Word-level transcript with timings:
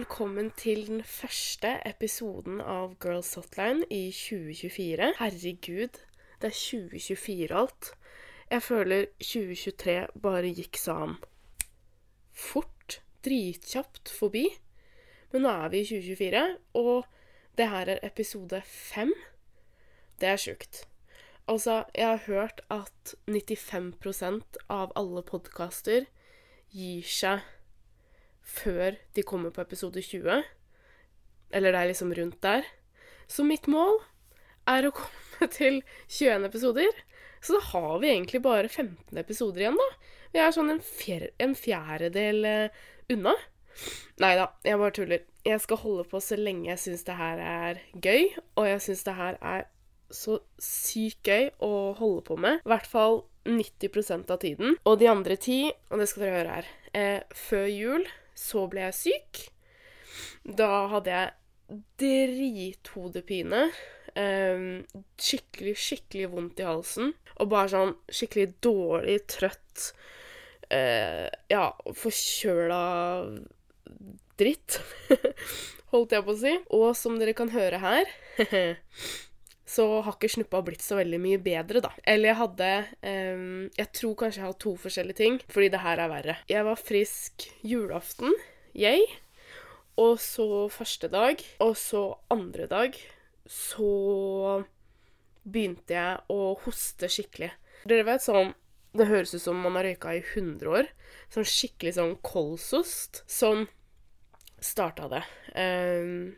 velkommen 0.00 0.46
til 0.56 0.86
den 0.86 1.02
første 1.04 1.74
episoden 1.84 2.60
av 2.64 2.94
Girls 3.04 3.34
Hotline 3.36 3.84
i 3.92 4.06
2024. 4.16 5.10
Herregud, 5.18 5.98
det 6.40 6.48
er 6.48 6.56
2024 6.56 7.58
alt. 7.58 7.90
Jeg 8.48 8.64
føler 8.64 9.04
2023 9.20 9.98
bare 10.24 10.54
gikk 10.56 10.80
sånn 10.80 11.18
fort, 12.32 13.02
dritkjapt 13.26 14.08
forbi. 14.08 14.46
Men 15.34 15.44
nå 15.44 15.52
er 15.66 15.68
vi 15.74 15.84
i 15.84 15.90
2024, 15.92 16.46
og 16.80 17.04
det 17.60 17.68
her 17.74 17.92
er 17.98 18.04
episode 18.08 18.64
fem. 18.64 19.12
Det 20.16 20.32
er 20.32 20.40
sjukt. 20.40 20.86
Altså, 21.44 21.82
jeg 21.92 22.08
har 22.08 22.24
hørt 22.24 22.64
at 22.72 23.16
95% 23.28 24.62
av 24.72 24.96
alle 24.96 25.28
podkaster 25.28 26.08
gir 26.72 27.04
seg 27.04 27.44
før 28.50 28.98
de 29.16 29.24
kommer 29.26 29.54
på 29.54 29.62
episode 29.62 30.02
20. 30.02 30.42
Eller 31.54 31.74
det 31.74 31.80
er 31.80 31.90
liksom 31.90 32.14
rundt 32.16 32.40
der. 32.44 32.66
Så 33.30 33.46
mitt 33.46 33.68
mål 33.70 34.00
er 34.70 34.88
å 34.88 34.94
komme 35.00 35.50
til 35.54 35.80
21 36.08 36.48
episoder. 36.50 37.04
Så 37.40 37.56
da 37.56 37.62
har 37.70 38.00
vi 38.02 38.10
egentlig 38.12 38.42
bare 38.44 38.68
15 38.68 39.16
episoder 39.18 39.64
igjen, 39.64 39.78
da. 39.80 40.16
Vi 40.30 40.42
er 40.42 40.52
sånn 40.54 40.70
en, 40.74 40.82
fjer 40.84 41.30
en 41.42 41.56
fjerdedel 41.58 42.44
uh, 42.46 42.82
unna. 43.10 43.34
Nei 44.20 44.34
da, 44.36 44.50
jeg 44.66 44.78
bare 44.78 44.94
tuller. 44.94 45.26
Jeg 45.46 45.62
skal 45.64 45.80
holde 45.80 46.04
på 46.10 46.20
så 46.22 46.36
lenge 46.36 46.68
jeg 46.68 46.82
syns 46.82 47.06
det 47.06 47.16
her 47.16 47.40
er 47.42 47.80
gøy, 47.96 48.28
og 48.60 48.68
jeg 48.68 48.82
syns 48.84 49.06
det 49.06 49.16
her 49.16 49.38
er 49.40 49.64
så 50.12 50.36
sykt 50.60 51.30
gøy 51.30 51.48
å 51.64 51.72
holde 51.98 52.26
på 52.28 52.36
med. 52.38 52.60
I 52.66 52.72
hvert 52.74 52.88
fall 52.90 53.22
90% 53.48 54.30
av 54.30 54.42
tiden. 54.42 54.76
Og 54.84 54.98
de 55.00 55.08
andre 55.10 55.38
ti, 55.40 55.62
og 55.88 56.02
det 56.02 56.10
skal 56.10 56.26
dere 56.26 56.36
høre 56.36 56.56
her 56.58 56.70
eh, 56.92 57.36
Før 57.48 57.66
jul 57.70 58.04
så 58.40 58.66
ble 58.70 58.86
jeg 58.88 58.96
syk. 58.96 59.42
Da 60.44 60.70
hadde 60.92 61.14
jeg 61.14 61.80
drithodepine. 62.00 63.68
Um, 64.18 64.82
skikkelig, 65.20 65.76
skikkelig 65.78 66.30
vondt 66.32 66.62
i 66.62 66.66
halsen. 66.66 67.12
Og 67.38 67.50
bare 67.52 67.70
sånn 67.72 67.94
skikkelig 68.10 68.56
dårlig, 68.64 69.20
trøtt 69.30 69.90
uh, 70.72 71.28
Ja, 71.52 71.66
forkjøla 72.02 72.82
dritt, 74.40 74.80
holdt 75.92 76.16
jeg 76.16 76.26
på 76.26 76.34
å 76.34 76.40
si. 76.40 76.54
Og 76.76 76.88
som 76.98 77.20
dere 77.20 77.36
kan 77.38 77.52
høre 77.54 77.82
her 77.82 78.10
så 79.70 79.86
har 80.02 80.16
ikke 80.16 80.32
snuppa 80.32 80.62
blitt 80.66 80.82
så 80.82 80.98
veldig 80.98 81.20
mye 81.22 81.40
bedre, 81.42 81.82
da. 81.84 81.92
Eller 82.08 82.32
jeg 82.32 82.38
hadde 82.40 82.70
um, 83.06 83.68
Jeg 83.78 83.90
tror 83.94 84.16
kanskje 84.18 84.40
jeg 84.40 84.48
har 84.48 84.58
to 84.64 84.74
forskjellige 84.82 85.20
ting, 85.20 85.38
fordi 85.52 85.70
det 85.70 85.82
her 85.84 86.02
er 86.02 86.10
verre. 86.10 86.36
Jeg 86.50 86.66
var 86.66 86.80
frisk 86.80 87.46
julaften, 87.66 88.34
jeg. 88.74 89.06
Og 90.00 90.18
så 90.22 90.66
første 90.72 91.10
dag. 91.12 91.42
Og 91.62 91.76
så 91.78 92.02
andre 92.32 92.66
dag 92.70 92.98
så 93.50 94.62
begynte 95.44 95.94
jeg 95.96 96.18
å 96.30 96.54
hoste 96.64 97.10
skikkelig. 97.10 97.52
Dere 97.88 98.04
vet 98.06 98.22
sånn 98.22 98.52
Det 98.92 99.06
høres 99.08 99.32
ut 99.36 99.42
som 99.42 99.58
man 99.62 99.78
har 99.78 99.86
røyka 99.86 100.16
i 100.18 100.22
100 100.22 100.66
år. 100.66 100.88
Sånn 101.30 101.46
skikkelig 101.46 101.94
sånn 101.94 102.16
kolsost. 102.26 103.22
Sånn 103.30 103.68
starta 104.60 105.06
det. 105.12 105.22
Um, 105.54 106.32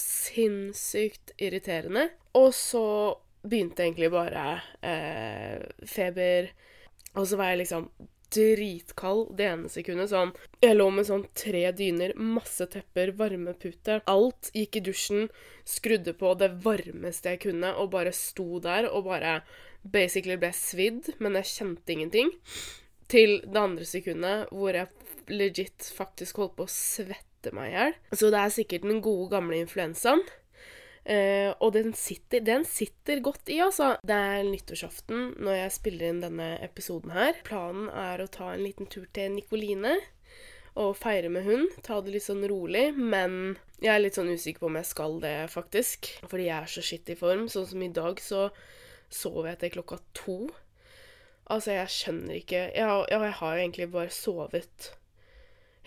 sinnssykt 0.00 1.34
irriterende. 1.38 2.08
Og 2.38 2.52
så 2.56 2.84
begynte 3.42 3.84
egentlig 3.84 4.10
bare 4.12 4.46
eh, 4.84 5.60
feber. 5.88 6.50
Og 7.16 7.26
så 7.26 7.38
var 7.40 7.52
jeg 7.52 7.62
liksom 7.64 7.88
dritkald 8.30 9.32
det 9.38 9.46
ene 9.50 9.70
sekundet. 9.70 10.10
Sånn 10.12 10.32
Jeg 10.62 10.76
lå 10.76 10.86
med 10.94 11.08
sånn 11.08 11.24
tre 11.36 11.64
dyner, 11.76 12.14
masse 12.14 12.66
tepper, 12.70 13.14
varmepute. 13.18 14.00
Alt. 14.10 14.52
Gikk 14.54 14.78
i 14.78 14.84
dusjen, 14.90 15.30
skrudde 15.68 16.14
på 16.18 16.34
det 16.38 16.52
varmeste 16.64 17.34
jeg 17.34 17.44
kunne, 17.48 17.74
og 17.74 17.92
bare 17.94 18.14
sto 18.16 18.62
der 18.62 18.90
og 18.90 19.08
bare 19.08 19.40
basically 19.82 20.36
ble 20.40 20.52
svidd, 20.54 21.14
men 21.18 21.38
jeg 21.40 21.52
kjente 21.54 21.96
ingenting. 21.96 22.32
Til 23.10 23.40
det 23.42 23.58
andre 23.58 23.88
sekundet 23.88 24.52
hvor 24.54 24.76
jeg 24.76 24.90
legit 25.30 25.90
faktisk 25.94 26.40
holdt 26.42 26.56
på 26.58 26.66
å 26.66 26.72
svette 26.72 27.29
meg 27.56 27.70
i 27.70 27.74
hjel. 27.74 27.96
Så 28.12 28.28
det 28.32 28.42
er 28.42 28.52
sikkert 28.54 28.86
den 28.86 29.00
gode, 29.04 29.30
gamle 29.32 29.58
influensaen. 29.64 30.22
Uh, 31.00 31.56
og 31.64 31.72
den 31.74 31.94
sitter, 31.96 32.42
den 32.44 32.66
sitter 32.68 33.22
godt 33.24 33.48
i, 33.48 33.56
altså. 33.64 33.94
Det 34.04 34.14
er 34.14 34.44
nyttårsaften 34.46 35.30
når 35.40 35.56
jeg 35.62 35.76
spiller 35.78 36.12
inn 36.12 36.20
denne 36.22 36.52
episoden 36.62 37.14
her. 37.16 37.40
Planen 37.46 37.88
er 37.88 38.20
å 38.20 38.28
ta 38.30 38.52
en 38.52 38.64
liten 38.66 38.90
tur 38.92 39.08
til 39.16 39.32
Nikoline 39.32 39.96
og 40.78 40.92
feire 41.00 41.32
med 41.32 41.48
hun. 41.48 41.66
Ta 41.82 41.98
det 42.04 42.14
litt 42.14 42.26
sånn 42.26 42.44
rolig. 42.50 42.90
Men 42.94 43.56
jeg 43.80 43.94
er 43.94 44.04
litt 44.04 44.18
sånn 44.20 44.30
usikker 44.30 44.62
på 44.62 44.70
om 44.70 44.78
jeg 44.78 44.90
skal 44.90 45.18
det, 45.24 45.34
faktisk. 45.52 46.12
Fordi 46.28 46.46
jeg 46.50 46.56
er 46.58 46.74
så 46.76 46.84
skitt 46.84 47.10
i 47.10 47.18
form. 47.18 47.48
Sånn 47.50 47.68
som 47.72 47.82
i 47.82 47.90
dag, 47.96 48.20
så 48.22 48.50
sov 49.10 49.48
jeg 49.48 49.58
til 49.60 49.74
klokka 49.78 49.98
to. 50.16 50.38
Altså, 51.50 51.74
jeg 51.74 51.90
skjønner 51.96 52.38
ikke 52.38 52.62
jeg, 52.76 53.04
jeg 53.10 53.34
har 53.40 53.56
jo 53.56 53.64
egentlig 53.64 53.90
bare 53.90 54.14
sovet 54.14 54.90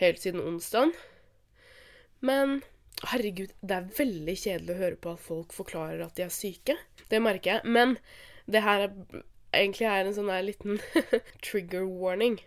helt 0.01 0.19
siden 0.19 0.43
onsdag. 0.43 0.91
Men 2.23 2.61
Herregud, 3.03 3.51
det 3.59 3.75
er 3.75 3.91
veldig 3.97 4.33
kjedelig 4.39 4.71
å 4.71 4.79
høre 4.79 4.97
på 5.03 5.13
at 5.17 5.23
folk 5.25 5.53
forklarer 5.55 6.05
at 6.05 6.15
de 6.15 6.23
er 6.23 6.31
syke. 6.31 6.77
Det 7.11 7.19
merker 7.19 7.57
jeg. 7.57 7.71
Men 7.75 7.97
det 8.47 8.61
her 8.63 8.85
er, 8.85 9.23
egentlig 9.51 9.89
er 9.89 10.07
en 10.07 10.15
sånn 10.15 10.31
her 10.31 10.45
liten 10.45 10.79
trigger 11.45 11.87
warning 11.87 12.39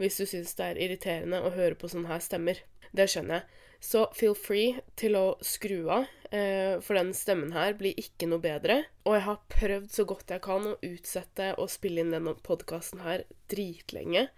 hvis 0.00 0.18
du 0.18 0.26
syns 0.26 0.56
det 0.58 0.66
er 0.66 0.80
irriterende 0.82 1.38
å 1.40 1.52
høre 1.54 1.78
på 1.78 1.88
sånne 1.88 2.10
her 2.10 2.22
stemmer. 2.22 2.60
Det 2.94 3.06
skjønner 3.10 3.40
jeg. 3.40 3.62
Så 3.84 4.04
feel 4.16 4.34
free 4.38 4.80
til 4.98 5.16
å 5.18 5.24
skru 5.44 5.90
av, 5.92 6.06
eh, 6.32 6.80
for 6.80 6.96
den 6.96 7.12
stemmen 7.16 7.52
her 7.52 7.76
blir 7.78 7.96
ikke 8.00 8.26
noe 8.30 8.42
bedre. 8.42 8.80
Og 9.04 9.18
jeg 9.18 9.24
har 9.26 9.42
prøvd 9.52 9.90
så 9.92 10.06
godt 10.08 10.32
jeg 10.32 10.44
kan 10.44 10.70
å 10.70 10.78
utsette 10.80 11.50
å 11.60 11.68
spille 11.70 12.00
inn 12.00 12.14
denne 12.14 12.34
podkasten 12.46 13.04
her 13.04 13.26
dritlenge 13.52 14.28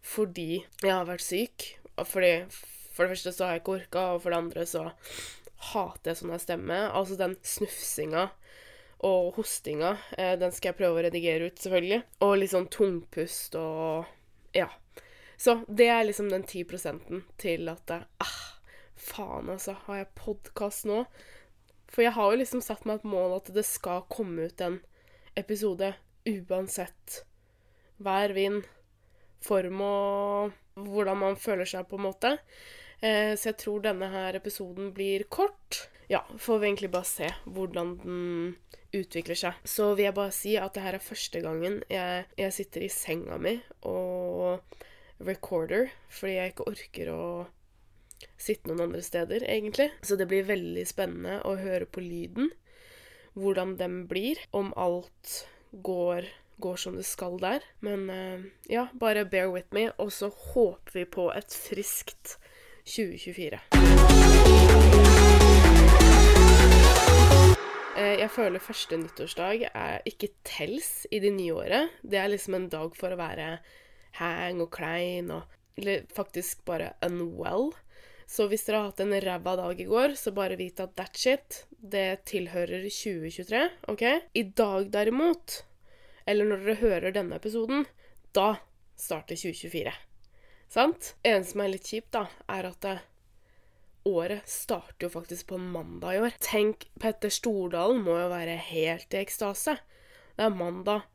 fordi 0.00 0.64
jeg 0.82 0.90
har 0.90 1.06
vært 1.08 1.26
syk. 1.26 1.66
Fordi 2.08 2.34
for 3.00 3.08
det 3.08 3.14
første 3.14 3.30
så 3.32 3.46
har 3.46 3.54
jeg 3.54 3.62
ikke 3.62 3.76
orka, 3.78 4.00
og 4.12 4.18
for 4.20 4.28
det 4.28 4.38
andre 4.42 4.64
så 4.68 4.80
hater 5.70 6.10
jeg 6.10 6.18
sånn 6.18 6.32
jeg 6.34 6.42
stemmer. 6.42 6.90
Altså 6.92 7.16
den 7.16 7.36
snufsinga 7.40 8.26
og 9.08 9.30
hostinga, 9.38 9.94
eh, 10.18 10.34
den 10.36 10.52
skal 10.52 10.74
jeg 10.74 10.76
prøve 10.82 10.98
å 11.00 11.04
redigere 11.06 11.48
ut, 11.48 11.56
selvfølgelig. 11.62 12.02
Og 12.26 12.34
litt 12.36 12.52
sånn 12.52 12.68
tungpust 12.68 13.56
og 13.56 14.04
Ja. 14.52 14.68
Så 15.40 15.62
det 15.64 15.86
er 15.88 16.04
liksom 16.04 16.28
den 16.28 16.44
ti 16.44 16.60
prosenten 16.68 17.24
til 17.40 17.70
at 17.72 17.88
jeg, 17.88 18.04
ah, 18.20 18.40
Faen, 19.00 19.48
altså. 19.48 19.78
Har 19.86 20.02
jeg 20.02 20.14
podkast 20.20 20.84
nå? 20.84 21.06
For 21.88 22.04
jeg 22.04 22.12
har 22.12 22.34
jo 22.34 22.42
liksom 22.42 22.60
satt 22.60 22.84
meg 22.84 23.00
et 23.00 23.08
mål 23.08 23.38
at 23.38 23.48
det 23.54 23.64
skal 23.64 24.04
komme 24.12 24.50
ut 24.50 24.60
en 24.60 24.82
episode 25.40 25.94
uansett 26.28 27.22
vær, 27.96 28.36
vind, 28.36 28.68
form 29.40 29.80
og 29.80 30.52
hvordan 30.76 31.18
man 31.24 31.40
føler 31.40 31.64
seg, 31.64 31.88
på 31.88 31.96
en 31.96 32.06
måte. 32.10 32.36
Eh, 33.00 33.32
så 33.36 33.50
jeg 33.50 33.60
tror 33.62 33.84
denne 33.84 34.10
her 34.12 34.36
episoden 34.36 34.92
blir 34.96 35.24
kort. 35.32 35.86
Ja, 36.10 36.24
får 36.38 36.58
vi 36.58 36.68
egentlig 36.68 36.90
bare 36.92 37.08
se 37.08 37.30
hvordan 37.46 37.94
den 38.02 38.56
utvikler 38.96 39.38
seg. 39.38 39.60
Så 39.64 39.92
vil 39.94 40.08
jeg 40.08 40.16
bare 40.16 40.34
si 40.34 40.56
at 40.58 40.74
det 40.74 40.84
her 40.84 40.98
er 40.98 41.04
første 41.04 41.40
gangen 41.44 41.80
jeg, 41.90 42.26
jeg 42.40 42.56
sitter 42.56 42.84
i 42.84 42.90
senga 42.92 43.38
mi 43.38 43.54
og 43.86 44.60
recorder, 45.22 45.92
fordi 46.10 46.36
jeg 46.36 46.52
ikke 46.52 46.68
orker 46.72 47.12
å 47.14 47.24
sitte 48.40 48.68
noen 48.68 48.88
andre 48.88 49.02
steder, 49.04 49.44
egentlig. 49.48 49.90
Så 50.02 50.16
det 50.16 50.28
blir 50.30 50.48
veldig 50.48 50.84
spennende 50.88 51.40
å 51.46 51.56
høre 51.60 51.88
på 51.88 52.02
lyden. 52.04 52.50
Hvordan 53.38 53.76
den 53.78 54.04
blir. 54.10 54.40
Om 54.56 54.72
alt 54.80 55.44
går, 55.70 56.26
går 56.60 56.80
som 56.80 56.96
det 56.98 57.06
skal 57.08 57.38
der. 57.40 57.64
Men 57.84 58.08
uh, 58.10 58.46
ja, 58.68 58.88
bare 58.92 59.26
bear 59.28 59.52
with 59.52 59.70
me, 59.76 59.88
og 60.00 60.12
så 60.12 60.32
håper 60.52 60.98
vi 60.98 61.06
på 61.08 61.30
et 61.36 61.54
friskt 61.54 62.38
2024. 62.84 63.60
Eh, 68.00 68.16
jeg 68.22 68.30
føler 68.32 68.62
første 68.62 68.96
nyttårsdag 69.00 69.66
er 69.70 70.08
ikke 70.08 70.32
tels 70.46 71.06
i 71.12 71.20
det 71.22 71.32
nye 71.36 71.56
året. 71.58 72.00
Det 72.02 72.20
er 72.20 72.32
liksom 72.32 72.56
en 72.56 72.70
dag 72.72 72.96
for 72.96 73.12
å 73.12 73.20
være 73.20 73.52
hang 74.20 74.60
og 74.64 74.70
klein 74.74 75.32
og 75.34 75.56
Eller 75.80 76.02
faktisk 76.12 76.64
bare 76.66 76.90
unwell. 77.06 77.70
Så 78.28 78.44
hvis 78.50 78.66
dere 78.66 78.82
har 78.82 78.90
hatt 78.90 79.00
en 79.00 79.14
ræva 79.24 79.54
dag 79.56 79.78
i 79.80 79.86
går, 79.88 80.12
så 80.18 80.32
bare 80.34 80.58
vit 80.58 80.82
at 80.82 80.92
that 80.98 81.16
shit, 81.16 81.62
det 81.70 82.26
tilhører 82.28 82.84
2023, 82.84 83.62
OK? 83.88 84.04
I 84.34 84.42
dag 84.60 84.90
derimot, 84.92 85.62
eller 86.28 86.50
når 86.50 86.66
dere 86.66 86.76
hører 86.82 87.16
denne 87.16 87.40
episoden, 87.40 87.86
da 88.36 88.58
starter 88.98 89.40
2024. 89.40 89.94
Sant? 90.70 91.14
En 91.26 91.42
som 91.46 91.64
er 91.64 91.72
litt 91.72 91.88
kjipt, 91.90 92.12
da, 92.14 92.28
er 92.46 92.68
at 92.68 92.78
det, 92.84 92.98
året 94.06 94.46
starter 94.48 95.08
jo 95.08 95.12
faktisk 95.12 95.50
på 95.50 95.58
mandag 95.58 96.14
i 96.14 96.20
år. 96.22 96.36
Tenk, 96.42 96.86
Petter 97.02 97.32
Stordalen 97.32 98.04
må 98.06 98.14
jo 98.20 98.28
være 98.30 98.54
helt 98.70 99.16
i 99.16 99.18
ekstase. 99.24 99.80
Det 100.38 100.46
er 100.46 100.54
mandag 100.54 101.08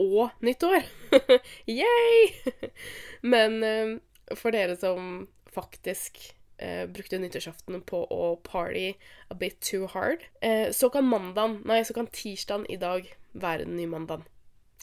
og 0.00 0.32
nyttår! 0.40 0.88
Yay! 1.68 2.54
Men 3.34 3.58
uh, 3.60 4.36
for 4.38 4.56
dere 4.56 4.78
som 4.80 5.26
faktisk 5.52 6.22
eh, 6.56 6.86
brukte 6.88 7.18
nyttårsaften 7.20 7.82
på 7.84 7.98
å 8.08 8.38
party 8.40 8.94
a 9.28 9.36
bit 9.36 9.60
too 9.60 9.90
hard, 9.92 10.24
eh, 10.40 10.70
så 10.72 10.88
kan 10.88 11.04
mandagen, 11.04 11.58
nei, 11.68 11.82
så 11.84 11.92
kan 11.92 12.08
tirsdagen 12.08 12.64
i 12.72 12.80
dag 12.80 13.10
være 13.36 13.66
den 13.66 13.76
nye 13.76 13.92
mandagen. 13.92 14.24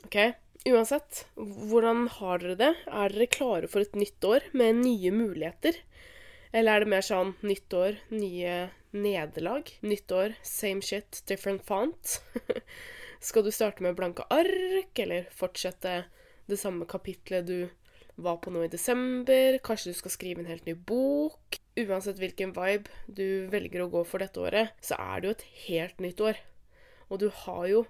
OK? 0.06 0.20
Uansett, 0.68 1.22
hvordan 1.40 2.10
har 2.18 2.42
dere 2.42 2.56
det? 2.60 2.74
Er 2.92 3.14
dere 3.14 3.30
klare 3.32 3.68
for 3.72 3.80
et 3.86 3.94
nytt 3.96 4.26
år 4.28 4.44
med 4.52 4.82
nye 4.82 5.12
muligheter? 5.16 5.78
Eller 6.52 6.76
er 6.76 6.84
det 6.84 6.92
mer 6.92 7.06
sånn 7.06 7.32
nytt 7.48 7.76
år, 7.80 7.96
nye 8.12 8.56
nederlag? 8.92 9.72
Nytt 9.88 10.12
år, 10.12 10.36
same 10.44 10.84
shit, 10.84 11.22
different 11.32 11.64
font? 11.64 12.18
Skal 13.24 13.48
du 13.48 13.54
starte 13.56 13.86
med 13.86 13.96
blanke 13.96 14.28
ark, 14.28 14.92
eller 15.00 15.32
fortsette 15.32 15.96
det 16.52 16.60
samme 16.60 16.90
kapitlet 16.92 17.48
du 17.48 17.70
var 18.20 18.42
på 18.44 18.52
nå 18.52 18.66
i 18.68 18.74
desember? 18.76 19.62
Kanskje 19.64 19.94
du 19.94 20.00
skal 20.02 20.18
skrive 20.18 20.44
en 20.44 20.52
helt 20.52 20.68
ny 20.68 20.76
bok? 20.76 21.62
Uansett 21.80 22.20
hvilken 22.20 22.52
vibe 22.58 22.92
du 23.08 23.48
velger 23.48 23.88
å 23.88 23.92
gå 23.96 24.04
for 24.04 24.20
dette 24.20 24.44
året, 24.44 24.76
så 24.84 25.00
er 25.00 25.22
det 25.22 25.30
jo 25.30 25.36
et 25.38 25.50
helt 25.72 26.04
nytt 26.04 26.28
år. 26.34 26.46
Og 27.08 27.24
du 27.24 27.30
har 27.46 27.68
jo 27.72 27.86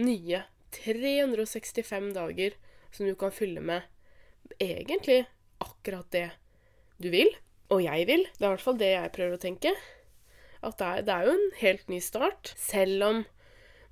nye 0.00 0.46
365 0.74 2.12
dager 2.16 2.56
som 2.94 3.06
du 3.06 3.14
kan 3.18 3.34
fylle 3.34 3.60
med 3.60 3.86
egentlig 4.62 5.24
akkurat 5.62 6.08
det 6.14 6.30
du 7.02 7.10
vil. 7.12 7.30
Og 7.72 7.82
jeg 7.82 8.06
vil. 8.06 8.26
Det 8.38 8.44
er 8.44 8.50
i 8.50 8.54
hvert 8.54 8.64
fall 8.64 8.80
det 8.80 8.90
jeg 8.92 9.14
prøver 9.14 9.36
å 9.36 9.42
tenke. 9.42 9.72
At 10.64 10.78
det 10.80 10.86
er, 10.86 11.06
det 11.06 11.14
er 11.14 11.26
jo 11.26 11.36
en 11.36 11.48
helt 11.60 11.88
ny 11.92 12.00
start. 12.02 12.52
Selv 12.58 13.06
om 13.06 13.24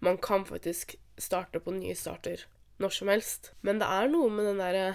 man 0.05 0.19
kan 0.23 0.47
faktisk 0.47 0.97
starte 1.21 1.61
på 1.63 1.75
nye 1.75 1.97
starter 1.99 2.47
når 2.83 2.95
som 2.95 3.11
helst. 3.11 3.53
Men 3.67 3.81
det 3.83 3.89
er 3.89 4.11
noe 4.13 4.31
med 4.33 4.49
den 4.51 4.63
derre 4.63 4.87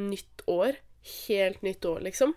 nytt 0.00 0.44
år, 0.50 0.78
helt 1.26 1.62
nytt 1.64 1.84
år, 1.88 2.00
liksom, 2.06 2.34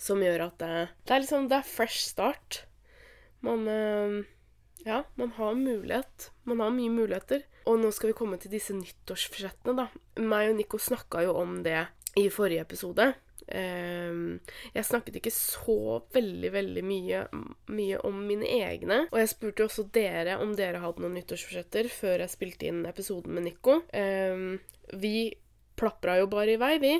som 0.00 0.22
gjør 0.24 0.46
at 0.46 0.58
det, 0.62 0.74
det 1.06 1.14
er 1.14 1.22
liksom 1.24 1.48
Det 1.50 1.58
er 1.58 1.72
fresh 1.72 2.06
start. 2.08 2.64
Man 3.40 3.66
øh, 3.68 4.24
Ja, 4.84 5.04
man 5.16 5.34
har 5.36 5.54
mulighet. 5.54 6.30
Man 6.44 6.60
har 6.60 6.70
mye 6.72 6.90
muligheter. 6.90 7.44
Og 7.68 7.80
nå 7.80 7.90
skal 7.92 8.12
vi 8.12 8.18
komme 8.18 8.38
til 8.40 8.52
disse 8.52 8.74
nyttårsforsettene, 8.76 9.74
da. 9.76 10.22
Meg 10.22 10.52
og 10.52 10.60
Nico 10.60 10.80
snakka 10.80 11.24
jo 11.26 11.34
om 11.40 11.60
det 11.66 11.82
i 12.18 12.28
forrige 12.32 12.64
episode. 12.64 13.10
Ehm, 13.50 14.38
jeg 14.74 14.86
snakket 14.86 15.18
ikke 15.20 15.32
så 15.34 16.00
veldig, 16.14 16.50
veldig 16.54 16.84
mye, 16.86 17.24
mye, 17.74 18.00
om 18.06 18.20
mine 18.26 18.48
egne. 18.60 19.04
Og 19.10 19.18
jeg 19.22 19.32
spurte 19.32 19.66
også 19.66 19.86
dere 19.94 20.38
om 20.42 20.54
dere 20.58 20.82
hadde 20.82 21.02
noen 21.02 21.18
nyttårsforsetter 21.18 21.90
før 21.92 22.24
jeg 22.24 22.34
spilte 22.36 22.70
inn 22.70 22.84
episoden 22.88 23.34
med 23.36 23.48
Nico. 23.48 23.80
Ehm, 23.96 24.60
vi 24.94 25.32
plapra 25.80 26.18
jo 26.20 26.30
bare 26.30 26.54
i 26.54 26.60
vei, 26.60 26.76
vi. 26.82 26.94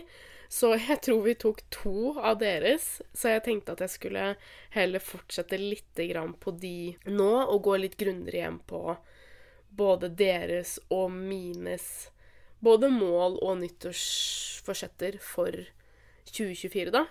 Så 0.50 0.72
jeg 0.74 0.98
tror 1.04 1.20
vi 1.22 1.36
tok 1.38 1.60
to 1.70 2.16
av 2.18 2.40
deres. 2.40 2.98
Så 3.14 3.30
jeg 3.30 3.44
tenkte 3.46 3.76
at 3.76 3.84
jeg 3.84 3.94
skulle 3.94 4.24
heller 4.74 5.02
fortsette 5.04 5.58
litt 5.60 6.00
på 6.40 6.54
de 6.58 6.96
nå, 7.06 7.30
og 7.46 7.62
gå 7.62 7.76
litt 7.78 7.96
grundigere 8.00 8.40
igjen 8.40 8.58
på 8.66 8.96
både 9.76 10.10
deres 10.18 10.78
og 10.90 11.10
mines 11.14 12.10
både 12.60 12.90
mål 12.92 13.38
og 13.40 13.58
nyttårsforsetter 13.62 15.18
for 15.24 15.54
2024, 16.28 16.92
da. 16.94 17.06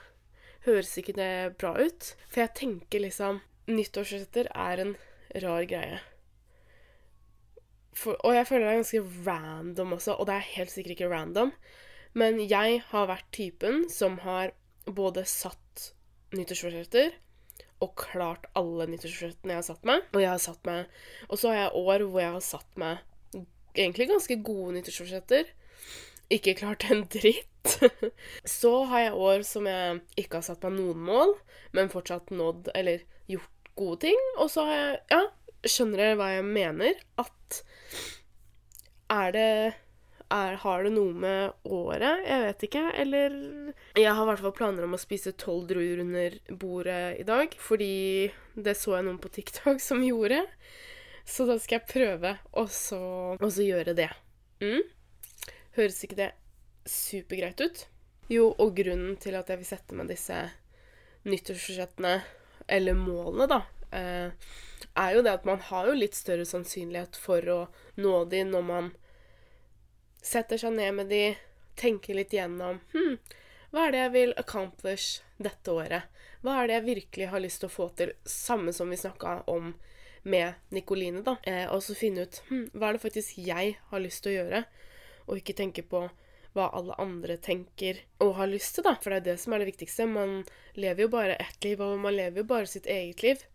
Høres 0.68 0.96
ikke 1.00 1.16
det 1.18 1.32
bra 1.60 1.74
ut? 1.80 2.14
For 2.30 2.44
jeg 2.44 2.56
tenker 2.64 3.06
liksom 3.06 3.44
Nyttårsforsetter 3.70 4.48
er 4.50 4.80
en 4.82 4.96
rar 5.44 5.66
greie. 5.70 6.00
For, 7.94 8.18
og 8.26 8.34
jeg 8.34 8.48
føler 8.50 8.66
det 8.66 8.72
er 8.72 8.80
ganske 8.80 9.28
random 9.28 9.94
også, 9.94 10.16
og 10.16 10.26
det 10.26 10.38
er 10.38 10.48
helt 10.56 10.74
sikkert 10.74 10.96
ikke 10.96 11.10
random. 11.12 11.52
Men 12.18 12.40
jeg 12.42 12.80
har 12.90 13.10
vært 13.12 13.30
typen 13.36 13.84
som 13.94 14.18
har 14.26 14.56
både 14.90 15.22
satt 15.30 15.92
nyttårsforsetter 16.34 17.14
og 17.84 17.94
klart 18.00 18.48
alle 18.60 18.88
nyttårsforsettene 18.90 19.56
jeg 19.56 19.62
har 19.62 19.68
satt 19.70 19.86
meg. 19.88 20.04
Og 20.14 20.24
jeg 20.24 20.32
har 20.34 20.42
satt 20.44 20.66
meg 20.68 21.30
Og 21.30 21.40
så 21.40 21.52
har 21.52 21.60
jeg 21.62 21.84
år 21.84 22.04
hvor 22.04 22.22
jeg 22.24 22.34
har 22.36 22.44
satt 22.44 22.82
meg 22.82 23.06
egentlig 23.78 24.10
ganske 24.10 24.38
gode 24.44 24.76
nyttårsforsetter. 24.78 25.52
Ikke 26.34 26.58
klart 26.60 26.86
en 26.92 27.06
dritt. 27.10 27.80
så 28.60 28.74
har 28.92 29.06
jeg 29.08 29.20
år 29.30 29.46
som 29.48 29.68
jeg 29.70 30.02
ikke 30.20 30.42
har 30.42 30.48
satt 30.50 30.66
meg 30.68 30.78
noen 30.78 31.04
mål, 31.10 31.36
men 31.76 31.92
fortsatt 31.92 32.34
nådd 32.34 32.72
eller 32.76 33.04
gjort 33.32 33.72
gode 33.80 34.02
ting. 34.08 34.24
Og 34.38 34.52
så 34.54 34.68
har 34.68 34.82
jeg 34.82 34.98
Ja, 35.16 35.22
skjønner 35.68 36.04
dere 36.04 36.20
hva 36.20 36.32
jeg 36.36 36.48
mener? 36.48 37.00
At 37.22 37.62
er 39.10 39.32
det 39.36 39.52
er, 40.30 40.58
Har 40.62 40.84
det 40.84 40.92
noe 40.94 41.14
med 41.14 41.66
året? 41.66 42.24
Jeg 42.26 42.44
vet 42.46 42.66
ikke. 42.70 42.84
Eller 43.02 43.36
Jeg 43.98 44.14
har 44.14 44.24
i 44.24 44.30
hvert 44.30 44.44
fall 44.46 44.56
planer 44.58 44.86
om 44.86 44.96
å 44.98 45.02
spise 45.02 45.34
tolv 45.38 45.68
druer 45.70 46.04
under 46.04 46.38
bordet 46.50 47.20
i 47.22 47.26
dag, 47.28 47.56
fordi 47.60 48.30
det 48.56 48.78
så 48.78 48.98
jeg 48.98 49.08
noen 49.08 49.22
på 49.22 49.32
TikTok 49.34 49.82
som 49.90 50.04
gjorde. 50.06 50.44
Så 51.30 51.46
da 51.50 51.60
skal 51.62 51.80
jeg 51.80 51.92
prøve 51.92 52.36
å 52.58 52.66
gjøre 52.66 53.94
det. 53.98 54.10
Mm. 54.64 54.82
Høres 55.78 56.04
ikke 56.06 56.18
det 56.18 56.32
supergreit 56.90 57.62
ut. 57.62 57.86
Jo, 58.30 58.52
og 58.62 58.76
grunnen 58.78 59.18
til 59.22 59.38
at 59.38 59.50
jeg 59.50 59.62
vil 59.62 59.70
sette 59.70 59.98
meg 59.98 60.10
disse 60.10 60.38
nyttårsforsettene, 61.30 62.20
eller 62.70 62.98
målene, 62.98 63.48
da, 63.50 63.64
eh, 63.98 64.30
er 64.94 65.16
jo 65.16 65.24
det 65.26 65.34
at 65.34 65.46
man 65.48 65.62
har 65.70 65.90
jo 65.90 65.98
litt 65.98 66.18
større 66.18 66.46
sannsynlighet 66.46 67.18
for 67.18 67.50
å 67.50 67.60
nå 67.98 68.14
de 68.30 68.44
når 68.46 68.66
man 68.66 68.92
setter 70.22 70.60
seg 70.62 70.76
ned 70.76 70.96
med 70.98 71.12
de, 71.12 71.24
tenker 71.80 72.18
litt 72.18 72.34
gjennom 72.36 72.82
hm, 72.92 73.20
hva 73.70 73.86
er 73.86 73.94
det 73.94 74.00
jeg 74.02 74.14
vil 74.16 74.32
accomplish 74.42 75.22
dette 75.38 75.72
året? 75.72 76.08
Hva 76.42 76.56
er 76.58 76.68
det 76.68 76.76
jeg 76.80 76.86
virkelig 76.88 77.28
har 77.30 77.44
lyst 77.44 77.62
til 77.62 77.70
å 77.70 77.74
få 77.74 77.86
til? 78.00 78.16
Samme 78.26 78.74
som 78.74 78.90
vi 78.90 78.98
snakka 78.98 79.44
om 79.52 79.76
med 80.24 80.58
Nikoline, 80.74 81.22
da. 81.24 81.36
Eh, 81.48 81.68
og 81.70 81.84
så 81.86 81.96
finne 81.98 82.26
ut 82.26 82.40
hm, 82.50 82.66
hva 82.74 82.90
er 82.90 82.98
det 82.98 83.04
faktisk 83.04 83.38
jeg 83.46 83.76
har 83.92 84.02
lyst 84.02 84.24
til 84.26 84.34
å 84.34 84.38
gjøre, 84.40 84.64
og 85.28 85.38
ikke 85.38 85.56
tenke 85.62 85.86
på 85.86 86.08
hva 86.58 86.66
alle 86.74 86.98
andre 86.98 87.38
tenker 87.38 88.02
og 88.26 88.34
har 88.40 88.50
lyst 88.50 88.76
til, 88.76 88.88
da. 88.90 88.96
For 88.98 89.14
det 89.14 89.22
er 89.22 89.28
det 89.30 89.38
som 89.44 89.54
er 89.54 89.62
det 89.62 89.70
viktigste. 89.70 90.10
Man 90.10 90.42
lever 90.74 91.06
jo 91.06 91.14
bare 91.14 91.38
ett 91.38 91.64
liv, 91.64 91.82
og 91.86 92.02
man 92.02 92.18
lever 92.18 92.42
jo 92.42 92.50
bare 92.50 92.70
sitt 92.70 92.90
eget 92.90 93.22
liv. 93.24 93.46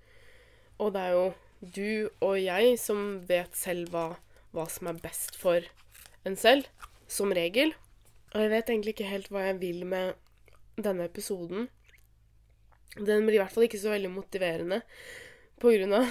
Og 0.79 0.95
det 0.95 1.03
er 1.03 1.17
jo 1.19 1.27
du 1.75 2.11
og 2.23 2.39
jeg 2.39 2.79
som 2.79 3.25
vet 3.27 3.59
selv 3.59 3.91
hva, 3.91 4.13
hva 4.55 4.69
som 4.71 4.91
er 4.91 5.03
best 5.03 5.35
for 5.41 5.67
en 6.25 6.37
selv. 6.41 6.69
Som 7.07 7.35
regel. 7.37 7.75
Og 8.35 8.43
jeg 8.43 8.53
vet 8.53 8.71
egentlig 8.71 8.95
ikke 8.95 9.11
helt 9.11 9.31
hva 9.33 9.47
jeg 9.49 9.61
vil 9.61 9.85
med 9.89 10.15
denne 10.81 11.07
episoden. 11.07 11.69
Den 12.95 13.27
blir 13.27 13.39
i 13.39 13.43
hvert 13.43 13.53
fall 13.55 13.67
ikke 13.67 13.83
så 13.83 13.93
veldig 13.93 14.11
motiverende 14.15 14.81
på 15.63 15.73
grunn 15.75 15.95
av 15.99 16.09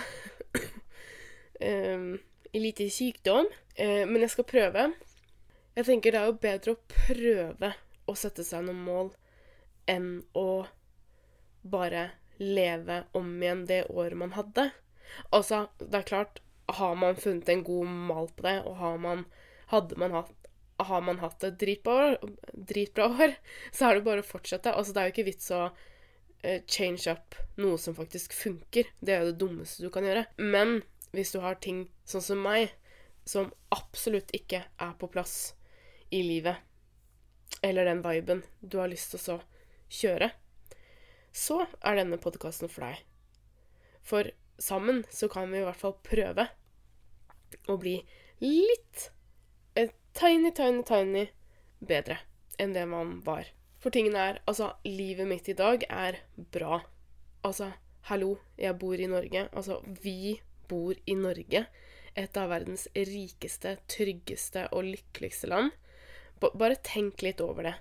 um, 1.69 2.13
lite 2.55 2.87
sykdom. 2.93 3.49
Uh, 3.79 4.03
men 4.07 4.21
jeg 4.23 4.35
skal 4.35 4.47
prøve. 4.47 4.87
Jeg 5.73 5.89
tenker 5.89 6.13
det 6.13 6.21
er 6.21 6.29
jo 6.29 6.39
bedre 6.43 6.75
å 6.75 6.83
prøve 6.93 7.73
å 8.05 8.15
sette 8.19 8.45
seg 8.45 8.67
noen 8.67 8.83
mål 8.85 9.13
enn 9.89 10.09
å 10.37 10.65
bare 11.63 12.11
leve 12.37 13.03
om 13.17 13.29
igjen 13.41 13.65
det 13.65 13.85
året 13.89 14.19
man 14.19 14.35
hadde. 14.37 14.69
Altså, 15.31 15.67
det 15.79 16.01
er 16.01 16.07
klart, 16.07 16.41
har 16.67 16.95
man 16.95 17.15
funnet 17.19 17.49
en 17.49 17.63
god 17.63 17.89
mal 18.11 18.29
på 18.35 18.45
det, 18.45 18.55
og 18.67 18.77
har 18.79 18.97
man, 18.97 19.25
hadde 19.73 19.97
man 19.99 20.15
hatt 20.21 20.39
har 20.83 21.01
man 21.05 21.19
hatt 21.21 21.43
et 21.43 21.57
dritbra 21.59 23.05
år, 23.07 23.35
så 23.75 23.87
er 23.87 23.97
det 23.97 24.05
bare 24.07 24.23
å 24.23 24.27
fortsette. 24.27 24.73
Altså, 24.73 24.93
det 24.93 25.01
er 25.01 25.09
jo 25.09 25.13
ikke 25.13 25.27
vits 25.29 25.51
å 25.53 25.61
uh, 25.69 26.59
change 26.67 27.05
up 27.11 27.37
noe 27.61 27.77
som 27.79 27.95
faktisk 27.97 28.33
funker. 28.35 28.89
Det 28.99 29.13
er 29.13 29.23
jo 29.23 29.31
det 29.31 29.39
dummeste 29.41 29.85
du 29.85 29.91
kan 29.93 30.05
gjøre. 30.07 30.25
Men 30.41 30.81
hvis 31.13 31.33
du 31.35 31.39
har 31.43 31.59
ting 31.61 31.85
sånn 32.09 32.25
som 32.25 32.41
meg, 32.43 32.73
som 33.23 33.53
absolutt 33.71 34.33
ikke 34.35 34.65
er 34.65 34.95
på 34.99 35.09
plass 35.13 35.53
i 36.13 36.23
livet, 36.25 36.57
eller 37.63 37.87
den 37.87 38.01
viben 38.03 38.43
du 38.59 38.79
har 38.81 38.91
lyst 38.91 39.13
til 39.13 39.37
å 39.37 39.39
kjøre, 39.93 40.33
så 41.33 41.63
er 41.81 42.01
denne 42.01 42.19
podkasten 42.21 42.69
for 42.69 42.85
deg. 42.85 42.99
For 44.03 44.29
sammen 44.61 45.03
så 45.13 45.29
kan 45.31 45.49
vi 45.53 45.61
i 45.61 45.65
hvert 45.65 45.79
fall 45.79 45.95
prøve 46.05 46.49
å 47.69 47.77
bli 47.79 47.95
litt 48.43 49.09
tiny, 50.13 50.51
tiny, 50.51 50.83
tiny 50.83 51.27
bedre 51.79 52.19
enn 52.61 52.73
det 52.73 52.85
man 52.89 53.19
var. 53.25 53.49
For 53.83 53.91
tingen 53.91 54.15
er 54.15 54.39
Altså, 54.47 54.73
livet 54.85 55.27
mitt 55.27 55.49
i 55.49 55.57
dag 55.57 55.83
er 55.89 56.21
bra. 56.35 56.81
Altså, 57.43 57.73
hallo, 58.09 58.37
jeg 58.57 58.77
bor 58.79 58.95
i 58.99 59.09
Norge. 59.09 59.47
Altså, 59.51 59.81
vi 60.03 60.39
bor 60.69 60.95
i 61.05 61.15
Norge. 61.19 61.65
Et 62.15 62.37
av 62.37 62.49
verdens 62.49 62.87
rikeste, 62.93 63.77
tryggeste 63.89 64.67
og 64.71 64.85
lykkeligste 64.85 65.49
land. 65.49 65.73
Bare 66.39 66.77
tenk 66.85 67.23
litt 67.25 67.41
over 67.41 67.67
det. 67.67 67.75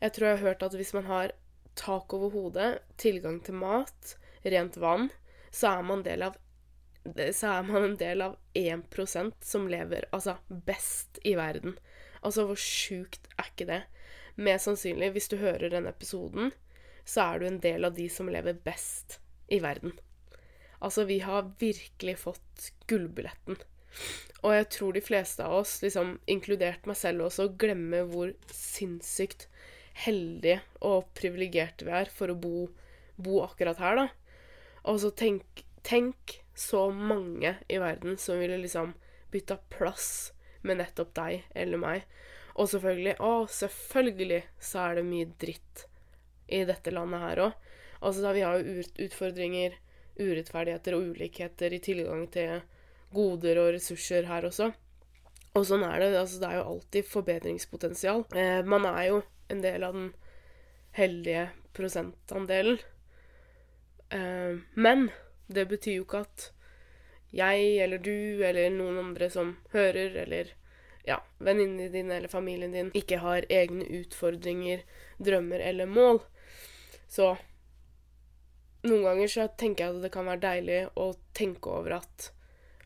Jeg 0.00 0.16
tror 0.16 0.26
jeg 0.26 0.38
har 0.38 0.46
hørt 0.48 0.62
at 0.64 0.76
hvis 0.78 0.94
man 0.96 1.06
har 1.10 1.34
tak 1.78 2.12
over 2.16 2.32
hodet, 2.34 2.70
tilgang 2.96 3.40
til 3.44 3.58
mat, 3.60 4.14
rent 4.42 4.78
vann, 4.80 5.10
så 5.52 5.76
er 5.76 5.84
man, 5.86 6.04
del 6.06 6.24
av, 6.24 6.38
så 7.04 7.52
er 7.54 7.64
man 7.68 7.84
en 7.84 7.96
del 8.00 8.22
av 8.24 8.36
1% 8.54 9.32
som 9.44 9.68
lever 9.70 10.06
altså 10.12 10.36
best 10.48 11.20
i 11.24 11.34
verden. 11.38 11.78
Altså, 12.20 12.44
hvor 12.48 12.60
sjukt 12.60 13.30
er 13.36 13.48
ikke 13.48 13.68
det? 13.70 13.80
Mest 14.40 14.68
sannsynlig, 14.68 15.12
hvis 15.14 15.30
du 15.32 15.38
hører 15.40 15.72
denne 15.72 15.92
episoden, 15.94 16.52
så 17.08 17.32
er 17.32 17.40
du 17.40 17.48
en 17.48 17.60
del 17.64 17.88
av 17.88 17.96
de 17.96 18.06
som 18.12 18.28
lever 18.30 18.60
best 18.64 19.18
i 19.48 19.60
verden. 19.64 19.96
Altså, 20.80 21.04
vi 21.08 21.20
har 21.24 21.50
virkelig 21.60 22.18
fått 22.22 22.70
gullbilletten. 22.88 23.58
Og 24.40 24.54
jeg 24.54 24.68
tror 24.72 24.94
de 24.96 25.02
fleste 25.04 25.44
av 25.44 25.58
oss, 25.60 25.80
liksom, 25.84 26.18
inkludert 26.30 26.86
meg 26.88 26.96
selv 26.96 27.26
også, 27.26 27.50
glemmer 27.60 28.06
hvor 28.08 28.32
sinnssykt 28.54 29.48
heldige 30.04 30.60
og 30.86 31.10
privilegerte 31.18 31.88
vi 31.88 31.96
er 31.98 32.12
for 32.12 32.32
å 32.32 32.38
bo, 32.38 32.68
bo 33.20 33.42
akkurat 33.44 33.80
her, 33.82 33.98
da. 34.00 34.06
Og 34.88 35.02
så 35.02 35.10
tenk, 35.12 35.64
tenk 35.84 36.38
så 36.60 36.90
mange 36.92 37.54
i 37.68 37.78
verden 37.80 38.18
som 38.20 38.38
ville 38.38 38.58
liksom 38.60 38.92
bytta 39.32 39.56
plass 39.72 40.32
med 40.60 40.80
nettopp 40.82 41.14
deg 41.16 41.46
eller 41.56 41.80
meg. 41.80 42.04
Og 42.60 42.68
selvfølgelig, 42.68 43.14
å, 43.24 43.46
selvfølgelig 43.48 44.42
så 44.60 44.82
er 44.84 44.98
det 44.98 45.06
mye 45.08 45.30
dritt 45.40 45.86
i 46.50 46.64
dette 46.68 46.92
landet 46.92 47.24
her 47.24 47.42
òg. 47.46 47.70
Altså, 48.00 48.24
da 48.24 48.34
vi 48.36 48.44
har 48.44 48.60
jo 48.60 48.84
utfordringer, 49.06 49.78
urettferdigheter 50.20 50.96
og 50.96 51.14
ulikheter 51.14 51.72
i 51.72 51.80
tilgang 51.84 52.26
til 52.32 52.60
goder 53.14 53.60
og 53.62 53.72
ressurser 53.76 54.28
her 54.28 54.46
også. 54.48 54.70
Og 55.56 55.66
sånn 55.66 55.84
er 55.86 55.96
det. 56.02 56.10
Altså, 56.18 56.40
det 56.42 56.50
er 56.50 56.60
jo 56.60 56.68
alltid 56.74 57.08
forbedringspotensial. 57.10 58.24
Eh, 58.36 58.60
man 58.68 58.86
er 58.90 59.02
jo 59.08 59.22
en 59.50 59.64
del 59.64 59.86
av 59.86 59.96
den 59.96 60.12
heldige 60.96 61.48
prosentandelen. 61.76 62.80
Eh, 64.12 64.60
men 64.74 65.08
det 65.50 65.66
betyr 65.70 65.98
jo 65.98 66.06
ikke 66.06 66.24
at 66.24 66.48
jeg 67.34 67.76
eller 67.84 68.02
du 68.02 68.42
eller 68.46 68.72
noen 68.74 68.98
andre 69.02 69.30
som 69.30 69.52
hører, 69.74 70.16
eller 70.24 70.50
ja, 71.06 71.20
venninnene 71.38 71.90
dine 71.92 72.16
eller 72.18 72.30
familien 72.30 72.74
din 72.74 72.90
ikke 72.96 73.20
har 73.22 73.46
egne 73.50 73.86
utfordringer, 74.00 74.82
drømmer 75.18 75.62
eller 75.70 75.90
mål. 75.90 76.20
Så 77.10 77.32
noen 78.86 79.06
ganger 79.06 79.30
så 79.30 79.48
tenker 79.60 79.86
jeg 79.86 79.96
at 79.96 80.04
det 80.06 80.12
kan 80.14 80.28
være 80.30 80.44
deilig 80.44 80.82
å 80.98 81.10
tenke 81.36 81.72
over 81.72 81.98
at 82.00 82.30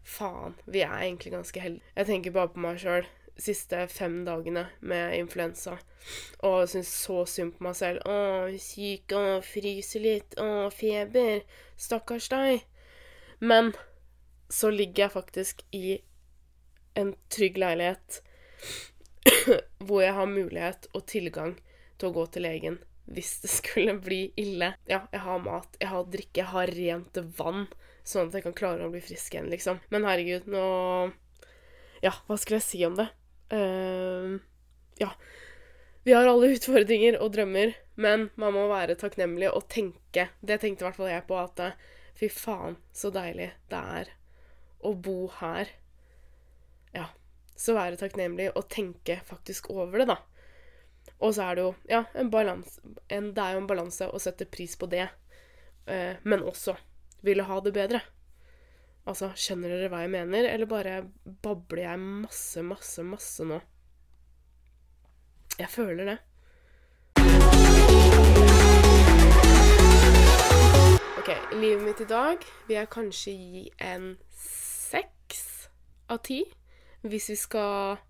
faen, 0.05 0.57
vi 0.67 0.85
er 0.85 0.97
egentlig 1.07 1.33
ganske 1.35 1.61
heldige. 1.61 1.93
Jeg 1.97 2.11
tenker 2.11 2.35
bare 2.37 2.53
på 2.53 2.65
meg 2.65 2.81
sjøl 2.83 3.09
siste 3.41 3.87
fem 3.91 4.23
dagene 4.27 4.67
med 4.81 5.17
influensa 5.19 5.79
og 6.45 6.69
syns 6.71 6.91
så 6.93 7.25
synd 7.29 7.57
på 7.57 7.67
meg 7.67 7.77
selv. 7.79 8.05
Å, 8.07 8.53
syk, 8.61 9.15
å, 9.17 9.41
fryser 9.45 10.05
litt, 10.05 10.39
å, 10.41 10.69
feber. 10.75 11.43
Stakkars 11.81 12.29
deg. 12.33 12.65
Men 13.41 13.73
så 14.53 14.71
ligger 14.71 15.07
jeg 15.07 15.15
faktisk 15.15 15.65
i 15.75 15.99
en 16.95 17.15
trygg 17.33 17.59
leilighet 17.59 18.21
hvor 19.85 20.05
jeg 20.05 20.15
har 20.15 20.31
mulighet 20.31 20.91
og 20.95 21.07
tilgang 21.11 21.57
til 21.99 22.11
å 22.11 22.15
gå 22.15 22.27
til 22.35 22.47
legen 22.47 22.79
hvis 23.05 23.35
det 23.43 23.51
skulle 23.53 23.97
bli 24.01 24.21
ille. 24.41 24.71
Ja, 24.89 25.03
jeg 25.13 25.21
har 25.27 25.43
mat, 25.45 25.77
jeg 25.81 25.91
har 25.91 26.07
drikke, 26.09 26.41
jeg 26.41 26.51
har 26.55 26.71
rent 26.73 27.19
vann, 27.37 27.67
sånn 28.07 28.31
at 28.31 28.39
jeg 28.39 28.47
kan 28.47 28.57
klare 28.57 28.87
å 28.87 28.93
bli 28.93 29.03
frisk 29.05 29.35
igjen, 29.37 29.51
liksom. 29.53 29.83
Men 29.93 30.09
herregud, 30.09 30.49
nå 30.49 30.65
Ja, 32.05 32.15
hva 32.29 32.37
skulle 32.41 32.63
jeg 32.63 32.69
si 32.69 32.81
om 32.87 32.97
det? 32.97 33.11
Uh, 33.53 34.41
ja. 35.01 35.11
Vi 36.05 36.13
har 36.17 36.29
alle 36.29 36.53
utfordringer 36.57 37.21
og 37.21 37.33
drømmer, 37.37 37.75
men 37.95 38.29
man 38.41 38.57
må 38.57 38.67
være 38.73 38.97
takknemlig 38.99 39.51
og 39.53 39.69
tenke 39.73 40.29
Det 40.41 40.59
tenkte 40.63 40.85
i 40.85 40.89
hvert 40.89 40.99
fall 40.99 41.13
jeg 41.13 41.27
på, 41.29 41.39
at 41.39 41.65
fy 42.19 42.29
faen, 42.31 42.77
så 42.95 43.11
deilig 43.15 43.53
det 43.71 43.87
er 43.99 44.13
å 44.85 44.93
bo 44.95 45.27
her 45.41 45.73
så 47.57 47.75
være 47.77 47.99
takknemlig 47.99 48.51
og 48.55 48.67
tenke 48.71 49.21
faktisk 49.27 49.71
over 49.71 50.03
det, 50.03 50.09
da. 50.11 50.19
Og 51.23 51.35
så 51.37 51.47
er 51.47 51.57
det 51.57 51.65
jo 51.65 51.73
ja, 51.89 52.01
en 52.17 52.31
balanse 52.33 52.81
Det 53.09 53.41
er 53.41 53.55
jo 53.55 53.61
en 53.61 53.69
balanse 53.69 54.09
å 54.09 54.21
sette 54.21 54.49
pris 54.51 54.75
på 54.77 54.89
det, 54.91 55.07
eh, 55.87 56.17
men 56.23 56.43
også 56.43 56.75
ville 57.25 57.47
ha 57.47 57.61
det 57.65 57.73
bedre. 57.77 58.01
Altså, 59.05 59.29
skjønner 59.37 59.69
dere 59.69 59.91
hva 59.93 60.01
jeg 60.01 60.13
mener, 60.15 60.47
eller 60.49 60.69
bare 60.69 60.95
babler 61.45 61.83
jeg 61.85 62.01
masse, 62.01 62.63
masse, 62.65 63.05
masse 63.05 63.45
nå? 63.45 63.59
Jeg 65.59 65.69
føler 65.69 66.09
det. 66.09 66.17
OK, 71.21 71.31
livet 71.53 71.85
mitt 71.85 72.01
i 72.01 72.09
dag 72.09 72.49
vil 72.65 72.79
jeg 72.79 72.93
kanskje 72.97 73.37
gi 73.37 73.69
en 73.85 74.11
seks 74.41 75.45
av 76.09 76.25
ti 76.25 76.41
hvis 77.05 77.29
vi 77.29 77.37
skal 77.39 78.01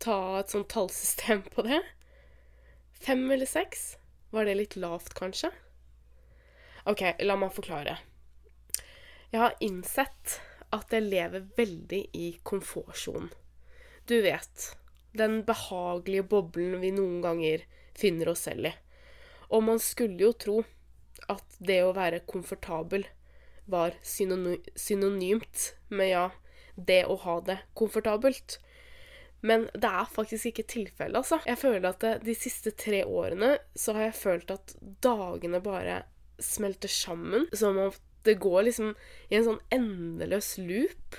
ta 0.00 0.18
et 0.40 0.56
sånt 0.56 0.72
tallsystem 0.72 1.44
på 1.52 1.68
det. 1.68 1.84
Fem 2.96 3.28
eller 3.30 3.48
seks? 3.48 3.98
Var 4.32 4.48
det 4.48 4.56
litt 4.56 4.76
lavt, 4.80 5.12
kanskje? 5.16 5.52
OK, 6.88 7.04
la 7.28 7.36
meg 7.36 7.52
forklare. 7.52 7.98
Jeg 9.28 9.42
har 9.42 9.56
innsett 9.60 10.38
at 10.72 10.92
jeg 10.92 11.04
lever 11.04 11.48
veldig 11.56 12.00
i 12.16 12.28
komfortsonen. 12.48 13.28
Du 14.08 14.16
vet, 14.24 14.70
den 15.12 15.42
behagelige 15.44 16.24
boblen 16.30 16.78
vi 16.80 16.94
noen 16.96 17.20
ganger 17.24 17.66
finner 17.98 18.32
oss 18.32 18.46
selv 18.48 18.70
i. 18.70 18.72
Og 19.52 19.64
man 19.64 19.80
skulle 19.84 20.22
jo 20.22 20.32
tro 20.32 20.56
at 21.28 21.58
det 21.60 21.82
å 21.84 21.92
være 21.96 22.24
komfortabel 22.28 23.04
var 23.68 23.96
synonymt 24.00 25.68
med 25.92 26.08
ja, 26.08 26.24
det 26.74 27.02
å 27.04 27.18
ha 27.26 27.36
det 27.44 27.58
komfortabelt. 27.76 28.58
Men 29.44 29.68
det 29.76 29.92
er 29.92 30.08
faktisk 30.10 30.50
ikke 30.50 30.66
tilfellet, 30.72 31.20
altså. 31.20 31.38
Jeg 31.46 31.60
føler 31.60 31.92
at 31.92 32.00
det, 32.02 32.14
de 32.24 32.34
siste 32.34 32.72
tre 32.72 33.04
årene 33.04 33.58
så 33.76 33.94
har 33.94 34.08
jeg 34.08 34.20
følt 34.22 34.56
at 34.56 34.74
dagene 35.04 35.60
bare 35.62 36.00
smelter 36.42 36.90
sammen. 36.90 37.46
Som 37.52 37.78
om 37.84 37.92
det 38.28 38.38
går 38.42 38.68
liksom 38.68 38.92
i 39.30 39.38
en 39.38 39.46
sånn 39.46 39.62
endeløs 39.74 40.54
loop. 40.60 41.18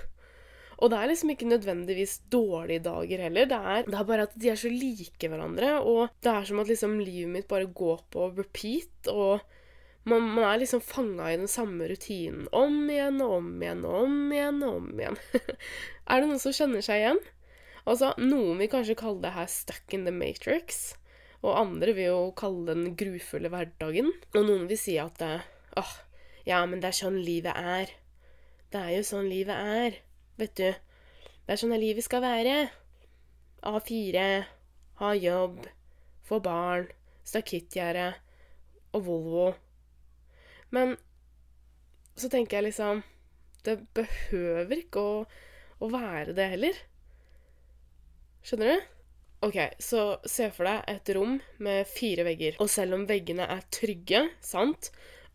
Og 0.80 0.92
det 0.92 1.00
er 1.00 1.10
liksom 1.12 1.32
ikke 1.34 1.50
nødvendigvis 1.50 2.20
dårlige 2.32 2.86
dager 2.86 3.24
heller. 3.26 3.48
Det 3.52 3.58
er, 3.60 3.88
det 3.90 3.98
er, 3.98 4.06
bare 4.08 4.28
at 4.30 4.36
de 4.40 4.52
er 4.52 4.60
så 4.60 4.72
like 4.72 5.28
hverandre. 5.28 5.74
Og 5.84 6.14
det 6.24 6.32
er 6.32 6.48
som 6.48 6.62
at 6.64 6.72
liksom 6.72 7.00
livet 7.02 7.34
mitt 7.34 7.50
bare 7.52 7.68
går 7.68 8.06
på 8.14 8.30
repeat. 8.38 9.10
Og 9.12 9.44
man, 10.08 10.24
man 10.24 10.46
er 10.48 10.62
liksom 10.62 10.84
fanga 10.84 11.28
i 11.34 11.40
den 11.42 11.52
samme 11.52 11.90
rutinen 11.92 12.48
om 12.56 12.80
igjen 12.88 13.20
og 13.26 13.36
om 13.42 13.50
igjen 13.60 13.84
og 13.84 13.98
om 14.06 14.16
igjen 14.32 14.64
og 14.64 14.80
om 14.80 15.04
igjen. 15.04 15.20
er 16.10 16.22
det 16.22 16.32
noen 16.32 16.42
som 16.46 16.56
kjenner 16.56 16.86
seg 16.86 17.04
igjen? 17.04 17.22
Altså, 17.90 18.14
Noen 18.22 18.60
vil 18.62 18.72
kanskje 18.72 18.98
kalle 19.00 19.24
det 19.24 19.34
her 19.34 19.48
'stuck 19.50 19.94
in 19.96 20.04
the 20.06 20.14
matrix', 20.14 20.94
og 21.42 21.58
andre 21.58 21.96
vil 21.98 22.10
jo 22.12 22.20
kalle 22.38 22.68
det 22.68 22.76
den 22.78 22.96
grufulle 23.00 23.50
hverdagen. 23.50 24.12
Og 24.36 24.46
noen 24.46 24.68
vil 24.70 24.78
si 24.78 24.98
at 25.02 25.24
åh, 25.24 25.42
oh, 25.80 25.94
ja, 26.50 26.64
men 26.66 26.82
det 26.82 26.90
er 26.90 26.98
sånn 26.98 27.20
livet 27.22 27.54
er. 27.54 27.92
Det 28.74 28.80
er 28.82 28.94
jo 28.96 29.02
sånn 29.06 29.28
livet 29.30 29.54
er, 29.54 29.98
vet 30.42 30.56
du. 30.58 30.70
Det 31.46 31.54
er 31.54 31.60
sånn 31.62 31.76
livet 31.78 32.06
skal 32.06 32.24
være. 32.26 32.56
A4, 33.70 34.24
ha 35.02 35.12
jobb, 35.18 35.68
få 36.26 36.40
barn, 36.42 36.88
stakittgjerde 37.28 38.08
og 38.98 39.06
Volvo. 39.06 39.48
Men 40.74 40.96
så 42.20 42.30
tenker 42.30 42.60
jeg 42.60 42.70
liksom 42.70 43.02
Det 43.66 43.76
behøver 43.96 44.82
ikke 44.82 45.02
å, 45.02 45.16
å 45.84 45.90
være 45.92 46.34
det 46.38 46.48
heller. 46.54 46.78
Skjønner 48.46 48.72
du? 48.72 48.90
OK, 49.50 49.58
så 49.84 50.04
se 50.28 50.50
for 50.56 50.68
deg 50.68 50.88
et 50.92 51.12
rom 51.16 51.38
med 51.64 51.88
fire 51.88 52.26
vegger. 52.28 52.58
Og 52.64 52.72
selv 52.72 52.96
om 52.98 53.06
veggene 53.08 53.46
er 53.52 53.66
trygge, 53.76 54.26
sant 54.44 54.90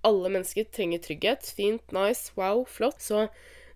Alle 0.05 0.31
mennesker 0.31 0.69
trenger 0.69 1.03
trygghet. 1.05 1.49
Fint, 1.57 1.93
nice, 1.97 2.33
wow, 2.39 2.65
flott. 2.69 3.01
Så 3.03 3.27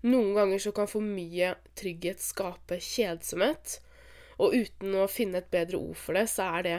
noen 0.05 0.33
ganger 0.37 0.61
så 0.61 0.73
kan 0.75 0.89
for 0.89 1.03
mye 1.03 1.55
trygghet 1.79 2.21
skape 2.23 2.79
kjedsomhet. 2.83 3.79
Og 4.39 4.55
uten 4.55 4.95
å 4.95 5.09
finne 5.11 5.41
et 5.41 5.51
bedre 5.51 5.81
ord 5.81 5.99
for 5.99 6.15
det, 6.15 6.27
så 6.31 6.47
er 6.59 6.67
det 6.67 6.77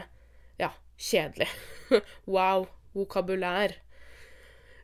ja, 0.62 0.71
kjedelig. 0.97 1.50
wow, 2.35 2.69
vokabulær. 2.97 3.75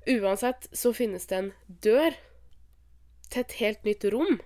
Uansett 0.06 0.68
så 0.76 0.92
finnes 0.94 1.26
det 1.30 1.38
en 1.38 1.52
dør 1.82 2.18
til 3.30 3.42
et 3.42 3.56
helt 3.58 3.86
nytt 3.88 4.04
rom 4.14 4.38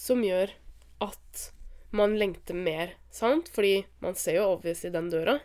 som 0.00 0.22
gjør 0.24 0.54
at 1.04 1.50
man 1.92 2.14
lengter 2.16 2.56
mer, 2.56 2.94
sant? 3.12 3.50
Fordi 3.52 3.82
man 4.00 4.16
ser 4.16 4.38
jo 4.38 4.46
obviously 4.54 4.92
den 4.94 5.10
døra. 5.12 5.40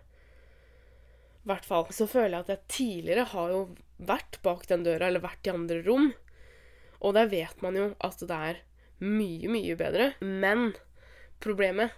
Hvert 1.45 1.65
fall 1.67 1.89
så 1.93 2.07
føler 2.09 2.39
jeg 2.39 2.45
at 2.45 2.53
jeg 2.53 2.69
tidligere 2.73 3.27
har 3.35 3.51
jo 3.53 3.59
vært 3.97 4.39
bak 4.45 4.65
den 4.69 4.85
døra, 4.85 5.07
eller 5.07 5.23
vært 5.23 5.45
i 5.45 5.53
andre 5.53 5.81
rom. 5.85 6.09
Og 7.05 7.13
der 7.17 7.29
vet 7.29 7.61
man 7.61 7.77
jo 7.77 7.91
at 8.03 8.23
det 8.23 8.39
er 8.49 8.63
mye, 9.03 9.51
mye 9.51 9.77
bedre. 9.77 10.09
Men 10.21 10.73
problemet 11.43 11.93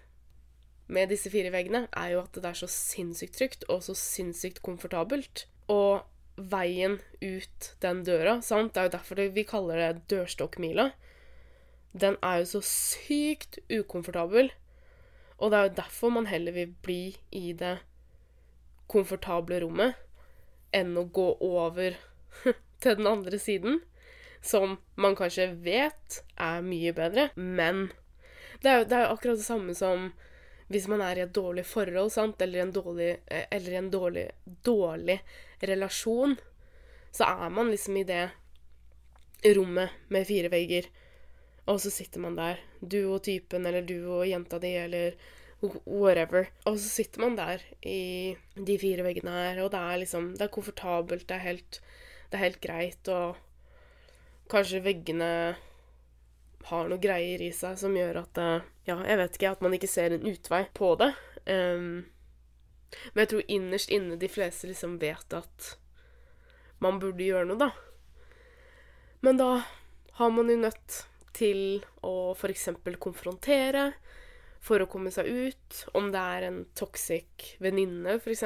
med 0.92 1.12
disse 1.12 1.32
fire 1.32 1.52
veggene 1.52 1.86
er 1.96 2.14
jo 2.14 2.26
at 2.26 2.36
det 2.36 2.48
er 2.48 2.60
så 2.60 2.70
sinnssykt 2.72 3.38
trygt 3.40 3.66
og 3.72 3.84
så 3.88 3.96
sinnssykt 3.98 4.62
komfortabelt. 4.66 5.46
Og 5.72 6.04
veien 6.38 7.00
ut 7.24 7.72
den 7.84 8.04
døra, 8.08 8.40
sant? 8.46 8.74
Det 8.74 8.82
er 8.82 8.90
jo 8.90 8.96
derfor 8.98 9.24
vi 9.34 9.48
kaller 9.48 9.82
det 9.82 10.08
dørstokkmila. 10.12 10.92
Den 11.98 12.18
er 12.22 12.44
jo 12.44 12.52
så 12.58 12.64
sykt 12.68 13.60
ukomfortabel. 13.72 14.52
Og 15.38 15.52
det 15.52 15.58
er 15.58 15.68
jo 15.68 15.78
derfor 15.80 16.14
man 16.14 16.30
heller 16.30 16.56
vil 16.56 16.74
bli 16.84 17.02
i 17.32 17.52
det 17.58 17.78
komfortable 18.92 19.60
rommet 19.64 19.96
enn 20.76 20.96
å 20.98 21.06
gå 21.14 21.28
over 21.44 21.98
til 22.82 22.98
den 23.00 23.08
andre 23.10 23.40
siden, 23.40 23.82
som 24.42 24.78
man 24.96 25.16
kanskje 25.18 25.52
vet 25.66 26.22
er 26.36 26.64
mye 26.66 26.94
bedre, 26.96 27.30
men 27.36 27.90
det 28.62 28.72
er 28.72 28.80
jo, 28.82 28.90
det 28.90 28.98
er 28.98 29.12
akkurat 29.12 29.40
det 29.40 29.48
samme 29.48 29.76
som 29.78 30.12
hvis 30.68 30.88
man 30.92 31.02
er 31.04 31.20
i 31.20 31.24
et 31.24 31.36
dårlig 31.36 31.64
forhold, 31.68 32.12
sant, 32.12 32.42
eller 32.44 32.66
en 32.66 32.74
dårlig, 32.76 33.12
eh, 33.32 33.46
eller 33.56 33.78
en 33.80 33.90
dårlig, 33.92 34.26
dårlig 34.68 35.22
relasjon, 35.60 36.36
så 37.12 37.24
er 37.24 37.50
man 37.56 37.72
liksom 37.72 37.98
i 37.98 38.04
det 38.08 38.26
rommet 39.56 40.10
med 40.12 40.28
fire 40.28 40.52
vegger, 40.52 40.90
og 41.68 41.80
så 41.84 41.92
sitter 41.92 42.24
man 42.24 42.36
der, 42.36 42.60
du 42.80 43.00
og 43.06 43.24
typen, 43.24 43.66
eller 43.66 43.86
du 43.88 43.96
og 44.10 44.28
jenta 44.28 44.60
di, 44.60 44.74
eller 44.80 45.16
whatever. 45.62 46.50
Og 46.66 46.78
så 46.80 46.90
sitter 47.02 47.24
man 47.24 47.38
der 47.38 47.64
i 47.82 48.36
de 48.56 48.78
fire 48.80 49.06
veggene 49.06 49.34
her, 49.34 49.62
og 49.64 49.72
det 49.74 49.80
er 49.80 50.02
liksom 50.04 50.34
Det 50.36 50.46
er 50.46 50.54
komfortabelt, 50.54 51.28
det 51.28 51.36
er 51.36 51.46
helt, 51.46 51.80
det 52.30 52.38
er 52.38 52.46
helt 52.46 52.62
greit, 52.62 53.08
og 53.08 53.38
kanskje 54.52 54.84
veggene 54.86 55.32
har 56.68 56.90
noe 56.90 57.00
greier 57.00 57.42
i 57.42 57.52
seg 57.56 57.78
som 57.80 57.96
gjør 57.96 58.22
at 58.24 58.38
eh, 58.44 58.68
Ja, 58.88 59.02
jeg 59.04 59.20
vet 59.20 59.36
ikke, 59.36 59.52
at 59.52 59.64
man 59.64 59.74
ikke 59.76 59.90
ser 59.92 60.14
en 60.16 60.28
utvei 60.28 60.62
på 60.74 60.94
det. 61.00 61.12
Um, 61.48 62.08
men 63.12 63.22
jeg 63.24 63.30
tror 63.32 63.52
innerst 63.52 63.92
inne 63.92 64.16
de 64.20 64.30
fleste 64.32 64.70
liksom 64.70 64.96
vet 65.02 65.36
at 65.36 65.74
man 66.84 67.02
burde 67.02 67.26
gjøre 67.26 67.50
noe, 67.50 67.60
da. 67.60 67.72
Men 69.26 69.40
da 69.40 69.50
har 70.20 70.32
man 70.32 70.52
jo 70.52 70.56
nødt 70.62 71.02
til 71.36 71.84
å 72.06 72.32
f.eks. 72.34 72.70
konfrontere 73.02 73.92
for 74.64 74.82
å 74.84 74.90
komme 74.90 75.12
seg 75.14 75.28
ut. 75.30 75.82
Om 75.98 76.12
det 76.14 76.22
er 76.38 76.48
en 76.48 76.62
toxic 76.78 77.54
venninne, 77.64 78.18
f.eks. 78.20 78.44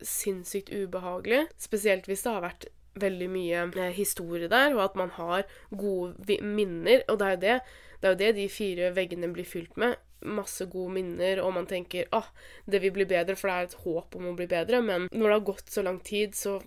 Sinnssykt 0.00 0.72
ubehagelig. 0.72 1.46
Spesielt 1.60 2.08
hvis 2.10 2.24
det 2.26 2.34
har 2.34 2.44
vært 2.46 2.68
veldig 3.00 3.28
mye 3.28 3.64
eh, 3.76 3.92
historie 3.96 4.48
der, 4.48 4.74
og 4.76 4.84
at 4.86 4.98
man 4.98 5.12
har 5.16 5.46
gode 5.70 6.38
minner. 6.42 7.04
Og 7.08 7.20
det 7.20 7.26
er 7.26 7.36
jo 7.36 7.42
det, 7.44 7.56
det, 8.00 8.04
er 8.04 8.14
jo 8.14 8.20
det 8.22 8.32
de 8.38 8.48
fire 8.52 8.92
veggene 8.96 9.32
blir 9.34 9.48
fylt 9.48 9.76
med. 9.80 9.98
Masse 10.26 10.64
gode 10.72 10.94
minner, 10.96 11.42
og 11.44 11.52
man 11.58 11.68
tenker 11.68 12.08
ah, 12.16 12.28
det 12.66 12.80
vil 12.82 12.94
bli 12.96 13.08
bedre, 13.08 13.36
for 13.36 13.50
det 13.50 13.56
er 13.56 13.68
et 13.68 13.80
håp 13.84 14.16
om 14.18 14.30
å 14.30 14.36
bli 14.38 14.48
bedre. 14.50 14.80
Men 14.84 15.10
når 15.12 15.26
det 15.26 15.36
har 15.36 15.48
gått 15.52 15.72
så 15.72 15.84
lang 15.86 16.00
tid, 16.04 16.34
så 16.36 16.58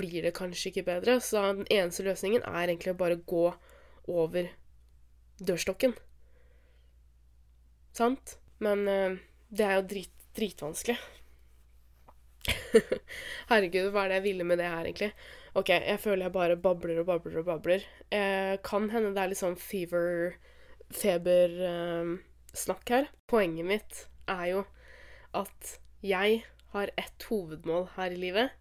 blir 0.00 0.24
det 0.24 0.36
kanskje 0.36 0.70
ikke 0.70 0.88
bedre. 0.88 1.18
Så 1.20 1.42
den 1.60 1.68
eneste 1.70 2.06
løsningen 2.06 2.46
er 2.48 2.68
egentlig 2.68 2.94
å 2.94 3.00
bare 3.00 3.20
gå 3.20 3.50
over 4.10 4.48
dørstokken. 5.40 5.94
Sant? 7.96 8.36
Men 8.62 8.86
uh, 8.88 9.18
det 9.50 9.66
er 9.66 9.78
jo 9.78 9.86
drit, 9.94 10.14
dritvanskelig. 10.36 10.98
Herregud, 13.50 13.90
hva 13.92 14.04
er 14.04 14.12
det 14.12 14.18
jeg 14.20 14.26
ville 14.28 14.46
med 14.48 14.60
det 14.60 14.68
her, 14.70 14.86
egentlig? 14.86 15.10
OK, 15.58 15.72
jeg 15.74 15.98
føler 16.00 16.28
jeg 16.28 16.34
bare 16.36 16.56
babler 16.62 17.00
og 17.02 17.08
babler 17.08 17.40
og 17.40 17.48
babler. 17.48 17.86
Eh, 18.14 18.54
kan 18.62 18.86
hende 18.92 19.10
det 19.16 19.22
er 19.24 19.32
litt 19.32 19.40
sånn 19.40 19.58
fever 19.58 20.36
febersnakk 20.94 22.84
eh, 22.86 22.94
her. 22.94 23.10
Poenget 23.30 23.66
mitt 23.66 24.04
er 24.30 24.46
jo 24.52 24.62
at 25.36 25.74
jeg 26.06 26.44
har 26.70 26.92
ett 26.98 27.26
hovedmål 27.26 27.88
her 27.96 28.14
i 28.14 28.20
livet, 28.22 28.54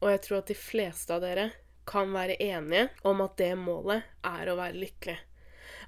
og 0.00 0.10
jeg 0.14 0.24
tror 0.24 0.40
at 0.40 0.50
de 0.50 0.56
fleste 0.58 1.14
av 1.14 1.22
dere 1.24 1.50
kan 1.88 2.08
være 2.12 2.40
enige 2.40 2.88
om 3.04 3.20
at 3.24 3.36
det 3.40 3.52
målet 3.60 4.08
er 4.24 4.48
å 4.48 4.56
være 4.56 4.80
lykkelig. 4.80 5.18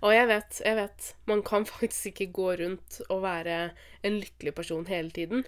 Og 0.03 0.13
jeg 0.13 0.29
vet, 0.29 0.61
jeg 0.65 0.79
vet, 0.79 1.13
man 1.31 1.43
kan 1.47 1.67
faktisk 1.73 2.11
ikke 2.13 2.33
gå 2.41 2.49
rundt 2.63 3.01
og 3.09 3.23
være 3.25 3.61
en 4.07 4.21
lykkelig 4.21 4.55
person 4.57 4.87
hele 4.91 5.11
tiden. 5.15 5.47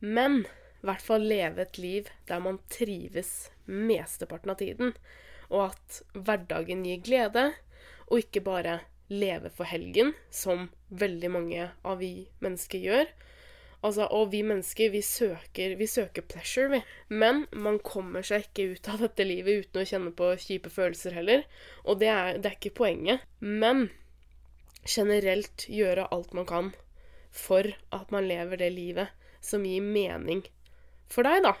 Men 0.00 0.44
i 0.44 0.86
hvert 0.86 1.04
fall 1.04 1.24
leve 1.24 1.64
et 1.64 1.78
liv 1.80 2.08
der 2.28 2.42
man 2.44 2.60
trives 2.72 3.50
mesteparten 3.64 4.52
av 4.52 4.58
tiden, 4.60 4.92
og 5.48 5.70
at 5.70 6.00
hverdagen 6.12 6.82
gir 6.84 7.00
glede, 7.04 7.44
og 8.10 8.20
ikke 8.20 8.42
bare 8.44 8.80
leve 9.08 9.50
for 9.52 9.68
helgen, 9.68 10.12
som 10.32 10.68
veldig 10.92 11.30
mange 11.32 11.68
av 11.84 12.00
vi 12.00 12.26
mennesker 12.44 12.82
gjør. 12.84 13.08
Altså, 13.84 14.06
og 14.16 14.30
vi 14.32 14.40
mennesker, 14.46 14.88
vi 14.94 15.02
søker, 15.04 15.74
vi 15.76 15.86
søker 15.90 16.24
pleasure, 16.24 16.70
vi. 16.72 16.80
Men 17.12 17.44
man 17.52 17.76
kommer 17.84 18.24
seg 18.24 18.46
ikke 18.46 18.70
ut 18.72 18.88
av 18.88 19.02
dette 19.04 19.26
livet 19.28 19.66
uten 19.66 19.82
å 19.82 19.88
kjenne 19.90 20.12
på 20.16 20.30
kjipe 20.40 20.72
følelser 20.72 21.16
heller. 21.18 21.44
Og 21.84 22.00
det 22.00 22.08
er, 22.08 22.38
det 22.40 22.48
er 22.48 22.56
ikke 22.56 22.78
poenget. 22.80 23.26
Men 23.40 23.90
generelt 24.88 25.66
gjøre 25.68 26.08
alt 26.14 26.32
man 26.36 26.48
kan 26.48 26.72
for 27.34 27.66
at 27.92 28.10
man 28.14 28.28
lever 28.30 28.60
det 28.62 28.72
livet 28.72 29.12
som 29.44 29.64
gir 29.66 29.84
mening 29.84 30.44
for 31.10 31.26
deg, 31.26 31.42
da, 31.44 31.54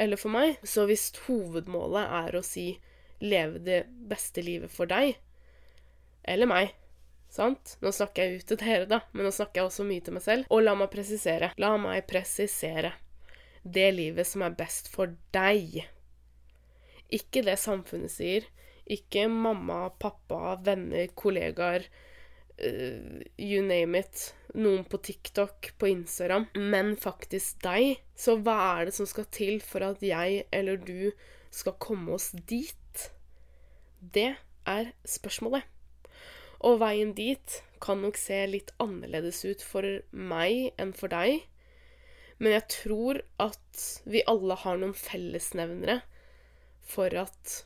eller 0.00 0.20
for 0.20 0.32
meg. 0.32 0.56
Så 0.62 0.86
hvis 0.88 1.10
hovedmålet 1.26 2.06
er 2.22 2.38
å 2.38 2.44
si 2.46 2.78
'leve 3.20 3.58
det 3.66 3.82
beste 4.08 4.44
livet 4.46 4.70
for 4.70 4.86
deg', 4.86 5.18
eller 6.24 6.46
meg 6.46 6.76
Sant? 7.28 7.76
Nå 7.84 7.92
snakker 7.92 8.24
jeg 8.24 8.40
ut 8.40 8.48
til 8.52 8.60
dere, 8.62 8.88
da, 8.88 9.02
men 9.12 9.28
nå 9.28 9.32
snakker 9.34 9.60
jeg 9.60 9.68
også 9.68 9.86
mye 9.88 10.04
til 10.04 10.16
meg 10.16 10.24
selv. 10.24 10.48
Og 10.54 10.64
la 10.64 10.74
meg 10.78 10.90
presisere. 10.92 11.52
La 11.60 11.74
meg 11.80 12.06
presisere. 12.08 12.94
Det 13.62 13.88
livet 13.92 14.28
som 14.28 14.44
er 14.46 14.56
best 14.56 14.88
for 14.92 15.12
deg. 15.34 15.82
Ikke 17.12 17.44
det 17.44 17.58
samfunnet 17.60 18.12
sier. 18.12 18.48
Ikke 18.88 19.26
mamma, 19.28 19.90
pappa, 20.00 20.56
venner, 20.64 21.10
kollegaer, 21.18 21.84
uh, 22.64 23.20
you 23.36 23.60
name 23.64 24.00
it 24.00 24.30
noen 24.56 24.84
på 24.88 25.00
TikTok, 25.04 25.72
på 25.78 25.90
Instagram, 25.92 26.48
men 26.56 26.94
faktisk 26.96 27.60
deg. 27.64 27.98
Så 28.16 28.38
hva 28.40 28.56
er 28.78 28.88
det 28.88 28.96
som 28.96 29.08
skal 29.08 29.28
til 29.34 29.60
for 29.64 29.84
at 29.84 30.04
jeg 30.04 30.46
eller 30.54 30.80
du 30.80 31.10
skal 31.54 31.76
komme 31.80 32.16
oss 32.16 32.30
dit? 32.48 33.08
Det 34.00 34.30
er 34.68 34.94
spørsmålet. 35.04 35.66
Og 36.66 36.80
veien 36.82 37.14
dit 37.14 37.60
kan 37.82 38.00
nok 38.02 38.18
se 38.18 38.40
litt 38.50 38.72
annerledes 38.82 39.44
ut 39.46 39.62
for 39.62 39.86
meg 40.10 40.74
enn 40.80 40.92
for 40.96 41.12
deg. 41.12 41.44
Men 42.38 42.54
jeg 42.54 42.66
tror 42.74 43.22
at 43.42 43.84
vi 44.06 44.24
alle 44.30 44.58
har 44.58 44.78
noen 44.78 44.94
fellesnevnere 44.94 46.00
for 46.88 47.14
at 47.18 47.62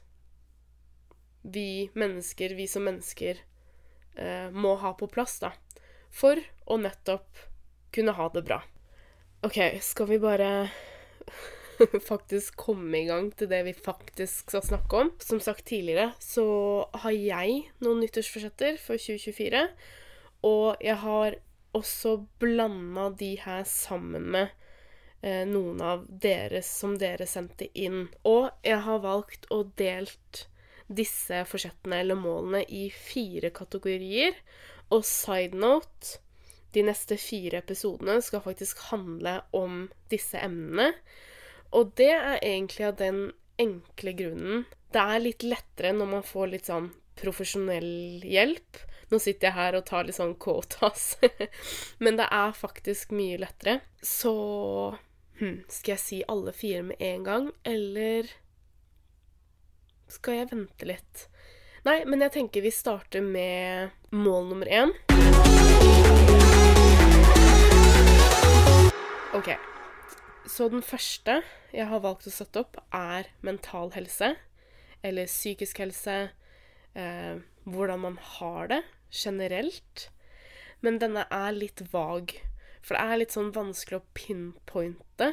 vi 1.42 1.90
mennesker, 1.98 2.54
vi 2.56 2.68
som 2.70 2.84
mennesker, 2.86 3.40
eh, 4.16 4.48
må 4.52 4.76
ha 4.80 4.92
på 4.96 5.08
plass, 5.10 5.38
da 5.42 5.52
for 6.12 6.38
å 6.68 6.78
nettopp 6.80 7.40
kunne 7.92 8.14
ha 8.16 8.28
det 8.34 8.44
bra. 8.46 8.60
OK, 9.42 9.58
skal 9.82 10.08
vi 10.12 10.20
bare 10.22 10.50
faktisk 12.10 12.56
komme 12.60 13.02
i 13.02 13.06
gang 13.08 13.30
til 13.36 13.50
det 13.50 13.62
vi 13.66 13.74
faktisk 13.76 14.50
skal 14.50 14.64
snakke 14.66 15.02
om. 15.04 15.12
Som 15.22 15.40
sagt 15.42 15.66
tidligere 15.68 16.12
så 16.22 16.46
har 17.04 17.14
jeg 17.14 17.62
noen 17.84 18.02
nyttårsforsetter 18.02 18.78
for 18.82 19.00
2024. 19.00 19.66
Og 20.48 20.82
jeg 20.82 20.98
har 21.04 21.38
også 21.76 22.18
blanda 22.42 23.08
de 23.16 23.34
her 23.40 23.64
sammen 23.68 24.26
med 24.34 24.50
eh, 25.22 25.44
noen 25.48 25.80
av 25.84 26.04
deres 26.06 26.68
som 26.68 26.96
dere 27.00 27.28
sendte 27.30 27.70
inn. 27.78 28.06
Og 28.28 28.50
jeg 28.66 28.82
har 28.86 29.04
valgt 29.04 29.48
å 29.54 29.62
delt 29.78 30.46
disse 30.92 31.44
forsettene 31.48 32.02
eller 32.02 32.18
målene 32.18 32.64
i 32.68 32.88
fire 32.92 33.52
kategorier. 33.54 34.36
Og 34.92 35.06
side 35.08 35.56
note 35.56 36.18
de 36.72 36.84
neste 36.84 37.18
fire 37.20 37.60
episodene 37.60 38.18
skal 38.24 38.42
faktisk 38.44 38.80
handle 38.90 39.40
om 39.56 39.86
disse 40.12 40.40
emnene. 40.40 40.92
Og 41.72 41.92
det 41.96 42.12
er 42.12 42.38
egentlig 42.42 42.86
av 42.86 42.96
den 43.00 43.22
enkle 43.60 44.14
grunnen 44.16 44.64
Det 44.92 45.00
er 45.00 45.22
litt 45.22 45.44
lettere 45.46 45.92
når 45.96 46.10
man 46.10 46.26
får 46.26 46.50
litt 46.52 46.68
sånn 46.68 46.90
profesjonell 47.16 48.24
hjelp. 48.24 48.80
Nå 49.12 49.18
sitter 49.20 49.48
jeg 49.48 49.56
her 49.56 49.76
og 49.76 49.84
tar 49.88 50.06
litt 50.08 50.16
sånn 50.16 50.34
quotas, 50.40 51.18
men 52.04 52.16
det 52.16 52.26
er 52.32 52.54
faktisk 52.56 53.12
mye 53.16 53.36
lettere. 53.40 53.78
Så 54.00 54.32
hm, 55.40 55.62
skal 55.68 55.94
jeg 55.94 56.02
si 56.02 56.20
alle 56.32 56.54
fire 56.56 56.84
med 56.88 57.04
en 57.04 57.26
gang, 57.28 57.50
eller 57.68 58.32
skal 60.12 60.40
jeg 60.40 60.50
vente 60.52 60.88
litt? 60.88 61.26
Nei, 61.88 62.02
men 62.08 62.24
jeg 62.24 62.36
tenker 62.36 62.64
vi 62.64 62.72
starter 62.72 63.24
med 63.24 63.92
mål 64.16 64.48
nummer 64.52 64.72
én. 64.72 64.96
OK. 69.36 69.52
Så 70.46 70.68
den 70.72 70.82
første 70.82 71.40
jeg 71.72 71.86
har 71.88 72.02
valgt 72.04 72.26
å 72.28 72.32
sette 72.34 72.62
opp, 72.64 72.78
er 72.92 73.30
mental 73.46 73.92
helse. 73.94 74.34
Eller 75.02 75.30
psykisk 75.30 75.80
helse. 75.82 76.16
Eh, 76.98 77.38
hvordan 77.64 78.02
man 78.02 78.18
har 78.36 78.68
det 78.72 78.82
generelt. 79.12 80.08
Men 80.82 80.98
denne 81.02 81.24
er 81.30 81.54
litt 81.54 81.84
vag. 81.92 82.34
For 82.82 82.96
det 82.96 83.02
er 83.02 83.20
litt 83.22 83.34
sånn 83.34 83.52
vanskelig 83.54 84.00
å 84.00 84.06
pinpointe 84.18 85.32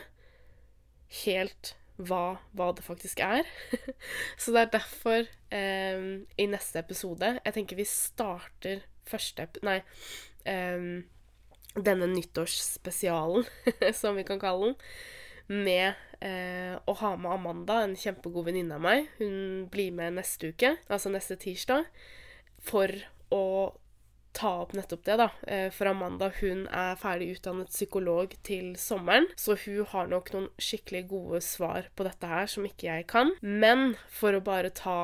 helt 1.26 1.74
hva, 1.98 2.40
hva 2.56 2.70
det 2.78 2.86
faktisk 2.86 3.20
er. 3.26 3.48
Så 4.42 4.54
det 4.54 4.62
er 4.62 4.74
derfor 4.78 5.26
eh, 5.52 6.04
i 6.38 6.46
neste 6.48 6.80
episode 6.80 7.34
Jeg 7.40 7.56
tenker 7.56 7.80
vi 7.80 7.88
starter 7.90 8.86
første 9.10 9.50
Nei. 9.66 9.80
Eh, 10.46 11.02
denne 11.76 12.10
nyttårsspesialen, 12.12 13.46
som 14.00 14.18
vi 14.18 14.26
kan 14.28 14.42
kalle 14.42 14.72
den, 14.72 14.78
med 15.50 15.94
eh, 16.22 16.76
å 16.86 16.94
ha 17.02 17.16
med 17.18 17.32
Amanda, 17.34 17.82
en 17.84 17.98
kjempegod 17.98 18.50
venninne 18.50 18.78
av 18.78 18.84
meg. 18.86 19.08
Hun 19.18 19.68
blir 19.72 19.94
med 19.96 20.20
neste 20.20 20.52
uke, 20.54 20.76
altså 20.90 21.12
neste 21.14 21.40
tirsdag, 21.42 21.88
for 22.62 22.94
å 23.34 23.46
ta 24.36 24.52
opp 24.62 24.76
nettopp 24.78 25.04
det, 25.08 25.16
da. 25.20 25.30
Eh, 25.48 25.70
for 25.74 25.90
Amanda 25.90 26.30
hun 26.40 26.68
er 26.68 27.00
ferdig 27.02 27.32
utdannet 27.38 27.72
psykolog 27.74 28.36
til 28.46 28.76
sommeren, 28.80 29.28
så 29.40 29.58
hun 29.66 29.88
har 29.90 30.12
nok 30.12 30.30
noen 30.36 30.52
skikkelig 30.62 31.08
gode 31.10 31.42
svar 31.46 31.90
på 31.96 32.06
dette 32.08 32.30
her 32.30 32.50
som 32.52 32.68
ikke 32.68 32.92
jeg 32.92 33.08
kan. 33.10 33.34
Men 33.42 33.96
for 34.14 34.38
å 34.38 34.44
bare 34.46 34.70
ta 34.76 35.00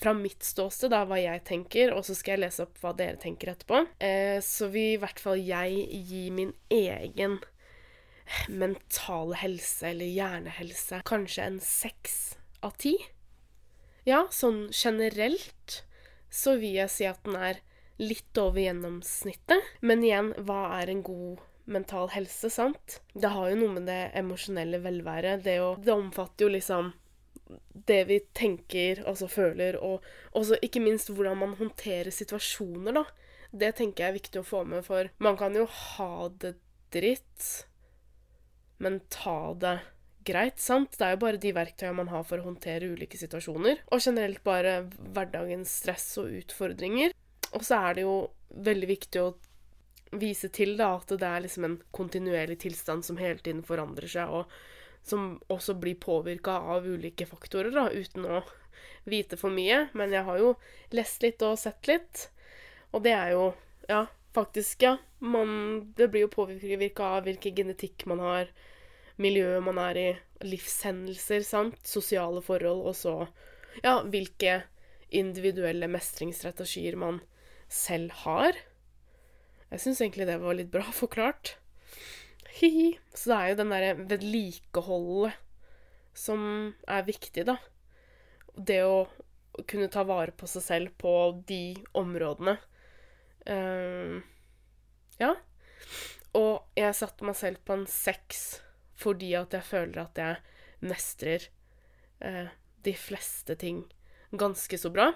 fra 0.00 0.12
mitt 0.16 0.44
ståsted, 0.46 0.92
da, 0.94 1.02
hva 1.08 1.18
jeg 1.20 1.42
tenker, 1.48 1.92
og 1.96 2.04
så 2.06 2.16
skal 2.16 2.36
jeg 2.36 2.44
lese 2.44 2.66
opp 2.66 2.78
hva 2.82 2.92
dere 2.96 3.20
tenker 3.20 3.52
etterpå. 3.52 3.82
Eh, 4.02 4.38
så 4.44 4.68
vil 4.72 4.94
i 4.96 5.00
hvert 5.02 5.22
fall 5.22 5.42
jeg 5.42 5.86
gi 6.08 6.26
min 6.34 6.54
egen 6.72 7.40
mentale 8.48 9.36
helse 9.42 9.90
eller 9.90 10.08
hjernehelse 10.08 11.02
kanskje 11.08 11.48
en 11.48 11.58
seks 11.62 12.16
av 12.64 12.76
ti. 12.80 12.94
Ja, 14.08 14.24
sånn 14.34 14.68
generelt 14.72 15.82
så 16.32 16.56
vil 16.58 16.80
jeg 16.80 16.90
si 16.90 17.06
at 17.06 17.22
den 17.26 17.36
er 17.38 17.60
litt 18.02 18.38
over 18.40 18.62
gjennomsnittet. 18.62 19.62
Men 19.84 20.02
igjen, 20.02 20.32
hva 20.46 20.64
er 20.80 20.90
en 20.90 21.04
god 21.06 21.42
mental 21.70 22.08
helse, 22.10 22.50
sant? 22.50 22.98
Det 23.14 23.30
har 23.30 23.52
jo 23.52 23.60
noe 23.60 23.76
med 23.76 23.86
det 23.86 24.00
emosjonelle 24.18 24.80
velværet 24.82 25.44
Det, 25.44 25.60
jo, 25.60 25.74
det 25.78 25.94
omfatter 25.94 26.48
jo 26.48 26.54
liksom 26.56 26.90
det 27.88 28.00
vi 28.08 28.18
tenker, 28.36 29.02
altså 29.08 29.28
føler, 29.30 29.78
og 29.80 30.04
også 30.38 30.58
ikke 30.64 30.82
minst 30.84 31.12
hvordan 31.12 31.40
man 31.40 31.56
håndterer 31.60 32.12
situasjoner, 32.14 33.00
da. 33.00 33.04
Det 33.52 33.74
tenker 33.76 34.04
jeg 34.06 34.12
er 34.12 34.16
viktig 34.16 34.40
å 34.40 34.48
få 34.48 34.62
med, 34.64 34.84
for 34.86 35.10
man 35.22 35.36
kan 35.40 35.56
jo 35.56 35.66
ha 35.68 36.28
det 36.40 36.54
dritt, 36.94 37.48
men 38.82 39.00
ta 39.12 39.52
det 39.60 39.76
greit, 40.26 40.60
sant? 40.62 40.96
Det 40.96 41.06
er 41.06 41.16
jo 41.16 41.22
bare 41.24 41.40
de 41.42 41.52
verktøyene 41.54 41.98
man 41.98 42.10
har 42.12 42.24
for 42.26 42.40
å 42.40 42.46
håndtere 42.46 42.92
ulike 42.94 43.18
situasjoner. 43.18 43.82
Og 43.92 44.02
generelt 44.04 44.42
bare 44.46 44.82
hverdagens 45.14 45.72
stress 45.82 46.06
og 46.22 46.30
utfordringer. 46.42 47.14
Og 47.52 47.64
så 47.66 47.80
er 47.88 47.98
det 47.98 48.04
jo 48.06 48.16
veldig 48.64 48.88
viktig 48.90 49.22
å 49.22 49.32
vise 50.20 50.50
til 50.52 50.76
da, 50.76 50.94
at 50.98 51.12
det 51.16 51.28
er 51.28 51.44
liksom 51.46 51.66
en 51.66 51.78
kontinuerlig 51.94 52.58
tilstand 52.66 53.04
som 53.06 53.18
hele 53.20 53.40
tiden 53.40 53.62
forandrer 53.64 54.10
seg, 54.12 54.28
og 54.28 54.50
som 55.02 55.36
også 55.50 55.74
blir 55.74 55.98
påvirka 56.00 56.58
av 56.74 56.86
ulike 56.86 57.26
faktorer, 57.26 57.72
da, 57.74 57.88
uten 57.90 58.26
å 58.26 58.42
vite 59.04 59.36
for 59.38 59.54
mye. 59.54 59.88
Men 59.98 60.14
jeg 60.14 60.26
har 60.28 60.40
jo 60.40 60.54
lest 60.94 61.22
litt 61.24 61.42
og 61.42 61.58
sett 61.60 61.90
litt, 61.90 62.28
og 62.92 63.04
det 63.06 63.16
er 63.18 63.36
jo 63.36 63.52
Ja, 63.90 64.06
faktisk, 64.32 64.84
ja. 64.86 64.96
Man, 65.18 65.92
det 65.98 66.06
blir 66.12 66.22
jo 66.22 66.28
påvirka 66.30 67.08
av 67.18 67.24
hvilken 67.26 67.56
genetikk 67.56 68.04
man 68.06 68.20
har, 68.22 68.52
miljøet 69.18 69.64
man 69.66 69.80
er 69.82 69.98
i, 69.98 70.06
livshendelser, 70.46 71.42
sant, 71.42 71.80
sosiale 71.82 72.38
forhold, 72.42 72.86
og 72.86 72.94
så 72.96 73.14
ja, 73.82 73.98
hvilke 74.06 74.62
individuelle 75.10 75.88
mestringsstrategier 75.90 76.96
man 76.96 77.20
selv 77.68 78.14
har. 78.22 78.56
Jeg 79.72 79.82
syns 79.82 80.00
egentlig 80.00 80.28
det 80.30 80.38
var 80.42 80.56
litt 80.56 80.72
bra 80.72 80.86
forklart. 80.94 81.56
Hi-hi. 82.52 82.98
Så 83.14 83.30
det 83.30 83.36
er 83.36 83.50
jo 83.50 83.58
den 83.62 83.72
derre 83.72 83.92
vedlikeholdet 84.10 85.38
som 86.12 86.42
er 86.84 87.06
viktig, 87.06 87.46
da. 87.48 87.56
Det 88.52 88.82
å 88.84 89.06
kunne 89.68 89.88
ta 89.92 90.04
vare 90.04 90.34
på 90.36 90.48
seg 90.50 90.64
selv 90.64 90.92
på 91.00 91.12
de 91.48 91.74
områdene. 91.96 92.58
Uh, 93.48 94.20
ja. 95.20 95.32
Og 96.36 96.78
jeg 96.78 96.98
satte 96.98 97.24
meg 97.26 97.38
selv 97.40 97.62
på 97.64 97.76
en 97.76 97.88
seks 97.90 98.60
fordi 99.02 99.32
at 99.34 99.56
jeg 99.56 99.66
føler 99.66 100.04
at 100.04 100.20
jeg 100.20 100.86
mestrer 100.86 101.48
uh, 102.22 102.52
de 102.84 102.94
fleste 102.94 103.56
ting 103.58 103.82
ganske 104.30 104.78
så 104.78 104.92
bra. 104.92 105.08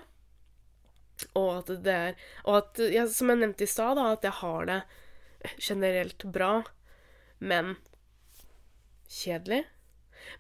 Og 1.37 1.51
at 1.61 1.70
det 1.85 1.92
er 1.92 2.16
Og 2.44 2.59
at, 2.59 2.81
ja, 2.92 3.07
som 3.09 3.31
jeg 3.33 3.40
nevnte 3.40 3.64
i 3.64 3.70
stad, 3.70 4.01
at 4.01 4.25
jeg 4.25 4.40
har 4.40 4.66
det 4.68 4.81
generelt 5.61 6.25
bra, 6.33 6.64
men 7.38 7.75
kjedelig. 9.11 9.64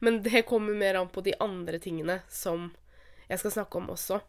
Men 0.02 0.22
det 0.22 0.46
kommer 0.48 0.74
mer 0.74 0.98
an 0.98 1.10
på 1.12 1.22
de 1.24 1.34
andre 1.40 1.78
tingene 1.82 2.20
som 2.32 2.70
jeg 3.28 3.42
skal 3.42 3.54
snakke 3.58 3.78
om 3.80 3.90
også, 3.94 4.20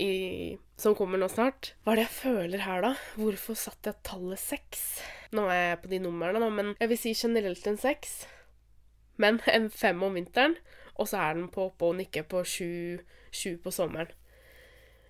i, 0.00 0.56
som 0.78 0.94
kommer 0.96 1.20
nå 1.20 1.28
snart. 1.32 1.72
Hva 1.82 1.94
er 1.94 2.00
det 2.00 2.06
jeg 2.06 2.16
føler 2.16 2.64
her, 2.64 2.84
da? 2.84 2.92
Hvorfor 3.18 3.58
satte 3.58 3.92
jeg 3.92 4.04
tallet 4.06 4.40
seks? 4.40 4.84
Nå 5.34 5.48
er 5.50 5.62
jeg 5.72 5.80
på 5.82 5.92
de 5.92 6.00
numrene, 6.04 6.40
da, 6.40 6.50
men 6.52 6.74
jeg 6.78 6.92
vil 6.92 7.00
si 7.00 7.14
generelt 7.18 7.66
en 7.68 7.80
seks. 7.80 8.20
Men 9.18 9.40
en 9.50 9.66
fem 9.74 10.00
om 10.06 10.14
vinteren, 10.14 10.54
og 10.98 11.10
så 11.10 11.20
er 11.22 11.36
den 11.38 11.50
på 11.52 11.68
oppe 11.68 11.90
og 11.90 11.98
nikker 11.98 12.24
på 12.30 12.44
sju, 12.46 12.70
sju 13.34 13.58
på 13.62 13.74
sommeren. 13.74 14.10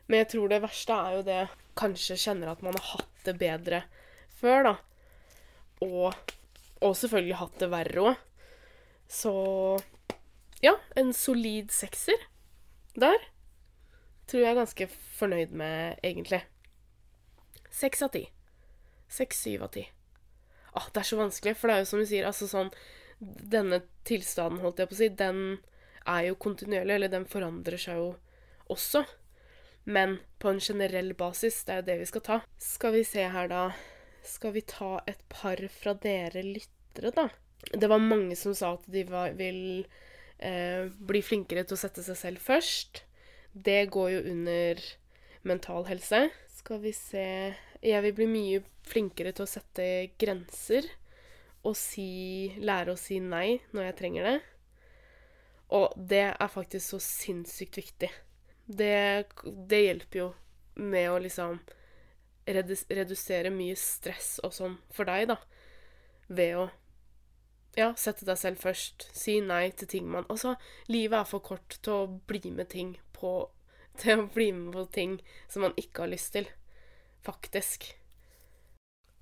Men 0.08 0.22
jeg 0.22 0.30
tror 0.32 0.50
det 0.50 0.62
verste 0.64 0.96
er 0.96 1.18
jo 1.18 1.24
det 1.26 1.40
Kanskje 1.78 2.16
kjenner 2.18 2.50
at 2.50 2.62
man 2.64 2.74
har 2.74 2.86
hatt 2.96 3.26
det 3.28 3.36
bedre 3.38 3.84
før, 4.40 4.64
da. 4.66 4.72
Og, 5.86 6.32
og 6.82 6.96
selvfølgelig 6.98 7.40
hatt 7.40 7.58
det 7.62 7.70
verre 7.72 8.04
òg. 8.10 8.24
Så 9.08 9.32
ja, 10.64 10.74
en 10.98 11.14
solid 11.16 11.72
sekser 11.72 12.28
der 12.98 13.16
tror 14.28 14.42
jeg 14.42 14.50
er 14.50 14.58
ganske 14.58 14.88
fornøyd 15.16 15.54
med, 15.56 16.00
egentlig. 16.04 16.42
Seks 17.72 18.02
av 18.04 18.12
ti. 18.12 18.26
Seks, 19.08 19.40
syv 19.46 19.64
av 19.64 19.72
ti. 19.72 19.86
Åh, 20.76 20.88
det 20.92 21.00
er 21.00 21.08
så 21.08 21.18
vanskelig, 21.20 21.54
for 21.56 21.70
det 21.70 21.76
er 21.76 21.84
jo 21.84 21.88
som 21.88 22.02
du 22.02 22.08
sier, 22.08 22.28
altså 22.28 22.48
sånn 22.50 22.72
Denne 23.18 23.80
tilstanden, 24.06 24.60
holdt 24.62 24.78
jeg 24.78 24.90
på 24.90 24.94
å 24.94 24.98
si, 25.00 25.08
den 25.10 25.38
er 26.06 26.28
jo 26.28 26.36
kontinuerlig, 26.38 26.94
eller 26.94 27.10
den 27.10 27.24
forandrer 27.26 27.80
seg 27.82 27.96
jo 27.98 28.12
også. 28.70 29.02
Men 29.90 30.20
på 30.38 30.52
en 30.52 30.60
generell 30.62 31.14
basis, 31.18 31.64
det 31.66 31.74
er 31.74 31.80
jo 31.80 31.86
det 31.88 31.96
vi 32.04 32.06
skal 32.12 32.24
ta. 32.28 32.36
Skal 32.62 32.94
vi 32.94 33.02
se 33.08 33.24
her, 33.32 33.50
da. 33.50 33.64
Skal 34.28 34.54
vi 34.56 34.64
ta 34.68 34.98
et 35.08 35.20
par 35.32 35.60
fra 35.72 35.94
dere 35.96 36.44
lyttere, 36.44 37.12
da? 37.14 37.28
Det 37.72 37.88
var 37.90 38.02
mange 38.02 38.36
som 38.38 38.54
sa 38.54 38.74
at 38.76 38.84
de 38.92 39.02
var, 39.08 39.32
vil 39.38 39.86
eh, 40.38 40.86
bli 40.88 41.22
flinkere 41.24 41.64
til 41.66 41.78
å 41.78 41.80
sette 41.80 42.04
seg 42.06 42.18
selv 42.20 42.44
først. 42.44 43.02
Det 43.52 43.88
går 43.90 44.12
jo 44.12 44.20
under 44.34 44.84
mental 45.48 45.88
helse. 45.88 46.28
Skal 46.58 46.82
vi 46.84 46.92
se 46.92 47.54
Jeg 47.80 48.02
vil 48.04 48.14
bli 48.14 48.26
mye 48.26 48.62
flinkere 48.88 49.32
til 49.32 49.46
å 49.46 49.50
sette 49.50 49.84
grenser 50.18 50.86
og 51.66 51.76
si 51.78 52.54
Lære 52.58 52.94
å 52.94 52.98
si 52.98 53.18
nei 53.22 53.58
når 53.72 53.90
jeg 53.90 53.98
trenger 54.02 54.28
det. 54.28 54.38
Og 55.74 55.92
det 56.10 56.24
er 56.30 56.50
faktisk 56.52 56.94
så 56.94 57.00
sinnssykt 57.02 57.78
viktig 57.78 58.10
det, 58.68 59.24
det 59.68 59.80
hjelper 59.80 60.18
jo 60.20 60.28
med 60.74 61.10
å 61.10 61.18
liksom 61.24 61.58
redusere 62.48 63.52
mye 63.52 63.76
stress 63.78 64.38
og 64.44 64.54
sånn 64.56 64.76
for 64.94 65.08
deg, 65.08 65.28
da. 65.32 65.38
Ved 66.28 66.56
å 66.56 66.68
ja, 67.78 67.92
sette 67.96 68.26
deg 68.26 68.38
selv 68.40 68.62
først. 68.62 69.08
Si 69.14 69.38
nei 69.44 69.68
til 69.76 69.90
ting 69.90 70.08
man 70.10 70.26
Altså, 70.32 70.56
livet 70.90 71.20
er 71.20 71.28
for 71.28 71.44
kort 71.44 71.78
til 71.82 71.94
å 71.94 72.18
bli 72.30 72.50
med 72.50 72.70
ting 72.74 72.96
på 73.16 73.50
Til 74.00 74.24
å 74.24 74.26
bli 74.34 74.50
med 74.54 74.74
på 74.74 74.84
ting 74.94 75.18
som 75.50 75.64
man 75.66 75.76
ikke 75.76 76.04
har 76.04 76.12
lyst 76.12 76.32
til. 76.36 76.48
Faktisk. 77.26 77.88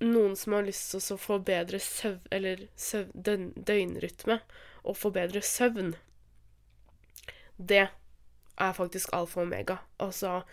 Noen 0.03 0.35
som 0.37 0.53
har 0.53 0.67
lyst 0.67 0.91
til 0.93 1.15
å 1.15 1.17
få 1.17 1.39
bedre 1.41 1.79
søvn 1.81 2.27
Eller 2.29 2.67
søv, 2.77 3.09
døgn, 3.13 3.49
døgnrytme 3.57 4.41
og 4.87 4.95
få 4.95 5.09
bedre 5.11 5.41
søvn. 5.43 5.95
Det 7.57 7.87
er 7.87 8.77
faktisk 8.77 9.09
alfa 9.13 9.41
og 9.41 9.49
omega. 9.49 9.81
Altså, 9.99 10.43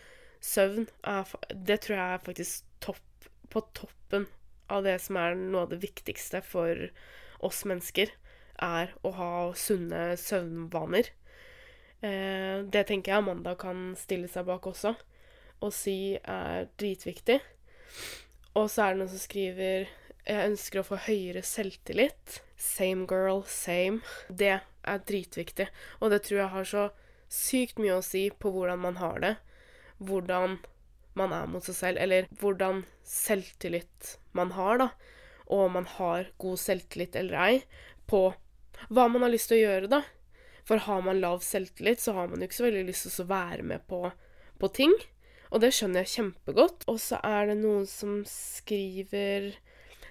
søvn 0.45 0.89
er 1.09 1.31
Det 1.49 1.81
tror 1.85 1.97
jeg 1.97 2.15
er 2.17 2.25
faktisk 2.27 2.65
topp, 2.85 3.29
på 3.49 3.63
toppen 3.77 4.27
av 4.73 4.85
det 4.85 4.99
som 5.05 5.19
er 5.21 5.37
noe 5.39 5.65
av 5.65 5.73
det 5.73 5.81
viktigste 5.85 6.41
for 6.45 6.89
oss 7.45 7.65
mennesker, 7.69 8.13
er 8.63 8.95
å 9.05 9.13
ha 9.17 9.33
sunne 9.59 10.15
søvnvaner. 10.21 11.11
Eh, 12.05 12.63
det 12.65 12.87
tenker 12.89 13.13
jeg 13.13 13.23
Amanda 13.23 13.55
kan 13.59 13.93
stille 13.99 14.31
seg 14.31 14.47
bak 14.49 14.67
også, 14.71 14.95
og 15.65 15.75
si 15.75 16.17
er 16.17 16.69
dritviktig. 16.81 17.41
Og 18.55 18.69
så 18.71 18.85
er 18.85 18.95
det 18.95 19.03
noen 19.03 19.13
som 19.13 19.23
skriver 19.23 19.89
jeg 20.25 20.51
ønsker 20.51 20.81
å 20.81 20.87
få 20.89 20.99
høyere 21.05 21.43
selvtillit. 21.45 22.39
Same 22.57 23.05
girl, 23.11 23.43
same. 23.45 24.01
Det 24.29 24.55
er 24.57 25.03
dritviktig. 25.09 25.67
Og 26.01 26.15
det 26.15 26.23
tror 26.25 26.41
jeg 26.41 26.53
har 26.55 26.69
så 26.69 26.85
sykt 27.29 27.81
mye 27.83 27.99
å 27.99 28.05
si 28.05 28.31
på 28.31 28.53
hvordan 28.55 28.81
man 28.87 28.97
har 29.03 29.21
det, 29.21 29.35
hvordan 30.09 30.59
man 31.19 31.35
er 31.35 31.51
mot 31.51 31.64
seg 31.64 31.77
selv, 31.79 32.03
eller 32.03 32.29
hvordan 32.40 32.83
selvtillit 33.07 34.17
man 34.35 34.55
har, 34.57 34.81
da, 34.81 34.88
og 35.47 35.67
om 35.69 35.79
man 35.79 35.88
har 35.97 36.31
god 36.43 36.61
selvtillit 36.61 37.17
eller 37.21 37.40
ei, 37.45 37.62
på 38.11 38.27
hva 38.90 39.07
man 39.09 39.23
har 39.25 39.33
lyst 39.33 39.51
til 39.51 39.61
å 39.61 39.64
gjøre, 39.64 39.90
da. 39.93 40.03
For 40.64 40.81
har 40.81 41.03
man 41.05 41.21
lav 41.21 41.43
selvtillit, 41.45 42.01
så 42.01 42.17
har 42.17 42.31
man 42.31 42.40
jo 42.40 42.49
ikke 42.49 42.59
så 42.59 42.67
veldig 42.67 42.87
lyst 42.88 43.07
til 43.07 43.27
å 43.27 43.31
være 43.31 43.67
med 43.69 43.85
på, 43.90 44.01
på 44.61 44.71
ting. 44.75 44.95
Og 45.53 45.61
det 45.62 45.75
skjønner 45.77 46.03
jeg 46.03 46.14
kjempegodt. 46.14 46.87
Og 46.90 46.99
så 47.05 47.21
er 47.23 47.51
det 47.51 47.59
noen 47.61 47.85
som 47.88 48.23
skriver 48.29 49.53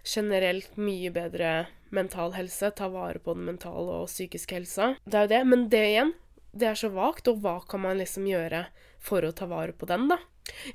generelt 0.03 0.77
mye 0.77 1.09
bedre 1.15 1.53
mental 1.93 2.35
helse, 2.37 2.69
ta 2.75 2.89
vare 2.91 3.21
på 3.23 3.35
den 3.35 3.47
mentale 3.49 4.01
og 4.03 4.11
psykiske 4.11 4.61
helsa. 4.61 4.93
Det 5.05 5.17
er 5.17 5.27
jo 5.27 5.33
det, 5.33 5.41
men 5.49 5.67
det 5.73 5.83
igjen, 5.89 6.13
det 6.53 6.69
er 6.69 6.79
så 6.79 6.89
vagt, 6.93 7.29
og 7.31 7.41
hva 7.43 7.59
kan 7.69 7.83
man 7.85 7.99
liksom 8.01 8.27
gjøre 8.29 8.65
for 9.03 9.25
å 9.27 9.33
ta 9.35 9.47
vare 9.51 9.75
på 9.75 9.87
den, 9.89 10.07
da? 10.11 10.17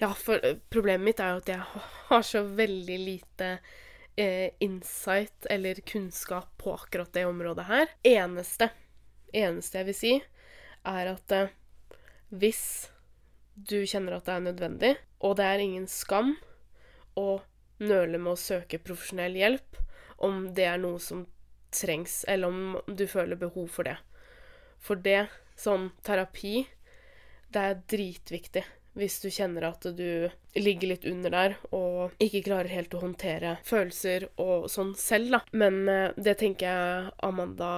Ja, 0.00 0.12
for 0.14 0.40
eh, 0.44 0.58
problemet 0.70 1.04
mitt 1.04 1.20
er 1.20 1.34
jo 1.34 1.42
at 1.42 1.52
jeg 1.52 1.84
har 2.08 2.26
så 2.26 2.42
veldig 2.44 2.98
lite 3.00 3.50
eh, 4.16 4.50
insight 4.64 5.48
eller 5.50 5.80
kunnskap 5.88 6.50
på 6.60 6.74
akkurat 6.74 7.12
det 7.12 7.24
området 7.28 7.66
her. 7.68 7.94
Eneste, 8.02 8.70
eneste 9.32 9.80
jeg 9.80 9.88
vil 9.88 9.98
si, 9.98 10.14
er 10.88 11.12
at 11.14 11.36
eh, 11.36 11.54
hvis 12.28 12.62
du 13.54 13.80
kjenner 13.88 14.18
at 14.18 14.28
det 14.28 14.36
er 14.36 14.46
nødvendig, 14.46 14.92
og 15.24 15.38
det 15.38 15.48
er 15.48 15.64
ingen 15.64 15.88
skam 15.90 16.36
å 17.18 17.40
nøle 17.82 18.20
med 18.20 18.34
å 18.34 18.40
søke 18.40 18.80
profesjonell 18.82 19.36
hjelp, 19.38 19.80
om 20.22 20.48
det 20.54 20.66
er 20.66 20.80
noe 20.82 21.00
som 21.02 21.24
trengs, 21.74 22.22
eller 22.28 22.48
om 22.48 22.78
du 22.86 23.06
føler 23.10 23.38
behov 23.38 23.68
for 23.72 23.88
det. 23.88 23.96
For 24.82 24.98
det, 25.02 25.28
sånn 25.58 25.90
terapi, 26.06 26.66
det 27.54 27.64
er 27.64 27.80
dritviktig 27.88 28.64
hvis 28.98 29.20
du 29.22 29.28
kjenner 29.30 29.68
at 29.68 29.86
du 29.94 30.28
ligger 30.58 30.92
litt 30.92 31.06
under 31.06 31.30
der 31.30 31.56
og 31.76 32.18
ikke 32.22 32.42
klarer 32.48 32.72
helt 32.72 32.94
å 32.96 33.02
håndtere 33.04 33.56
følelser 33.66 34.26
og 34.42 34.66
sånn 34.72 34.94
selv, 34.98 35.36
da. 35.36 35.40
Men 35.54 35.84
eh, 35.88 36.16
det 36.18 36.38
tenker 36.42 36.66
jeg 36.66 37.12
Amanda 37.22 37.72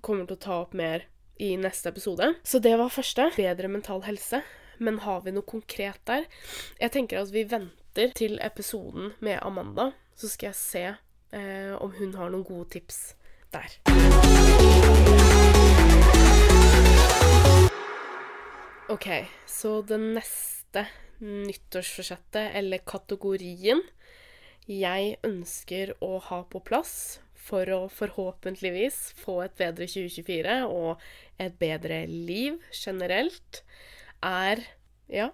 kommer 0.00 0.24
til 0.24 0.38
å 0.38 0.44
ta 0.46 0.56
opp 0.62 0.72
mer 0.78 1.04
i 1.40 1.52
neste 1.60 1.92
episode. 1.92 2.34
Så 2.44 2.60
det 2.60 2.72
var 2.80 2.92
første. 2.92 3.30
Bedre 3.36 3.68
mental 3.68 4.04
helse. 4.08 4.42
Men 4.80 5.02
har 5.04 5.20
vi 5.26 5.34
noe 5.36 5.44
konkret 5.44 6.00
der? 6.08 6.24
Jeg 6.80 6.94
tenker 6.96 7.20
at 7.20 7.32
vi 7.34 7.44
venter 7.48 8.16
til 8.16 8.38
episoden 8.40 9.12
med 9.20 9.40
Amanda, 9.44 9.90
så 10.16 10.28
skal 10.32 10.54
jeg 10.54 10.60
se 10.60 10.84
eh, 10.88 11.72
om 11.76 11.92
hun 12.00 12.16
har 12.16 12.32
noen 12.32 12.46
gode 12.48 12.70
tips 12.78 13.02
der. 13.52 15.19
OK, 18.90 19.06
så 19.46 19.76
det 19.86 20.00
neste 20.02 20.82
nyttårsforsettet, 21.22 22.56
eller 22.58 22.82
kategorien, 22.82 23.84
jeg 24.66 25.12
ønsker 25.26 25.92
å 26.02 26.16
ha 26.26 26.40
på 26.50 26.58
plass 26.66 27.20
for 27.38 27.70
å 27.70 27.84
forhåpentligvis 27.94 28.98
få 29.20 29.36
et 29.44 29.54
bedre 29.60 29.86
2024 29.86 30.56
og 30.66 31.04
et 31.38 31.54
bedre 31.62 32.00
liv 32.10 32.58
generelt, 32.74 33.62
er 34.26 34.64
ja 35.06 35.30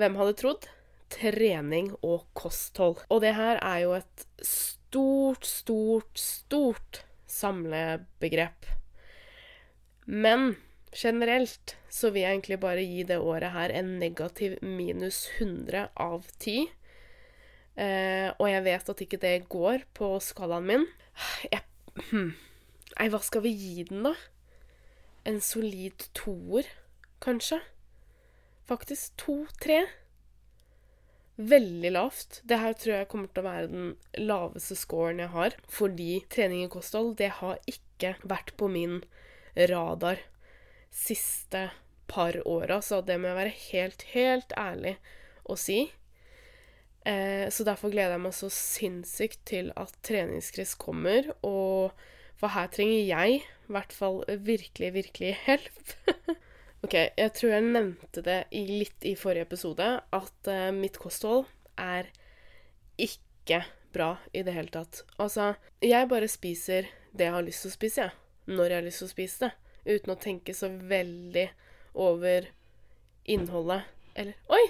hvem 0.00 0.16
hadde 0.16 0.38
trodd? 0.40 0.70
trening 1.10 1.90
og 2.06 2.24
kosthold. 2.38 3.02
Og 3.10 3.20
det 3.24 3.34
her 3.34 3.58
er 3.58 3.78
jo 3.82 3.94
et 3.98 4.24
stort, 4.46 5.44
stort, 5.44 6.14
stort 6.14 7.02
samlebegrep. 7.26 8.68
Men 10.06 10.54
generelt 10.94 11.76
så 11.92 12.10
vil 12.10 12.24
jeg 12.24 12.36
egentlig 12.36 12.60
bare 12.62 12.84
gi 12.84 13.04
det 13.06 13.18
året 13.18 13.54
her 13.54 13.72
en 13.74 13.96
negativ 14.00 14.56
minus 14.62 15.28
100 15.38 15.88
av 15.94 16.26
10. 16.38 16.68
Eh, 17.80 18.28
og 18.36 18.46
jeg 18.50 18.64
vet 18.66 18.92
at 18.92 19.02
ikke 19.04 19.20
det 19.22 19.34
går 19.52 19.86
på 19.96 20.12
skalaen 20.24 20.68
min. 20.68 20.86
Jeg 21.50 21.64
hm. 22.10 22.34
Nei, 22.98 23.06
hva 23.08 23.20
skal 23.22 23.44
vi 23.46 23.54
gi 23.54 23.84
den, 23.88 24.02
da? 24.04 24.14
En 25.24 25.38
solid 25.40 26.08
toer, 26.16 26.66
kanskje? 27.22 27.60
Faktisk 28.68 29.14
to-tre 29.20 29.84
veldig 31.40 31.92
lavt. 31.94 32.40
Det 32.44 32.58
her 32.60 32.74
tror 32.76 32.94
jeg 32.94 33.08
kommer 33.10 33.30
til 33.30 33.42
å 33.42 33.48
være 33.48 33.70
den 33.70 33.92
laveste 34.20 34.76
scoren 34.78 35.22
jeg 35.22 35.32
har. 35.32 35.56
Fordi 35.70 36.10
trening 36.32 36.66
i 36.66 36.72
kosthold, 36.72 37.14
det 37.20 37.30
har 37.40 37.60
ikke 37.70 38.16
vært 38.22 38.52
på 38.60 38.68
min 38.72 39.00
radar 39.70 40.20
siste 40.90 41.68
par 42.10 42.36
åra. 42.48 42.80
Så 42.82 43.00
det 43.06 43.18
må 43.20 43.30
jeg 43.30 43.40
være 43.40 43.56
helt, 43.70 44.04
helt 44.14 44.54
ærlig 44.58 44.96
å 45.46 45.56
si. 45.58 45.84
Eh, 47.08 47.46
så 47.48 47.64
derfor 47.64 47.92
gleder 47.92 48.16
jeg 48.16 48.24
meg 48.26 48.36
så 48.36 48.50
sinnssykt 48.52 49.42
til 49.48 49.72
at 49.80 49.94
treningskrets 50.06 50.76
kommer. 50.80 51.32
Og 51.46 51.94
for 52.40 52.52
her 52.54 52.70
trenger 52.72 53.02
jeg 53.04 53.40
i 53.40 53.72
hvert 53.72 53.94
fall 53.94 54.22
virkelig, 54.28 54.94
virkelig 54.98 55.34
hjelp. 55.46 55.96
Ok, 56.80 56.94
jeg 56.96 57.32
tror 57.36 57.50
jeg 57.52 57.64
nevnte 57.74 58.22
det 58.24 58.38
litt 58.56 59.04
i 59.04 59.10
forrige 59.18 59.44
episode, 59.44 59.84
at 60.00 60.48
eh, 60.48 60.70
mitt 60.72 60.96
kosthold 60.96 61.44
er 61.76 62.08
ikke 62.96 63.58
bra 63.92 64.14
i 64.32 64.40
det 64.46 64.54
hele 64.56 64.72
tatt. 64.72 65.02
Altså, 65.20 65.50
jeg 65.84 66.08
bare 66.08 66.30
spiser 66.30 66.88
det 67.12 67.26
jeg 67.26 67.34
har 67.34 67.44
lyst 67.44 67.66
til 67.66 67.72
å 67.72 67.74
spise, 67.74 68.06
jeg. 68.06 68.16
Når 68.48 68.72
jeg 68.72 68.78
har 68.78 68.86
lyst 68.86 69.02
til 69.02 69.10
å 69.10 69.12
spise 69.12 69.44
det. 69.44 69.50
Uten 69.84 70.12
å 70.12 70.20
tenke 70.20 70.54
så 70.56 70.68
veldig 70.68 71.46
over 71.94 72.50
innholdet. 73.24 73.88
Eller 74.14 74.36
Oi! 74.52 74.64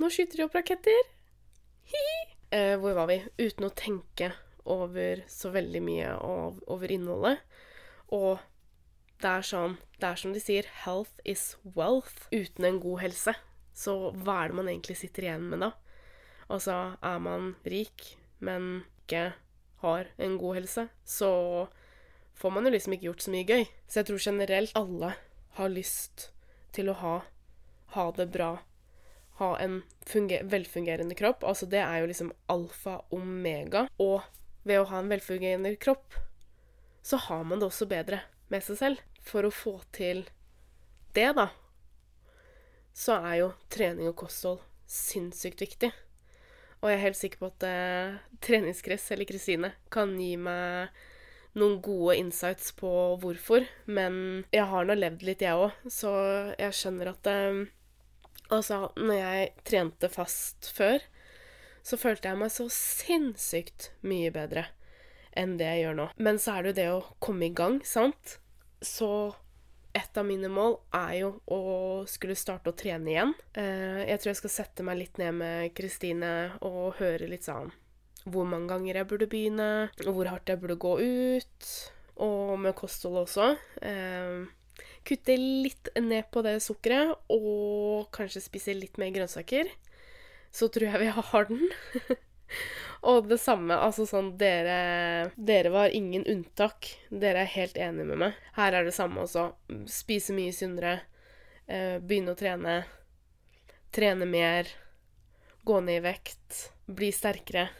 Nå 0.00 0.08
skyter 0.12 0.40
de 0.40 0.46
opp 0.46 0.54
raketter! 0.56 1.10
Hi-hi! 1.90 2.20
Eh, 2.50 2.76
hvor 2.80 2.94
var 2.96 3.10
vi? 3.10 3.18
Uten 3.38 3.66
å 3.66 3.74
tenke 3.74 4.32
over 4.70 5.24
så 5.30 5.50
veldig 5.54 5.82
mye 5.84 6.14
av, 6.14 6.60
over 6.70 6.92
innholdet. 6.92 7.42
Og 8.14 8.40
det 9.20 9.28
er 9.28 9.44
sånn 9.44 9.76
Det 10.00 10.08
er 10.08 10.16
som 10.16 10.32
de 10.32 10.40
sier 10.40 10.64
'health 10.64 11.20
is 11.28 11.56
wealth'. 11.76 12.24
Uten 12.32 12.64
en 12.64 12.80
god 12.80 13.00
helse, 13.02 13.34
så 13.74 14.12
hva 14.16 14.44
er 14.44 14.48
det 14.48 14.56
man 14.56 14.68
egentlig 14.68 14.96
sitter 14.96 15.26
igjen 15.26 15.44
med 15.50 15.60
da? 15.60 15.72
Altså, 16.48 16.96
er 17.02 17.18
man 17.20 17.54
rik, 17.66 18.16
men 18.40 18.86
ikke 19.04 19.34
har 19.82 20.08
en 20.18 20.38
god 20.38 20.54
helse, 20.56 20.88
så 21.04 21.68
får 22.40 22.50
man 22.56 22.64
jo 22.66 22.72
liksom 22.72 22.96
ikke 22.96 23.08
gjort 23.10 23.24
så 23.26 23.34
mye 23.34 23.48
gøy. 23.48 23.66
Så 23.86 24.00
jeg 24.00 24.08
tror 24.08 24.24
generelt 24.24 24.76
alle 24.78 25.12
har 25.58 25.72
lyst 25.72 26.30
til 26.72 26.88
å 26.88 26.96
ha, 27.02 27.14
ha 27.96 28.06
det 28.16 28.30
bra. 28.32 28.50
Ha 29.40 29.50
en 29.60 29.80
velfungerende 30.48 31.16
kropp. 31.18 31.44
Altså, 31.44 31.68
det 31.68 31.82
er 31.84 32.00
jo 32.00 32.10
liksom 32.10 32.32
alfa 32.52 33.00
omega. 33.12 33.86
Og 34.00 34.24
ved 34.64 34.80
å 34.80 34.88
ha 34.88 35.00
en 35.02 35.12
velfungerende 35.12 35.74
kropp, 35.80 36.16
så 37.02 37.20
har 37.28 37.44
man 37.44 37.60
det 37.60 37.68
også 37.68 37.88
bedre 37.90 38.22
med 38.52 38.64
seg 38.64 38.80
selv 38.80 39.04
for 39.24 39.44
å 39.44 39.52
få 39.52 39.78
til 39.92 40.24
det, 41.12 41.32
da, 41.36 41.48
så 42.94 43.16
er 43.18 43.40
jo 43.40 43.48
trening 43.72 44.10
og 44.10 44.18
kosthold 44.20 44.60
sinnssykt 44.90 45.62
viktig. 45.62 45.90
Og 46.80 46.88
jeg 46.88 46.96
er 46.96 47.04
helt 47.04 47.18
sikker 47.18 47.42
på 47.42 47.48
at 47.50 47.66
eh, 47.68 48.18
treningskress 48.44 49.10
eller 49.12 49.28
Kristine 49.28 49.72
kan 49.92 50.14
gi 50.20 50.32
meg 50.40 50.94
noen 51.58 51.80
gode 51.82 52.16
insights 52.20 52.72
på 52.78 52.90
hvorfor. 53.22 53.66
Men 53.90 54.44
jeg 54.54 54.68
har 54.70 54.86
nå 54.86 54.96
levd 54.98 55.24
litt, 55.26 55.44
jeg 55.44 55.58
òg, 55.58 55.76
så 55.90 56.14
jeg 56.58 56.76
skjønner 56.76 57.14
at 57.14 57.30
um, 57.34 57.68
Altså, 58.50 58.88
når 58.98 59.14
jeg 59.14 59.50
trente 59.62 60.08
fast 60.10 60.72
før, 60.74 61.04
så 61.86 61.94
følte 61.94 62.32
jeg 62.32 62.38
meg 62.40 62.50
så 62.50 62.64
sinnssykt 62.74 63.92
mye 64.02 64.32
bedre 64.34 64.64
enn 65.38 65.52
det 65.60 65.68
jeg 65.68 65.84
gjør 65.84 65.94
nå. 66.00 66.06
Men 66.18 66.40
så 66.42 66.56
er 66.56 66.66
det 66.66 66.72
jo 66.72 66.78
det 66.80 66.86
å 66.90 67.04
komme 67.22 67.46
i 67.46 67.54
gang, 67.54 67.78
sant? 67.86 68.40
Så 68.82 69.06
et 69.94 70.18
av 70.18 70.26
mine 70.26 70.50
mål 70.50 70.80
er 70.98 71.14
jo 71.20 71.30
å 71.46 71.60
skulle 72.10 72.34
starte 72.38 72.74
å 72.74 72.78
trene 72.78 73.12
igjen. 73.14 73.36
Eh, 73.54 74.02
jeg 74.08 74.18
tror 74.18 74.32
jeg 74.32 74.40
skal 74.40 74.54
sette 74.56 74.86
meg 74.86 74.98
litt 74.98 75.22
ned 75.22 75.38
med 75.38 75.70
Kristine 75.78 76.32
og 76.66 76.98
høre 76.98 77.30
litt 77.30 77.46
sånn 77.46 77.70
hvor 78.34 78.48
mange 78.48 78.70
ganger 78.70 79.00
jeg 79.00 79.08
burde 79.10 79.28
begynne, 79.30 79.70
og 80.06 80.14
hvor 80.16 80.30
hardt 80.30 80.50
jeg 80.50 80.60
burde 80.62 80.78
gå 80.80 80.94
ut. 81.00 81.68
Og 82.20 82.56
med 82.60 82.76
kosthold 82.76 83.22
også. 83.22 83.52
Eh, 83.82 84.48
kutte 85.06 85.36
litt 85.36 85.92
ned 86.00 86.28
på 86.32 86.42
det 86.46 86.58
sukkeret, 86.64 87.14
og 87.32 88.10
kanskje 88.14 88.44
spise 88.44 88.76
litt 88.76 89.00
mer 89.00 89.12
grønnsaker. 89.14 89.70
Så 90.52 90.68
tror 90.72 90.90
jeg 90.90 91.04
vi 91.04 91.14
har 91.14 91.48
den. 91.50 91.70
Og 93.08 93.30
det 93.30 93.38
samme, 93.40 93.76
altså 93.80 94.04
sånn 94.08 94.34
Dere 94.40 95.30
Dere 95.36 95.72
var 95.72 95.94
ingen 95.96 96.26
unntak. 96.28 96.90
Dere 97.08 97.46
er 97.46 97.54
helt 97.54 97.78
enige 97.80 98.08
med 98.10 98.20
meg. 98.26 98.40
Her 98.58 98.76
er 98.76 98.84
det 98.84 98.96
samme 98.96 99.24
også. 99.24 99.46
Spise 99.88 100.36
mye 100.36 100.52
sunnere. 100.52 100.98
Eh, 101.64 101.96
begynne 102.02 102.34
å 102.34 102.38
trene. 102.38 102.82
Trene 103.94 104.28
mer. 104.28 104.68
Gå 105.64 105.80
ned 105.86 106.02
i 106.02 106.04
vekt. 106.10 106.66
Bli 106.90 107.12
sterkere. 107.14 107.70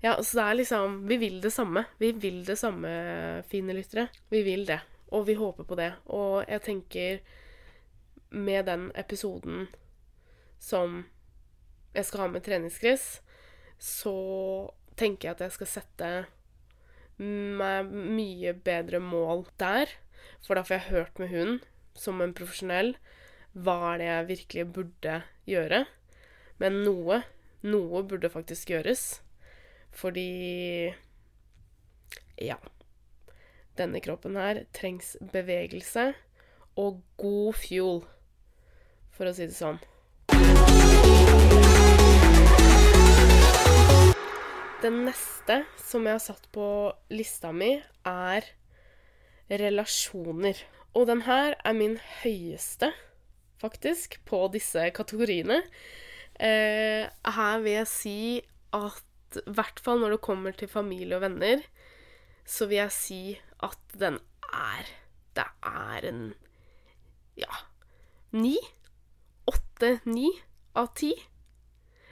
Ja, 0.00 0.14
så 0.22 0.38
det 0.38 0.44
er 0.44 0.58
liksom 0.60 1.00
Vi 1.08 1.16
vil 1.18 1.40
det 1.42 1.50
samme. 1.50 1.84
Vi 1.98 2.12
vil 2.12 2.44
det 2.46 2.58
samme, 2.58 3.42
fine 3.50 3.74
lyttere. 3.74 4.08
Vi 4.30 4.42
vil 4.46 4.66
det. 4.66 4.80
Og 5.10 5.26
vi 5.26 5.34
håper 5.34 5.64
på 5.64 5.78
det. 5.78 5.92
Og 6.06 6.44
jeg 6.48 6.62
tenker 6.62 7.20
med 8.30 8.66
den 8.68 8.90
episoden 8.94 9.68
som 10.60 11.04
jeg 11.94 12.04
skal 12.04 12.20
ha 12.20 12.26
med 12.28 12.44
treningsgress, 12.44 13.20
så 13.78 14.14
tenker 14.98 15.28
jeg 15.28 15.36
at 15.36 15.46
jeg 15.46 15.54
skal 15.56 15.70
sette 15.70 16.10
meg 17.18 17.88
mye 17.90 18.52
bedre 18.52 19.00
mål 19.02 19.46
der. 19.58 19.90
For 20.44 20.54
da 20.54 20.64
får 20.66 20.76
jeg 20.76 20.90
hørt 20.92 21.22
med 21.22 21.32
hun, 21.32 21.60
som 21.98 22.20
en 22.22 22.34
profesjonell, 22.36 22.94
hva 23.56 23.94
er 23.94 23.98
det 23.98 24.08
jeg 24.10 24.28
virkelig 24.28 24.66
burde 24.76 25.14
gjøre. 25.48 25.80
Men 26.62 26.82
noe, 26.84 27.22
noe 27.66 28.04
burde 28.06 28.30
faktisk 28.30 28.74
gjøres. 28.74 29.22
Fordi 29.92 30.94
Ja. 32.38 32.56
Denne 33.78 34.00
kroppen 34.02 34.34
her 34.34 34.64
trengs 34.74 35.16
bevegelse 35.32 36.14
og 36.78 37.00
god 37.18 37.54
fuel, 37.58 38.00
for 39.14 39.30
å 39.30 39.34
si 39.34 39.46
det 39.46 39.54
sånn. 39.54 39.78
Den 44.82 45.00
neste 45.08 45.64
som 45.82 46.06
jeg 46.06 46.14
har 46.14 46.22
satt 46.22 46.44
på 46.54 46.66
lista 47.10 47.50
mi, 47.50 47.72
er 48.06 48.46
relasjoner. 49.50 50.58
Og 50.94 51.08
den 51.10 51.24
her 51.26 51.56
er 51.66 51.74
min 51.74 51.96
høyeste, 52.22 52.92
faktisk, 53.58 54.20
på 54.28 54.44
disse 54.54 54.90
kategoriene. 54.94 55.64
Eh, 56.38 57.10
her 57.10 57.64
vil 57.64 57.80
jeg 57.80 57.90
si 57.90 58.20
at 58.74 59.07
i 59.36 59.54
hvert 59.54 59.80
fall 59.84 60.00
når 60.00 60.16
det 60.16 60.24
kommer 60.24 60.56
til 60.56 60.70
familie 60.70 61.18
og 61.18 61.24
venner, 61.26 61.64
så 62.48 62.68
vil 62.68 62.82
jeg 62.82 62.94
si 62.96 63.22
at 63.64 63.98
den 63.98 64.20
er 64.48 64.88
Det 65.36 65.44
er 65.62 66.06
en 66.08 66.22
ja 67.38 67.52
ni. 68.30 68.56
Åtte, 69.44 69.98
ni 70.04 70.28
av 70.76 70.90
ti. 70.98 71.12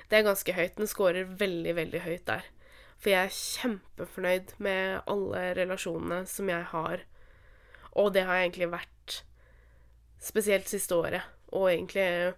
Det 0.09 0.21
er 0.21 0.29
ganske 0.29 0.55
høyt. 0.55 0.77
Den 0.79 0.89
scorer 0.89 1.27
veldig, 1.41 1.75
veldig 1.77 2.03
høyt 2.05 2.27
der. 2.29 2.47
For 2.97 3.13
jeg 3.13 3.27
er 3.27 3.37
kjempefornøyd 3.37 4.55
med 4.63 5.03
alle 5.11 5.43
relasjonene 5.59 6.23
som 6.31 6.49
jeg 6.49 6.69
har. 6.71 7.03
Og 7.93 8.13
det 8.15 8.25
har 8.29 8.39
jeg 8.39 8.49
egentlig 8.49 8.71
vært 8.73 9.19
spesielt 10.23 10.71
siste 10.71 10.97
året. 10.97 11.27
Og 11.53 11.71
egentlig 11.73 12.35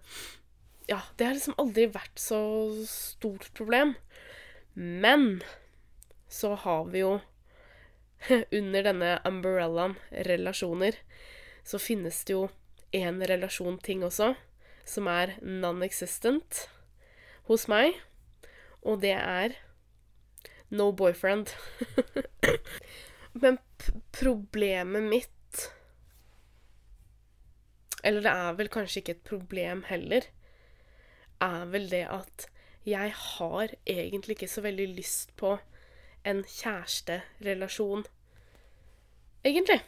Ja, 0.89 1.03
det 1.17 1.27
har 1.27 1.35
liksom 1.37 1.57
aldri 1.61 1.85
vært 1.93 2.17
så 2.17 2.41
stort 2.89 3.51
problem. 3.53 3.93
Men 4.81 5.43
så 6.27 6.53
har 6.55 6.85
vi 6.85 6.99
jo 6.99 7.19
under 8.51 8.83
denne 8.83 9.09
umbrellaen 9.27 9.95
relasjoner, 10.09 10.95
så 11.63 11.79
finnes 11.83 12.21
det 12.23 12.37
jo 12.37 12.45
én 12.95 13.19
relasjon 13.27 13.75
ting 13.83 14.05
også, 14.07 14.29
som 14.87 15.09
er 15.11 15.33
non-existent 15.43 16.61
hos 17.49 17.65
meg. 17.67 17.97
Og 18.79 19.01
det 19.03 19.17
er 19.17 19.57
no 20.71 20.93
boyfriend. 20.95 21.51
Men 23.43 23.59
problemet 24.15 25.03
mitt 25.11 25.65
Eller 27.99 28.23
det 28.23 28.31
er 28.31 28.55
vel 28.55 28.71
kanskje 28.71 29.03
ikke 29.03 29.17
et 29.17 29.27
problem 29.27 29.83
heller. 29.89 30.23
Er 31.43 31.67
vel 31.67 31.91
det 31.91 32.05
at 32.07 32.47
jeg 32.85 33.13
har 33.15 33.73
egentlig 33.85 34.37
ikke 34.37 34.51
så 34.51 34.61
veldig 34.61 34.87
lyst 34.95 35.35
på 35.39 35.57
en 36.27 36.43
kjæresterelasjon, 36.43 38.05
egentlig. 39.45 39.81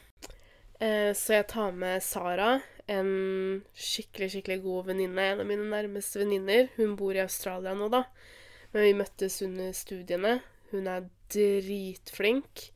Eh, 0.82 1.12
så 1.14 1.38
jeg 1.38 1.46
tar 1.52 1.74
med 1.76 2.02
Sara, 2.02 2.56
en 2.90 3.62
skikkelig, 3.74 4.30
skikkelig 4.32 4.62
god 4.62 4.88
venninne. 4.90 5.26
En 5.32 5.42
av 5.44 5.46
mine 5.46 5.68
nærmeste 5.70 6.22
venninner. 6.22 6.68
Hun 6.76 6.96
bor 6.98 7.14
i 7.14 7.22
Australia 7.22 7.74
nå, 7.78 7.88
da. 7.92 8.02
Men 8.72 8.88
vi 8.88 8.96
møttes 8.98 9.38
under 9.44 9.72
studiene. 9.76 10.40
Hun 10.72 10.88
er 10.90 11.06
dritflink 11.32 12.66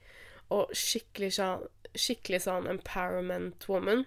og 0.54 0.70
skikkelig, 0.76 1.32
skikkelig 1.96 2.42
sånn 2.44 2.68
empowerment 2.70 3.66
woman. 3.70 4.04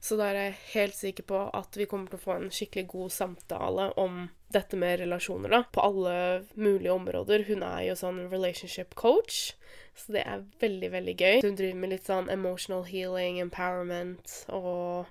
Så 0.00 0.16
da 0.16 0.30
er 0.30 0.38
jeg 0.38 0.60
helt 0.72 0.96
sikker 0.96 1.26
på 1.28 1.38
at 1.56 1.76
vi 1.76 1.84
kommer 1.88 2.08
til 2.08 2.16
å 2.16 2.22
få 2.22 2.36
en 2.38 2.52
skikkelig 2.54 2.86
god 2.88 3.12
samtale 3.12 3.90
om 4.00 4.22
dette 4.52 4.78
med 4.80 5.02
relasjoner, 5.02 5.52
da. 5.52 5.60
På 5.68 5.84
alle 5.84 6.14
mulige 6.56 6.94
områder. 6.94 7.44
Hun 7.50 7.62
er 7.66 7.84
jo 7.90 7.98
sånn 8.00 8.22
relationship 8.32 8.96
coach, 8.98 9.52
så 9.94 10.16
det 10.16 10.24
er 10.24 10.46
veldig, 10.62 10.90
veldig 10.96 11.16
gøy. 11.20 11.42
Hun 11.44 11.58
driver 11.58 11.82
med 11.82 11.92
litt 11.92 12.08
sånn 12.08 12.32
emotional 12.32 12.86
healing, 12.88 13.42
empowerment 13.44 14.38
og 14.48 15.10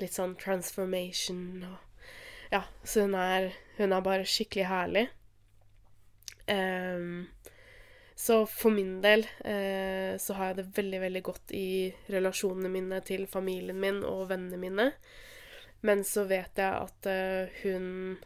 litt 0.00 0.16
sånn 0.16 0.36
transformation 0.40 1.66
og 1.68 1.82
Ja, 2.52 2.60
så 2.86 3.02
hun 3.02 3.16
er, 3.18 3.48
hun 3.76 3.90
er 3.92 4.02
bare 4.06 4.26
skikkelig 4.30 4.68
herlig. 4.70 5.08
Um, 6.46 7.26
så 8.16 8.46
for 8.48 8.72
min 8.72 9.00
del 9.04 9.26
eh, 9.44 10.16
så 10.16 10.34
har 10.38 10.50
jeg 10.50 10.56
det 10.56 10.70
veldig, 10.78 11.00
veldig 11.00 11.22
godt 11.22 11.52
i 11.52 11.92
relasjonene 12.08 12.70
mine 12.72 13.00
til 13.04 13.26
familien 13.28 13.76
min 13.80 14.00
og 14.08 14.30
vennene 14.30 14.60
mine. 14.60 14.86
Men 15.84 16.00
så 16.04 16.24
vet 16.24 16.56
jeg 16.56 16.72
at 16.86 17.08
eh, 17.12 17.58
hun 17.60 18.16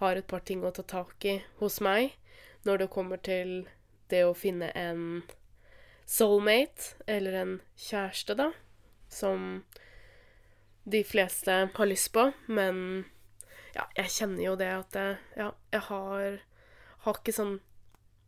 har 0.00 0.16
et 0.16 0.26
par 0.30 0.46
ting 0.48 0.64
å 0.64 0.72
ta 0.72 0.82
tak 0.86 1.28
i 1.28 1.36
hos 1.60 1.76
meg 1.84 2.16
når 2.64 2.84
det 2.84 2.92
kommer 2.94 3.20
til 3.20 3.68
det 4.08 4.24
å 4.24 4.32
finne 4.32 4.70
en 4.72 5.22
soulmate, 6.08 6.96
eller 7.06 7.36
en 7.36 7.54
kjæreste, 7.76 8.32
da, 8.32 8.48
som 9.12 9.64
de 10.88 11.04
fleste 11.04 11.58
har 11.74 11.88
lyst 11.90 12.14
på. 12.16 12.30
Men 12.48 13.04
ja, 13.76 13.84
jeg 13.98 14.14
kjenner 14.16 14.44
jo 14.46 14.56
det 14.56 14.70
at 14.72 14.96
jeg, 14.96 15.18
ja, 15.36 15.50
jeg 15.74 15.84
har, 15.90 16.38
har 17.04 17.20
ikke 17.20 17.36
sånn 17.36 17.58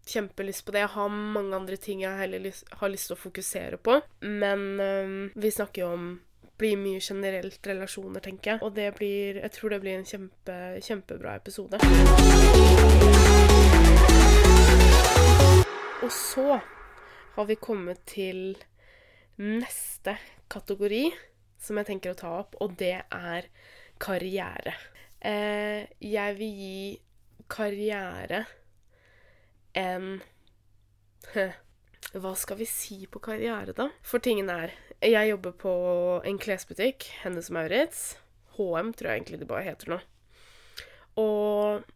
kjempelyst 0.07 0.65
på 0.67 0.75
det. 0.75 0.85
Jeg 0.85 0.95
har 0.95 1.13
mange 1.13 1.57
andre 1.57 1.77
ting 1.81 2.03
jeg 2.05 2.23
heller 2.23 2.43
lyst, 2.47 2.69
har 2.81 2.93
lyst 2.93 3.11
til 3.11 3.17
å 3.17 3.21
fokusere 3.21 3.79
på. 3.83 4.01
Men 4.25 4.67
um, 4.81 5.15
vi 5.35 5.53
snakker 5.55 5.85
jo 5.85 5.93
om 5.95 6.11
blir 6.61 6.77
mye 6.77 7.01
generelt 7.01 7.67
relasjoner, 7.67 8.21
tenker 8.21 8.55
jeg. 8.55 8.63
Og 8.67 8.75
det 8.77 8.91
blir 8.99 9.41
Jeg 9.41 9.53
tror 9.57 9.73
det 9.73 9.81
blir 9.81 9.97
en 9.97 10.05
kjempe, 10.05 10.57
kjempebra 10.85 11.37
episode. 11.41 11.81
Og 16.01 16.13
så 16.13 16.61
har 17.37 17.49
vi 17.49 17.57
kommet 17.57 18.05
til 18.09 18.59
neste 19.41 20.19
kategori 20.53 21.07
som 21.61 21.79
jeg 21.81 21.89
tenker 21.89 22.13
å 22.13 22.19
ta 22.19 22.31
opp, 22.41 22.57
og 22.61 22.77
det 22.81 22.97
er 23.05 23.49
karriere. 24.01 24.75
Eh, 25.21 25.85
jeg 26.01 26.37
vil 26.39 26.63
gi 26.65 26.81
karriere 27.53 28.45
en 29.73 30.21
Hva 32.11 32.33
skal 32.35 32.59
vi 32.59 32.67
si 32.67 33.05
på 33.07 33.21
karriere, 33.23 33.75
da? 33.77 33.91
For 34.03 34.23
tingen 34.23 34.51
er 34.51 34.73
Jeg 35.01 35.31
jobber 35.31 35.55
på 35.57 35.73
en 36.27 36.39
klesbutikk, 36.41 37.07
Hennes 37.23 37.51
Maurits. 37.51 38.19
HM 38.57 38.93
tror 38.93 39.11
jeg 39.11 39.21
egentlig 39.21 39.41
det 39.41 39.49
bare 39.49 39.69
heter 39.71 39.95
nå. 39.95 39.99
Og 41.21 41.87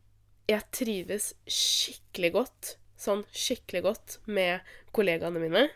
jeg 0.48 0.64
trives 0.72 1.32
skikkelig 1.44 2.30
godt, 2.32 2.70
sånn 2.96 3.24
skikkelig 3.32 3.82
godt, 3.84 4.16
med 4.24 4.64
kollegaene 4.96 5.42
mine. 5.42 5.66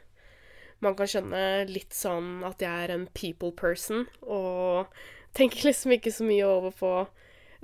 Man 0.81 0.97
kan 0.97 1.11
skjønne 1.11 1.67
litt 1.69 1.97
sånn 1.97 2.45
at 2.47 2.63
jeg 2.63 2.87
er 2.87 2.95
en 2.95 3.09
people 3.13 3.53
person, 3.53 4.07
og 4.23 4.89
tenker 5.37 5.69
liksom 5.69 5.97
ikke 5.99 6.15
så 6.15 6.25
mye 6.25 6.49
over 6.49 6.77
på 6.79 6.93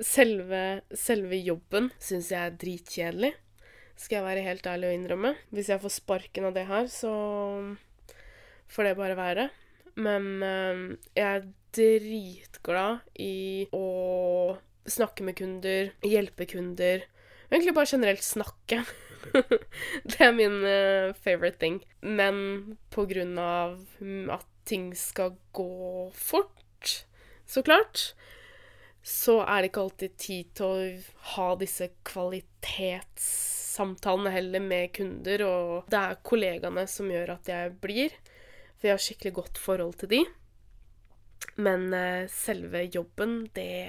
selve, 0.03 0.65
selve 0.93 1.41
jobben. 1.41 1.89
Syns 2.03 2.33
jeg 2.35 2.41
er 2.43 2.61
dritkjedelig 2.61 3.33
skal 3.97 4.21
jeg 4.21 4.27
være 4.27 4.47
helt 4.47 4.67
ærlig 4.67 4.89
og 4.91 4.97
innrømme. 4.99 5.35
Hvis 5.55 5.71
jeg 5.73 5.83
får 5.83 5.95
sparken 5.99 6.49
av 6.49 6.57
det 6.57 6.67
her, 6.69 6.89
så 6.91 7.13
får 8.73 8.89
det 8.89 8.97
bare 8.99 9.19
være. 9.19 9.49
Men 9.95 10.43
øh, 10.43 10.97
jeg 11.15 11.25
er 11.25 11.49
dritglad 11.75 13.05
i 13.21 13.67
å 13.75 14.59
snakke 14.91 15.25
med 15.27 15.39
kunder, 15.39 15.93
hjelpe 16.05 16.47
kunder. 16.51 17.07
Egentlig 17.51 17.75
bare 17.77 17.91
generelt 17.91 18.25
snakke. 18.27 18.83
det 20.11 20.21
er 20.21 20.35
min 20.37 20.61
uh, 20.67 21.15
favorite 21.25 21.59
thing. 21.63 21.81
Men 22.03 22.77
på 22.95 23.07
grunn 23.11 23.39
av 23.41 23.79
at 24.35 24.47
ting 24.69 24.91
skal 24.97 25.37
gå 25.57 26.11
fort, 26.17 27.07
så 27.47 27.63
klart, 27.65 28.13
så 29.05 29.41
er 29.45 29.63
det 29.63 29.71
ikke 29.71 29.85
alltid 29.85 30.17
tid 30.21 30.55
til 30.57 30.67
å 30.67 31.35
ha 31.35 31.49
disse 31.61 31.91
kvalitets 32.09 33.29
samtalene 33.75 34.33
heller 34.35 34.63
med 34.63 34.93
kunder, 34.97 35.45
og 35.49 35.91
det 35.91 36.01
er 36.01 36.23
kollegaene 36.27 36.87
som 36.91 37.11
gjør 37.11 37.35
at 37.37 37.51
jeg 37.51 37.75
blir. 37.83 38.15
For 38.79 38.89
jeg 38.89 38.97
har 38.97 39.05
skikkelig 39.05 39.35
godt 39.41 39.61
forhold 39.61 39.95
til 40.01 40.13
de. 40.15 40.23
Men 41.57 41.89
uh, 41.95 42.25
selve 42.31 42.87
jobben, 42.95 43.45
det 43.55 43.89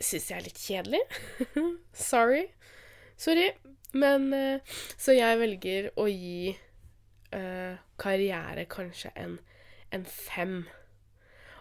syns 0.00 0.30
jeg 0.30 0.38
er 0.38 0.46
litt 0.46 0.60
kjedelig. 0.60 1.02
Sorry. 2.10 2.46
Sorry. 3.16 3.50
Men 3.94 4.30
uh, 4.34 4.78
Så 4.98 5.14
jeg 5.14 5.38
velger 5.38 5.90
å 6.00 6.08
gi 6.10 6.54
uh, 7.34 7.76
karriere 8.00 8.66
kanskje 8.70 9.12
en, 9.18 9.38
en 9.94 10.06
fem. 10.08 10.64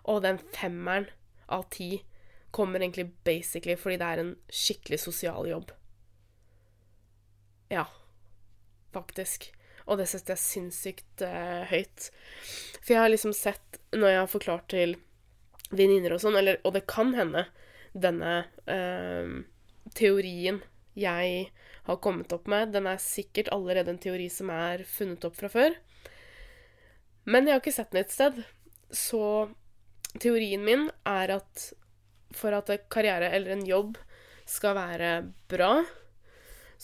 Og 0.09 0.23
den 0.25 0.41
femmeren 0.55 1.09
av 1.53 1.69
ti 1.73 2.03
kommer 2.53 2.81
egentlig 2.81 3.09
basically 3.25 3.75
fordi 3.79 3.97
det 4.01 4.09
er 4.09 4.21
en 4.21 4.35
skikkelig 4.53 4.99
sosial 5.01 5.47
jobb. 5.49 5.71
Ja, 7.73 7.87
faktisk. 8.93 9.49
Og 9.89 9.99
det 9.99 10.07
setter 10.11 10.35
jeg 10.35 10.43
sinnssykt 10.43 11.23
uh, 11.25 11.65
høyt. 11.71 12.11
For 12.79 12.95
jeg 12.95 13.01
har 13.01 13.11
liksom 13.11 13.33
sett, 13.35 13.81
når 13.95 14.13
jeg 14.13 14.21
har 14.21 14.31
forklart 14.31 14.69
til 14.71 14.95
venninner 15.73 16.13
og 16.15 16.21
sånn, 16.21 16.37
og 16.37 16.71
det 16.75 16.85
kan 16.89 17.11
hende 17.17 17.47
denne 17.93 18.43
uh, 18.69 19.41
teorien 19.97 20.61
jeg 20.93 21.49
har 21.87 21.99
kommet 22.05 22.31
opp 22.35 22.47
med. 22.51 22.71
Den 22.75 22.87
er 22.87 23.01
sikkert 23.01 23.49
allerede 23.53 23.93
en 23.93 24.01
teori 24.01 24.29
som 24.31 24.51
er 24.53 24.85
funnet 24.87 25.25
opp 25.27 25.35
fra 25.39 25.49
før. 25.51 25.75
Men 27.25 27.47
jeg 27.47 27.55
har 27.55 27.63
ikke 27.63 27.75
sett 27.75 27.91
den 27.93 28.03
et 28.03 28.13
sted. 28.13 28.39
Så 28.93 29.23
teorien 30.21 30.63
min 30.63 30.87
er 31.09 31.39
at 31.39 31.69
for 32.33 32.55
at 32.55 32.69
en 32.73 32.85
karriere 32.93 33.29
eller 33.33 33.55
en 33.55 33.65
jobb 33.67 33.97
skal 34.49 34.75
være 34.77 35.11
bra, 35.51 35.83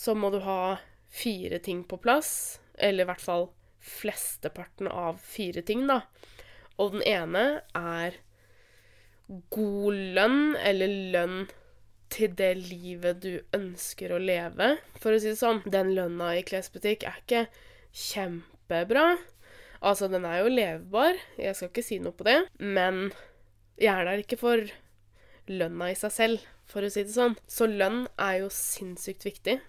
så 0.00 0.16
må 0.16 0.30
du 0.32 0.40
ha 0.46 0.78
fire 1.12 1.58
ting 1.60 1.84
på 1.84 1.98
plass. 2.00 2.60
Eller 2.80 3.04
i 3.04 3.10
hvert 3.10 3.24
fall 3.24 3.50
flesteparten 3.80 4.88
av 4.88 5.20
fire 5.20 5.62
ting, 5.66 5.84
da. 5.90 6.00
Og 6.80 6.94
den 6.96 7.04
ene 7.04 7.44
er 7.76 8.16
god 9.52 9.98
lønn, 10.16 10.54
eller 10.56 10.94
lønn 11.14 11.40
til 12.10 12.32
det 12.38 12.54
livet 12.58 13.20
du 13.22 13.34
ønsker 13.54 14.14
å 14.14 14.22
leve, 14.22 14.72
for 14.98 15.14
å 15.14 15.20
si 15.20 15.30
det 15.30 15.40
sånn. 15.40 15.60
Den 15.68 15.92
lønna 15.94 16.32
i 16.38 16.44
klesbutikk 16.46 17.04
er 17.06 17.20
ikke 17.20 17.44
kjempebra. 17.92 19.12
Altså, 19.80 20.08
den 20.12 20.26
er 20.28 20.42
jo 20.42 20.52
levebar, 20.52 21.20
jeg 21.40 21.56
skal 21.56 21.70
ikke 21.70 21.84
si 21.84 22.00
noe 22.02 22.16
på 22.16 22.26
det, 22.26 22.40
men 22.60 23.10
jeg 23.80 23.92
er 23.94 24.08
der 24.08 24.24
ikke 24.24 24.40
for 24.40 24.64
lønna 25.50 25.92
i 25.92 25.98
seg 25.98 26.12
selv, 26.12 26.48
for 26.68 26.84
å 26.84 26.90
si 26.92 27.04
det 27.06 27.14
sånn. 27.14 27.36
Så 27.48 27.68
lønn 27.70 28.04
er 28.20 28.42
jo 28.42 28.50
sinnssykt 28.54 29.24
viktig. 29.28 29.60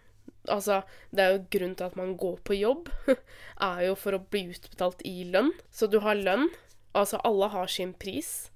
Altså, 0.50 0.82
det 1.14 1.24
er 1.24 1.36
jo 1.36 1.44
grunnen 1.54 1.76
til 1.78 1.90
at 1.92 1.98
man 2.00 2.16
går 2.18 2.40
på 2.48 2.58
jobb, 2.58 2.90
er 3.72 3.84
jo 3.86 3.98
for 4.00 4.18
å 4.18 4.24
bli 4.34 4.48
utbetalt 4.56 5.04
i 5.06 5.22
lønn. 5.30 5.52
Så 5.70 5.90
du 5.92 6.00
har 6.06 6.18
lønn. 6.18 6.48
Altså, 6.98 7.22
alle 7.28 7.52
har 7.54 7.70
sin 7.72 7.94
pris. 7.94 8.50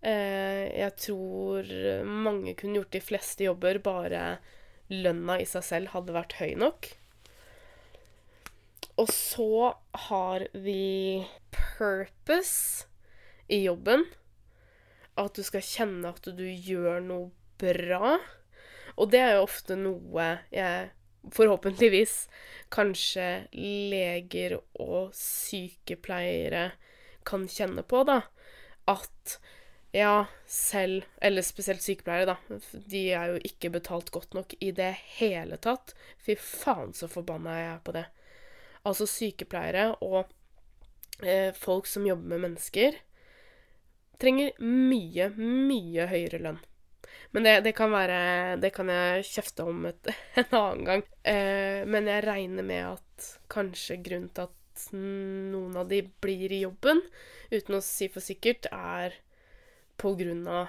Eh, 0.00 0.70
jeg 0.78 0.94
tror 1.02 1.68
mange 2.06 2.54
kunne 2.58 2.80
gjort 2.80 2.94
de 2.94 3.02
fleste 3.02 3.44
jobber, 3.44 3.82
bare 3.82 4.38
lønna 4.88 5.36
i 5.42 5.46
seg 5.48 5.66
selv 5.66 5.92
hadde 5.92 6.16
vært 6.16 6.38
høy 6.40 6.54
nok. 6.58 6.88
Og 8.98 9.10
så 9.14 9.74
har 10.08 10.48
vi 10.54 11.26
purpose 11.54 12.88
i 13.46 13.62
jobben. 13.62 14.06
At 15.18 15.38
du 15.38 15.44
skal 15.46 15.62
kjenne 15.66 16.10
at 16.10 16.26
du 16.38 16.46
gjør 16.46 17.02
noe 17.04 17.30
bra. 17.62 18.16
Og 18.98 19.10
det 19.12 19.22
er 19.22 19.36
jo 19.36 19.46
ofte 19.46 19.76
noe 19.78 20.28
jeg 20.54 20.90
forhåpentligvis 21.34 22.28
kanskje 22.72 23.48
leger 23.52 24.58
og 24.80 25.14
sykepleiere 25.16 26.70
kan 27.28 27.46
kjenne 27.50 27.84
på, 27.84 28.02
da. 28.08 28.22
At 28.88 29.38
ja, 29.92 30.26
selv 30.46 31.04
Eller 31.16 31.42
spesielt 31.42 31.82
sykepleiere, 31.82 32.34
da. 32.34 32.58
De 32.88 33.02
er 33.16 33.32
jo 33.32 33.40
ikke 33.44 33.70
betalt 33.72 34.10
godt 34.12 34.34
nok 34.36 34.54
i 34.60 34.70
det 34.76 34.92
hele 35.18 35.56
tatt. 35.56 35.94
Fy 36.20 36.36
faen 36.36 36.92
så 36.96 37.08
forbanna 37.08 37.56
jeg 37.56 37.70
er 37.72 37.84
på 37.84 37.94
det. 37.96 38.04
Altså 38.84 39.08
sykepleiere 39.08 39.94
og 40.04 40.28
eh, 41.24 41.54
folk 41.56 41.88
som 41.88 42.06
jobber 42.06 42.34
med 42.34 42.44
mennesker, 42.46 43.00
trenger 44.20 44.52
mye, 44.60 45.30
mye 45.38 46.08
høyere 46.10 46.42
lønn. 46.42 46.60
Men 47.36 47.44
det, 47.44 47.54
det, 47.66 47.74
kan 47.76 47.92
være 47.92 48.56
Det 48.62 48.70
kan 48.72 48.88
jeg 48.88 49.26
kjefte 49.28 49.66
om 49.68 49.88
et, 49.90 50.12
en 50.40 50.54
annen 50.56 50.84
gang. 50.86 51.02
Eh, 51.22 51.82
men 51.88 52.08
jeg 52.08 52.24
regner 52.24 52.66
med 52.66 52.86
at 52.94 53.28
kanskje 53.52 54.00
grunnen 54.04 54.30
til 54.32 54.48
at 54.48 54.54
noen 54.94 55.74
av 55.76 55.88
de 55.90 56.04
blir 56.22 56.52
i 56.54 56.62
jobben, 56.62 57.00
uten 57.50 57.78
å 57.78 57.82
si 57.84 58.06
for 58.12 58.22
sikkert, 58.22 58.68
er 58.70 59.16
på 59.98 60.12
grunn 60.18 60.44
av 60.46 60.68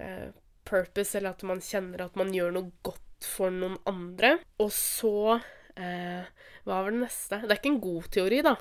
eh, 0.00 0.32
purpose, 0.66 1.18
eller 1.18 1.34
at 1.36 1.44
man 1.46 1.60
kjenner 1.62 2.06
at 2.06 2.16
man 2.18 2.32
gjør 2.34 2.54
noe 2.56 2.72
godt 2.86 3.28
for 3.28 3.52
noen 3.52 3.76
andre. 3.88 4.36
Og 4.62 4.72
så 4.74 5.36
eh, 5.36 6.24
Hva 6.64 6.82
var 6.82 6.90
det 6.90 7.04
neste? 7.04 7.42
Det 7.44 7.52
er 7.52 7.60
ikke 7.60 7.74
en 7.74 7.84
god 7.84 8.10
teori, 8.16 8.42
da. 8.46 8.56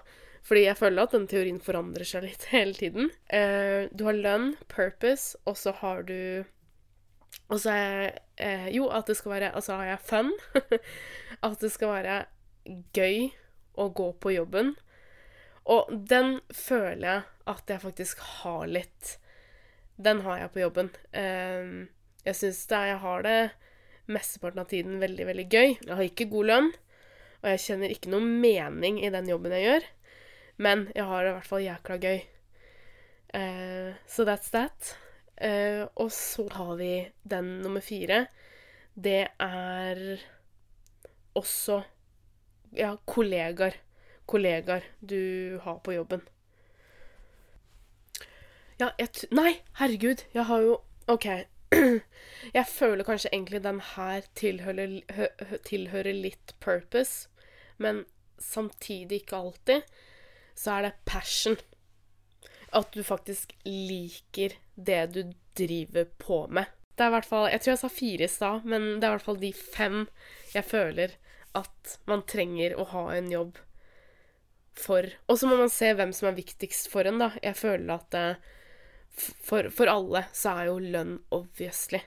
Fordi 0.45 0.65
jeg 0.67 0.77
føler 0.77 1.07
at 1.07 1.15
den 1.15 1.29
teorien 1.29 1.61
forandrer 1.63 2.07
seg 2.07 2.27
litt 2.27 2.49
hele 2.53 2.75
tiden. 2.77 3.09
Eh, 3.27 3.87
du 3.91 4.05
har 4.09 4.19
lønn, 4.19 4.53
purpose, 4.71 5.39
og 5.47 5.57
så 5.59 5.73
har 5.81 6.05
du 6.09 6.19
Og 7.53 7.59
så 7.61 7.73
eh, 8.41 8.67
Jo, 8.73 8.87
at 8.89 9.05
det 9.09 9.17
skal 9.19 9.35
være 9.35 9.51
Altså 9.53 9.77
har 9.77 9.91
jeg 9.91 10.05
fun. 10.07 10.31
at 11.45 11.59
det 11.61 11.71
skal 11.73 11.93
være 11.93 12.17
gøy 12.95 13.29
å 13.77 13.89
gå 13.93 14.09
på 14.23 14.33
jobben. 14.33 14.73
Og 15.69 15.89
den 15.91 16.39
føler 16.53 17.05
jeg 17.05 17.21
at 17.51 17.69
jeg 17.69 17.83
faktisk 17.83 18.21
har 18.41 18.65
litt 18.69 19.17
den 19.95 20.21
har 20.25 20.41
jeg 20.41 20.51
på 20.51 20.59
jobben. 20.59 20.89
Eh, 21.15 21.87
jeg 22.25 22.35
syns 22.35 22.65
jeg 22.67 22.97
har 22.99 23.23
det 23.23 23.37
mesteparten 24.11 24.59
av 24.59 24.67
tiden 24.67 24.99
veldig, 24.99 25.27
veldig 25.29 25.45
gøy. 25.47 25.69
Jeg 25.85 25.93
har 25.93 26.03
ikke 26.03 26.27
god 26.33 26.49
lønn, 26.51 26.67
og 27.41 27.47
jeg 27.53 27.63
kjenner 27.63 27.93
ikke 27.93 28.11
noe 28.11 28.25
mening 28.25 28.99
i 28.99 29.13
den 29.13 29.29
jobben 29.31 29.55
jeg 29.55 29.67
gjør. 29.69 29.87
Men 30.67 30.87
jeg 30.95 31.07
har 31.07 31.23
det 31.23 31.31
i 31.31 31.37
hvert 31.37 31.51
fall 31.51 31.65
jækla 31.65 31.99
gøy. 32.03 32.19
Så 33.35 34.23
so 34.23 34.27
that's 34.27 34.51
that. 34.51 34.95
Uh, 35.35 35.83
og 35.99 36.11
så 36.15 36.47
har 36.51 36.75
vi 36.79 36.91
den 37.23 37.57
nummer 37.63 37.83
fire. 37.83 38.25
Det 38.95 39.27
er 39.39 40.05
også 41.35 41.81
ja, 42.75 42.95
kollegaer. 43.05 43.75
Kollegaer 44.25 44.87
du 45.01 45.59
har 45.63 45.81
på 45.83 45.91
jobben. 45.95 46.23
Ja, 48.79 48.89
jeg 48.99 49.09
Nei, 49.31 49.61
herregud, 49.79 50.25
jeg 50.33 50.45
har 50.45 50.63
jo 50.63 50.79
OK. 51.07 51.27
Jeg 52.55 52.67
føler 52.69 53.03
kanskje 53.03 53.29
egentlig 53.33 53.63
den 53.63 53.79
her 53.95 54.25
tilhører, 54.37 55.01
tilhører 55.65 56.13
litt 56.13 56.53
purpose, 56.63 57.27
men 57.77 58.03
samtidig 58.39 59.23
ikke 59.23 59.35
alltid. 59.35 59.81
Så 60.55 60.71
er 60.71 60.85
det 60.85 60.93
passion. 61.05 61.57
At 62.71 62.93
du 62.93 63.03
faktisk 63.03 63.55
liker 63.65 64.55
det 64.75 65.01
du 65.15 65.21
driver 65.55 66.07
på 66.19 66.45
med. 66.47 66.71
Det 66.95 67.03
er 67.03 67.11
i 67.11 67.15
hvert 67.17 67.27
fall 67.27 67.45
Jeg 67.51 67.61
tror 67.61 67.71
jeg 67.73 67.81
sa 67.81 67.91
fire 67.91 68.27
i 68.27 68.31
stad, 68.31 68.65
men 68.67 68.87
det 68.99 69.05
er 69.05 69.13
i 69.13 69.15
hvert 69.17 69.27
fall 69.27 69.39
de 69.41 69.51
fem 69.55 70.01
jeg 70.55 70.67
føler 70.67 71.15
at 71.55 71.95
man 72.07 72.23
trenger 72.27 72.75
å 72.79 72.85
ha 72.91 73.05
en 73.15 73.31
jobb 73.31 73.59
for. 74.75 75.07
Og 75.31 75.39
så 75.39 75.47
må 75.47 75.59
man 75.59 75.71
se 75.71 75.93
hvem 75.95 76.11
som 76.15 76.29
er 76.29 76.37
viktigst 76.39 76.89
for 76.91 77.07
en, 77.07 77.19
da. 77.21 77.31
Jeg 77.43 77.55
føler 77.59 77.93
at 77.95 78.09
det, 78.15 78.25
for, 79.15 79.71
for 79.71 79.91
alle 79.91 80.25
så 80.35 80.57
er 80.59 80.71
jo 80.71 80.81
lønn 80.83 81.17
obviously 81.35 82.01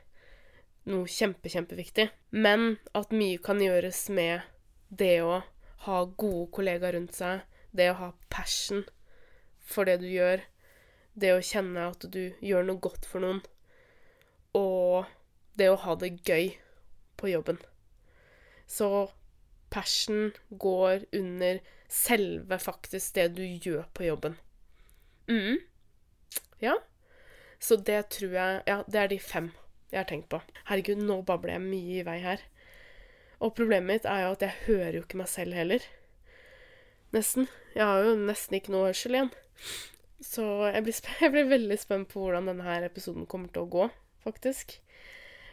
noe 0.89 1.09
kjempe, 1.09 1.51
kjempeviktig. 1.53 2.09
Men 2.31 2.77
at 2.97 3.12
mye 3.12 3.41
kan 3.45 3.61
gjøres 3.62 4.07
med 4.12 4.45
det 4.89 5.19
å 5.25 5.43
ha 5.85 5.99
gode 6.21 6.49
kollegaer 6.57 6.97
rundt 6.97 7.16
seg, 7.16 7.45
det 7.77 7.91
å 7.93 7.99
ha 8.01 8.12
passion 8.33 8.85
for 9.69 9.89
det 9.89 9.99
du 10.03 10.09
gjør, 10.09 10.43
det 11.21 11.35
å 11.35 11.45
kjenne 11.45 11.89
at 11.91 12.07
du 12.12 12.23
gjør 12.45 12.66
noe 12.69 12.83
godt 12.83 13.07
for 13.09 13.25
noen, 13.25 13.41
og 14.57 15.09
det 15.59 15.71
å 15.73 15.81
ha 15.85 15.97
det 15.99 16.14
gøy 16.27 16.53
på 17.19 17.33
jobben. 17.33 17.59
Så 18.69 19.09
passion 19.73 20.33
går 20.51 21.07
under 21.16 21.61
selve 21.89 22.59
faktisk 22.61 23.14
det 23.16 23.29
du 23.37 23.45
gjør 23.45 23.89
på 23.93 24.09
jobben. 24.09 24.39
mm. 25.27 25.59
Ja. 26.61 26.75
Så 27.59 27.77
det 27.77 28.11
tror 28.11 28.33
jeg 28.35 28.62
Ja, 28.66 28.83
det 28.87 29.01
er 29.01 29.09
de 29.09 29.19
fem 29.19 29.53
jeg 29.91 29.99
har 29.99 30.09
tenkt 30.09 30.29
på. 30.29 30.41
Herregud, 30.69 31.01
nå 31.01 31.23
babler 31.23 31.57
jeg 31.57 31.64
mye 31.64 32.01
i 32.01 32.05
vei 32.05 32.19
her. 32.21 32.43
Og 33.41 33.55
problemet 33.57 33.89
mitt 33.89 34.09
er 34.11 34.25
jo 34.25 34.33
at 34.35 34.43
jeg 34.45 34.64
hører 34.66 34.99
jo 34.99 35.05
ikke 35.05 35.21
meg 35.21 35.31
selv 35.33 35.57
heller. 35.57 35.85
Nesten. 37.14 37.49
Jeg 37.75 37.87
har 37.87 38.05
jo 38.05 38.16
nesten 38.21 38.59
ikke 38.59 38.75
noe 38.75 38.91
hørsel 38.91 39.16
igjen. 39.16 39.31
Så 40.25 40.45
jeg 40.73 40.85
blir, 40.87 41.01
jeg 41.23 41.35
blir 41.35 41.49
veldig 41.55 41.79
spent 41.81 42.12
på 42.12 42.27
hvordan 42.27 42.51
denne 42.51 42.66
her 42.66 42.87
episoden 42.89 43.27
kommer 43.31 43.53
til 43.55 43.66
å 43.66 43.73
gå, 43.73 43.89
faktisk. 44.27 44.79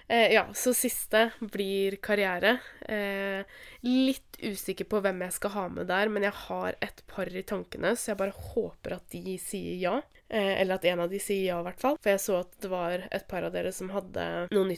Eh, 0.07 0.33
ja, 0.35 0.45
så 0.53 0.73
siste 0.77 1.31
blir 1.39 1.97
karriere. 2.03 2.59
Eh, 2.85 3.41
litt 3.85 4.37
usikker 4.37 4.85
på 4.89 4.99
hvem 5.01 5.23
jeg 5.25 5.33
skal 5.39 5.53
ha 5.55 5.63
med 5.73 5.89
der, 5.89 6.11
men 6.13 6.27
jeg 6.27 6.35
har 6.45 6.77
et 6.85 7.01
par 7.09 7.29
i 7.29 7.45
tankene, 7.45 7.95
så 7.97 8.11
jeg 8.11 8.19
bare 8.19 8.43
håper 8.53 8.99
at 8.99 9.07
de 9.15 9.37
sier 9.41 9.79
ja. 9.81 9.95
Eh, 10.29 10.61
eller 10.61 10.77
at 10.77 10.85
en 10.89 11.01
av 11.05 11.09
de 11.09 11.21
sier 11.21 11.47
ja, 11.47 11.57
i 11.61 11.65
hvert 11.65 11.81
fall. 11.81 11.97
For 12.01 12.13
jeg 12.13 12.21
så 12.21 12.37
at 12.43 12.53
det 12.61 12.69
var 12.69 13.07
et 13.09 13.25
par 13.29 13.47
av 13.47 13.53
dere 13.55 13.73
som 13.73 13.89
hadde 13.93 14.27
noen 14.53 14.73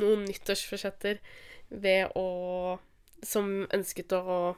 noen 0.00 0.26
nyttårsforsetter 0.28 1.20
ved 1.68 2.16
å 2.16 2.78
Som 3.26 3.66
ønsket 3.74 4.12
å 4.14 4.54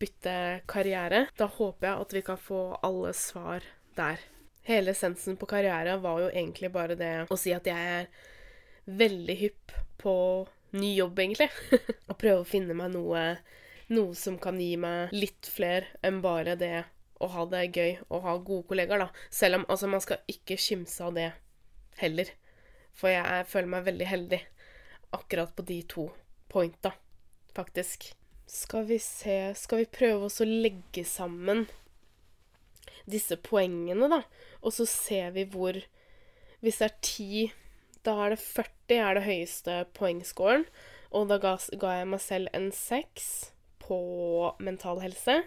bytte 0.00 0.34
karriere. 0.70 1.26
Da 1.36 1.48
håper 1.50 1.88
jeg 1.88 2.04
at 2.06 2.14
vi 2.16 2.22
kan 2.26 2.40
få 2.40 2.60
alle 2.86 3.12
svar 3.16 3.66
der. 3.98 4.22
Hele 4.68 4.92
essensen 4.94 5.36
på 5.40 5.48
karriere 5.50 5.96
var 6.00 6.20
jo 6.24 6.30
egentlig 6.30 6.70
bare 6.72 6.96
det 6.98 7.12
å 7.32 7.38
si 7.40 7.52
at 7.56 7.68
jeg 7.68 7.94
er 7.96 8.08
veldig 8.90 9.36
hypp 9.40 9.74
på 10.00 10.14
ny 10.70 10.94
jobb, 10.94 11.18
egentlig. 11.18 11.50
og 12.10 12.18
prøve 12.20 12.42
å 12.42 12.48
finne 12.48 12.76
meg 12.76 12.92
noe, 12.94 13.24
noe 13.92 14.16
som 14.18 14.38
kan 14.42 14.60
gi 14.60 14.74
meg 14.80 15.14
litt 15.16 15.50
flere 15.50 15.98
enn 16.06 16.20
bare 16.24 16.56
det 16.60 16.84
å 17.20 17.28
ha 17.34 17.44
det 17.52 17.66
gøy 17.76 17.98
og 18.08 18.22
ha 18.24 18.36
gode 18.38 18.68
kollegaer, 18.70 19.04
da. 19.04 19.26
Selv 19.32 19.60
om 19.60 19.66
altså, 19.68 19.90
man 19.92 20.04
skal 20.04 20.22
ikke 20.30 20.56
kimse 20.60 21.04
av 21.04 21.16
det 21.18 21.28
heller. 22.00 22.32
For 22.96 23.12
jeg 23.12 23.48
føler 23.50 23.74
meg 23.74 23.86
veldig 23.88 24.08
heldig 24.08 24.40
akkurat 25.16 25.52
på 25.56 25.66
de 25.68 25.82
to 25.90 26.06
pointa, 26.50 26.94
faktisk. 27.56 28.12
Skal 28.50 28.84
vi 28.88 28.98
se 28.98 29.54
Skal 29.54 29.84
vi 29.84 29.92
prøve 29.98 30.26
oss 30.26 30.40
å 30.42 30.48
legge 30.48 31.04
sammen 31.06 31.68
disse 33.10 33.34
poengene, 33.42 34.06
da? 34.10 34.20
Og 34.62 34.74
så 34.74 34.84
ser 34.86 35.32
vi 35.34 35.46
hvor 35.50 35.78
Hvis 36.62 36.78
det 36.78 36.86
er 36.86 36.96
10, 37.00 37.52
da 38.06 38.14
er 38.24 38.34
det 38.34 38.42
40 38.42 39.00
er 39.00 39.16
det 39.16 39.22
høyeste 39.24 39.76
poengscoren. 39.96 40.66
Og 41.10 41.30
da 41.30 41.38
ga, 41.42 41.54
ga 41.80 41.94
jeg 41.96 42.10
meg 42.12 42.22
selv 42.22 42.52
en 42.54 42.68
6 42.74 43.30
på 43.82 44.00
mental 44.62 45.00
helse. 45.02 45.40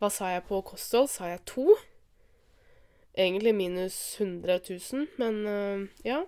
Hva 0.00 0.10
sa 0.10 0.32
jeg 0.32 0.46
på 0.48 0.62
kosthold? 0.66 1.10
Sa 1.12 1.28
jeg 1.30 1.44
2? 1.52 1.66
Egentlig 3.26 3.54
minus 3.54 3.98
100 4.18 4.58
000, 4.64 5.06
men 5.20 5.38
uh, 5.46 5.84
ja. 6.08 6.24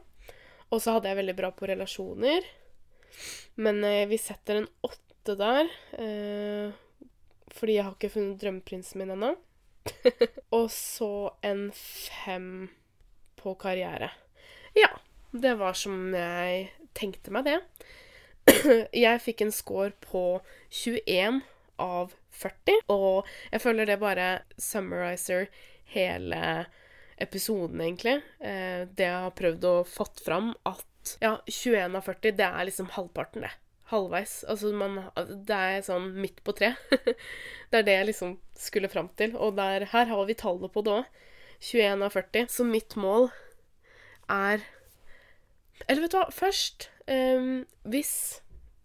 Og 0.70 0.84
så 0.84 0.95
hadde 0.95 1.11
jeg 1.11 1.20
veldig 1.22 1.39
bra 1.41 1.51
på 1.57 1.66
relasjoner. 1.72 2.47
Men 3.57 3.82
uh, 3.82 4.05
vi 4.12 4.20
setter 4.20 4.61
en 4.61 4.70
8 5.27 5.37
der. 5.41 5.70
Eh, 5.99 6.72
fordi 7.57 7.77
jeg 7.79 7.85
har 7.87 7.97
ikke 7.97 8.12
funnet 8.12 8.41
drømmeprinsen 8.41 9.01
min 9.01 9.14
ennå. 9.16 9.35
og 10.57 10.70
så 10.70 11.35
en 11.47 11.68
5 11.74 12.68
på 13.37 13.55
karriere. 13.55 14.11
Ja. 14.74 14.91
Det 15.37 15.53
var 15.59 15.74
som 15.77 16.14
jeg 16.14 16.70
tenkte 16.97 17.33
meg, 17.35 17.45
det. 17.45 17.59
jeg 19.05 19.20
fikk 19.20 19.43
en 19.45 19.53
score 19.53 19.93
på 20.01 20.41
21 20.70 21.43
av 21.83 22.14
40, 22.37 22.79
og 22.95 23.27
jeg 23.51 23.61
føler 23.61 23.91
det 23.91 23.99
bare 24.01 24.29
summariser 24.57 25.51
hele 25.93 26.41
episoden, 27.20 27.83
egentlig. 27.83 28.16
Eh, 28.41 28.87
det 28.89 29.11
jeg 29.11 29.27
har 29.27 29.37
prøvd 29.37 29.68
å 29.68 29.74
fått 29.89 30.22
fram, 30.24 30.55
at 30.68 31.16
ja, 31.20 31.37
21 31.45 31.99
av 31.99 32.07
40, 32.07 32.37
det 32.39 32.49
er 32.49 32.68
liksom 32.70 32.93
halvparten, 32.97 33.45
det. 33.45 33.53
Halvveis. 33.93 34.41
Altså, 34.51 34.72
man 34.74 34.99
Det 35.47 35.57
er 35.57 35.84
sånn 35.87 36.12
midt 36.18 36.43
på 36.47 36.55
tre. 36.57 36.74
det 37.70 37.80
er 37.80 37.87
det 37.87 37.99
jeg 37.99 38.11
liksom 38.11 38.39
skulle 38.59 38.91
fram 38.93 39.11
til. 39.18 39.37
Og 39.37 39.57
der, 39.59 39.89
her 39.93 40.11
har 40.11 40.24
vi 40.28 40.39
tallet 40.39 40.72
på 40.74 40.84
det 40.87 40.97
òg. 41.01 41.20
21 41.61 42.03
av 42.05 42.16
40. 42.16 42.49
Så 42.53 42.66
mitt 42.68 42.97
mål 43.01 43.30
er 44.32 44.64
eller 45.84 46.07
vet 46.07 46.14
du 46.14 46.18
hva, 46.18 46.26
først 46.32 46.89
um, 47.11 47.64
Hvis 47.84 48.12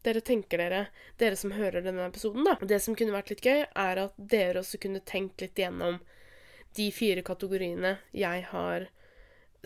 dere 0.05 0.23
tenker 0.25 0.57
dere, 0.61 0.85
dere 1.21 1.37
som 1.37 1.53
hører 1.53 1.85
denne 1.85 2.07
episoden, 2.09 2.45
da 2.47 2.57
Det 2.65 2.81
som 2.83 2.97
kunne 2.97 3.15
vært 3.15 3.31
litt 3.31 3.45
gøy, 3.45 3.63
er 3.69 4.01
at 4.07 4.15
dere 4.17 4.63
også 4.63 4.79
kunne 4.81 5.03
tenkt 5.05 5.43
litt 5.43 5.59
gjennom 5.59 6.01
de 6.77 6.87
fire 6.95 7.19
kategoriene 7.27 7.97
jeg 8.15 8.45
har 8.47 8.87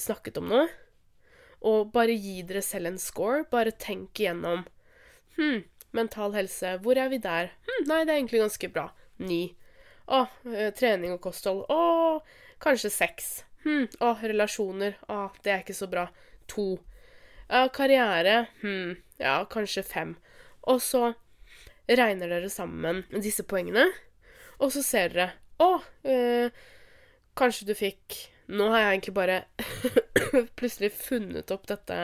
snakket 0.01 0.39
om 0.41 0.49
nå. 0.49 0.63
Og 1.65 1.91
bare 1.93 2.15
gi 2.17 2.39
dere 2.45 2.63
selv 2.65 2.89
en 2.89 2.97
score. 3.01 3.43
Bare 3.51 3.71
tenk 3.71 4.19
igjennom. 4.19 4.65
Hm, 5.36 5.63
mental 5.95 6.36
helse, 6.36 6.77
hvor 6.83 6.99
er 6.99 7.09
vi 7.11 7.19
der? 7.23 7.51
Hm, 7.67 7.86
nei, 7.89 8.01
det 8.03 8.13
er 8.13 8.19
egentlig 8.19 8.43
ganske 8.43 8.69
bra. 8.71 8.89
Ni. 9.23 9.41
Å, 10.07 10.25
eh, 10.51 10.71
trening 10.75 11.15
og 11.15 11.21
kosthold. 11.23 11.65
Å, 11.71 12.21
kanskje 12.63 12.91
seks. 12.93 13.31
Hm, 13.65 13.88
å, 13.99 14.13
relasjoner. 14.21 14.99
Å, 15.09 15.29
det 15.43 15.53
er 15.53 15.63
ikke 15.63 15.77
så 15.77 15.89
bra. 15.91 16.07
To. 16.53 16.75
Ja, 17.49 17.67
karriere 17.73 18.47
Hm, 18.61 18.95
ja, 19.21 19.39
kanskje 19.49 19.83
fem. 19.86 20.15
Og 20.65 20.81
så 20.81 21.13
regner 21.88 22.29
dere 22.29 22.49
sammen 22.49 23.03
disse 23.13 23.45
poengene, 23.45 23.86
og 24.57 24.71
så 24.73 24.81
ser 24.86 25.13
dere 25.13 25.33
Å, 25.61 25.79
øh, 26.03 26.49
kanskje 27.38 27.67
du 27.69 27.75
fikk 27.77 28.17
Nå 28.48 28.68
har 28.70 28.82
jeg 28.82 28.91
egentlig 28.93 29.16
bare 29.18 29.38
plutselig 30.60 30.91
funnet 30.98 31.52
opp 31.54 31.66
dette 31.70 32.00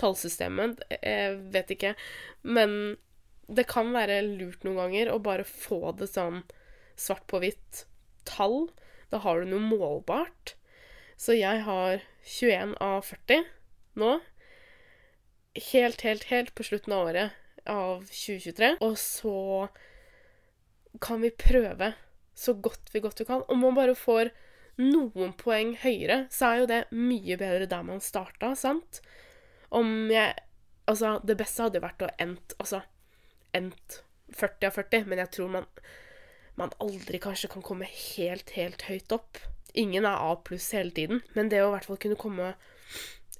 tallsystemet. 0.00 0.80
Jeg 1.02 1.38
vet 1.52 1.72
ikke. 1.74 1.94
Men 2.42 2.96
det 3.52 3.66
kan 3.70 3.92
være 3.92 4.22
lurt 4.24 4.64
noen 4.64 4.80
ganger 4.80 5.12
å 5.12 5.20
bare 5.22 5.44
få 5.48 5.92
det 5.98 6.08
sånn 6.12 6.42
svart 6.96 7.26
på 7.28 7.42
hvitt 7.42 7.84
tall. 8.28 8.70
Da 9.12 9.20
har 9.24 9.42
du 9.42 9.50
noe 9.52 9.64
målbart. 9.64 10.54
Så 11.20 11.36
jeg 11.36 11.64
har 11.66 12.00
21 12.24 12.76
av 12.82 13.02
40 13.06 13.44
nå 14.00 14.16
helt, 15.72 16.00
helt, 16.00 16.24
helt 16.30 16.54
på 16.56 16.64
slutten 16.64 16.94
av 16.96 17.10
året 17.10 17.68
av 17.68 18.06
2023. 18.08 18.76
Og 18.80 18.96
så 18.98 19.68
kan 21.02 21.22
vi 21.24 21.32
prøve 21.36 21.92
så 22.34 22.54
godt 22.54 22.90
vi 22.92 23.02
godt 23.04 23.20
vi 23.20 23.28
kan. 23.28 23.44
Om 23.48 23.60
man 23.66 23.76
bare 23.76 23.94
får 23.98 24.32
noen 24.80 25.34
poeng 25.38 25.74
høyere, 25.82 26.26
så 26.32 26.48
er 26.48 26.62
jo 26.62 26.70
det 26.70 26.80
mye 26.94 27.36
bedre 27.40 27.68
der 27.70 27.84
man 27.86 28.00
starta, 28.04 28.54
sant? 28.58 29.02
Om 29.70 30.10
jeg 30.12 30.34
Altså, 30.90 31.20
det 31.22 31.36
beste 31.38 31.62
hadde 31.62 31.78
vært 31.78 32.02
å 32.02 32.08
endt 32.20 32.56
Altså, 32.58 32.80
endt 33.54 34.00
40 34.34 34.66
av 34.66 34.74
40, 34.80 35.04
men 35.06 35.20
jeg 35.22 35.30
tror 35.36 35.52
man 35.52 35.68
man 36.58 36.72
aldri 36.84 37.20
kanskje 37.22 37.48
kan 37.52 37.64
komme 37.64 37.88
helt, 37.88 38.52
helt 38.58 38.84
høyt 38.84 39.12
opp. 39.14 39.40
Ingen 39.78 40.04
er 40.04 40.20
A 40.20 40.34
pluss 40.44 40.68
hele 40.76 40.92
tiden, 40.92 41.22
men 41.32 41.48
det 41.48 41.62
å 41.62 41.70
i 41.70 41.74
hvert 41.76 41.88
fall 41.88 42.00
kunne 42.00 42.18
komme 42.20 42.50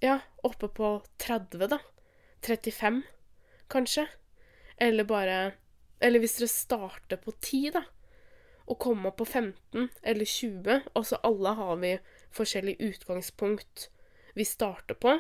ja, 0.03 0.19
oppe 0.43 0.71
på 0.73 0.95
30, 1.23 1.67
da, 1.71 1.79
35, 2.47 3.03
kanskje. 3.73 4.07
Eller 4.81 5.07
bare 5.07 5.53
Eller 6.03 6.19
hvis 6.19 6.41
dere 6.41 6.51
starter 6.51 7.21
på 7.23 7.35
10, 7.37 7.77
da, 7.77 7.85
og 8.67 8.87
opp 8.87 9.17
på 9.19 9.25
15 9.25 9.89
eller 10.03 10.25
20 10.25 10.81
Altså 10.95 11.19
alle 11.23 11.55
har 11.59 11.77
vi 11.83 11.93
forskjellig 12.33 12.77
utgangspunkt 12.81 13.89
vi 14.35 14.45
starter 14.45 14.95
på. 14.95 15.19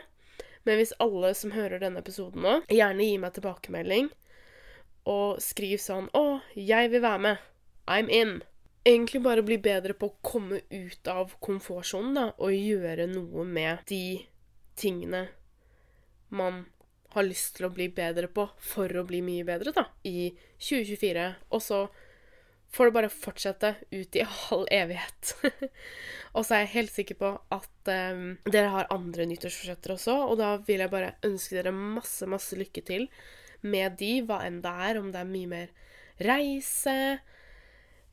Men 0.64 0.78
hvis 0.78 0.94
alle 1.02 1.34
som 1.34 1.52
hører 1.52 1.82
denne 1.82 2.00
episoden 2.00 2.42
nå, 2.44 2.54
gjerne 2.70 3.04
gir 3.04 3.20
meg 3.20 3.34
tilbakemelding 3.36 4.10
og 5.10 5.40
skriv 5.42 5.80
sånn 5.82 6.08
'Å, 6.14 6.40
jeg 6.54 6.90
vil 6.90 7.02
være 7.02 7.18
med. 7.18 7.38
I'm 7.88 8.08
in'. 8.08 8.42
Egentlig 8.86 9.22
bare 9.22 9.42
bli 9.42 9.58
bedre 9.58 9.94
på 9.94 10.08
å 10.08 10.16
komme 10.22 10.60
ut 10.70 11.08
av 11.08 11.34
komfortsonen 11.40 12.14
da, 12.14 12.32
og 12.38 12.54
gjøre 12.54 13.06
noe 13.06 13.44
med 13.44 13.78
de 13.86 14.26
tingene 14.76 15.28
man 16.30 16.64
har 17.14 17.22
lyst 17.22 17.56
til 17.56 17.66
å 17.66 17.74
bli 17.74 17.88
bedre 17.88 18.26
på 18.32 18.48
for 18.58 18.88
å 18.96 19.04
bli 19.04 19.20
mye 19.22 19.44
bedre 19.44 19.74
da, 19.76 19.84
i 20.04 20.32
2024. 20.58 21.26
Og 21.50 21.62
så 21.62 21.88
får 22.72 22.88
det 22.88 22.96
bare 22.96 23.12
fortsette 23.12 23.74
ut 23.90 24.16
i 24.16 24.24
all 24.24 24.64
evighet. 24.72 25.34
og 26.36 26.46
så 26.46 26.56
er 26.56 26.64
jeg 26.64 26.74
helt 26.76 26.94
sikker 26.94 27.18
på 27.20 27.32
at 27.52 27.92
um, 27.92 28.24
dere 28.48 28.72
har 28.72 28.90
andre 28.94 29.26
nyttårsforsetter 29.28 29.94
også, 29.96 30.16
og 30.30 30.38
da 30.40 30.54
vil 30.66 30.80
jeg 30.84 30.92
bare 30.92 31.14
ønske 31.28 31.58
dere 31.58 31.74
masse, 31.76 32.28
masse 32.30 32.56
lykke 32.56 32.84
til 32.88 33.08
med 33.62 33.98
de, 34.00 34.14
hva 34.26 34.40
enn 34.46 34.62
det 34.64 34.72
er, 34.88 34.98
om 34.98 35.12
det 35.12 35.20
er 35.20 35.28
mye 35.28 35.50
mer 35.50 35.68
reise 36.22 36.96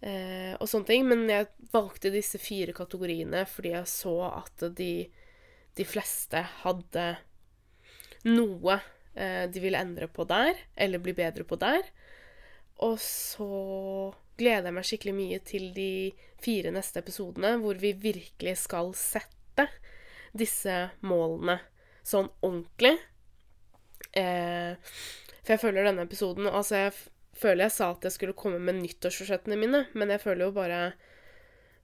eh, 0.01 0.53
og 0.59 0.67
sånne 0.69 0.89
ting. 0.91 1.07
Men 1.09 1.25
jeg 1.29 1.49
valgte 1.73 2.13
disse 2.13 2.41
fire 2.41 2.75
kategoriene 2.75 3.45
fordi 3.49 3.73
jeg 3.73 3.89
så 3.89 4.15
at 4.29 4.69
de, 4.77 4.93
de 5.79 5.87
fleste 5.87 6.43
hadde 6.61 7.09
noe 8.29 8.77
eh, 9.15 9.45
de 9.49 9.63
ville 9.63 9.81
endre 9.81 10.09
på 10.11 10.27
der, 10.29 10.57
eller 10.75 11.01
bli 11.03 11.15
bedre 11.17 11.47
på 11.47 11.57
der. 11.59 11.83
Og 12.85 12.99
så 13.03 13.49
gleder 14.39 14.69
jeg 14.69 14.75
meg 14.77 14.87
skikkelig 14.87 15.15
mye 15.17 15.39
til 15.45 15.69
de 15.75 15.91
fire 16.39 16.71
neste 16.73 17.01
episodene, 17.03 17.57
hvor 17.61 17.79
vi 17.81 17.93
virkelig 17.99 18.55
skal 18.63 18.93
sette 18.97 19.67
disse 20.37 20.75
målene 21.03 21.59
sånn 22.05 22.29
ordentlig. 22.45 22.95
Eh, 24.15 24.75
for 25.43 25.53
jeg 25.53 25.61
føler 25.61 25.85
denne 25.85 26.05
episoden 26.07 26.47
Altså, 26.49 26.87
jeg 26.87 26.93
føler 27.37 27.67
jeg 27.67 27.75
sa 27.75 27.91
at 27.93 28.05
jeg 28.07 28.15
skulle 28.15 28.37
komme 28.37 28.59
med 28.63 28.79
nyttårsforsettene 28.79 29.57
mine, 29.59 29.83
men 29.93 30.13
jeg 30.13 30.23
føler 30.23 30.47
jo 30.47 30.55
bare 30.55 30.79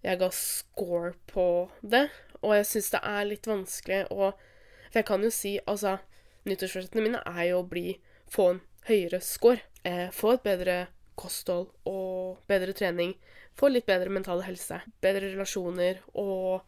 jeg 0.05 0.19
ga 0.21 0.29
score 0.33 1.13
på 1.29 1.47
det. 1.81 2.07
Og 2.43 2.55
jeg 2.59 2.67
syns 2.69 2.91
det 2.93 3.01
er 3.09 3.29
litt 3.29 3.47
vanskelig 3.49 4.03
å 4.13 4.33
For 4.35 5.01
jeg 5.01 5.07
kan 5.09 5.23
jo 5.25 5.31
si, 5.33 5.57
altså 5.65 5.97
nyttårsforsettene 6.45 7.03
mine 7.03 7.21
er 7.25 7.49
jo 7.49 7.63
å 7.63 7.67
bli 7.67 7.97
få 8.31 8.51
en 8.53 8.61
høyere 8.87 9.19
score. 9.25 9.63
Eh, 9.83 10.07
få 10.13 10.35
et 10.35 10.45
bedre 10.45 10.75
kosthold 11.19 11.69
og 11.89 12.41
bedre 12.49 12.75
trening. 12.77 13.15
Få 13.55 13.69
litt 13.71 13.87
bedre 13.87 14.11
mental 14.13 14.43
helse. 14.45 14.81
Bedre 15.03 15.31
relasjoner 15.31 16.01
og 16.13 16.65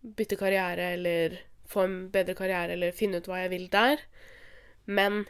bytte 0.00 0.38
karriere 0.40 0.94
eller 0.96 1.38
få 1.70 1.84
en 1.86 1.98
bedre 2.12 2.34
karriere 2.38 2.74
eller 2.74 2.96
finne 2.96 3.20
ut 3.20 3.28
hva 3.30 3.44
jeg 3.44 3.52
vil 3.54 3.68
der. 3.72 4.02
Men 4.90 5.24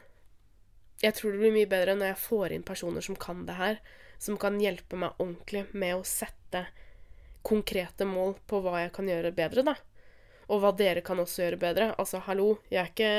jeg 1.01 1.17
tror 1.17 1.35
det 1.35 1.43
blir 1.43 1.57
mye 1.57 1.71
bedre 1.71 1.97
når 1.97 2.13
jeg 2.13 2.23
får 2.25 2.57
inn 2.57 2.67
personer 2.67 3.05
som 3.05 3.19
kan 3.21 3.45
det 3.49 3.59
her. 3.61 3.81
Som 4.21 4.37
kan 4.41 4.61
hjelpe 4.61 4.99
meg 5.01 5.21
ordentlig 5.21 5.67
med 5.73 5.97
å 5.97 6.07
sette 6.07 6.67
konkrete 7.47 8.05
mål 8.05 8.35
på 8.49 8.61
hva 8.61 8.83
jeg 8.83 8.93
kan 8.93 9.09
gjøre 9.09 9.33
bedre, 9.33 9.65
da 9.65 9.79
og 10.51 10.63
hva 10.63 10.73
dere 10.75 11.03
kan 11.07 11.21
også 11.23 11.45
gjøre 11.45 11.61
bedre. 11.63 11.89
Altså, 12.01 12.21
hallo, 12.27 12.57
jeg 12.73 12.83
er 12.83 12.91
ikke 12.91 13.11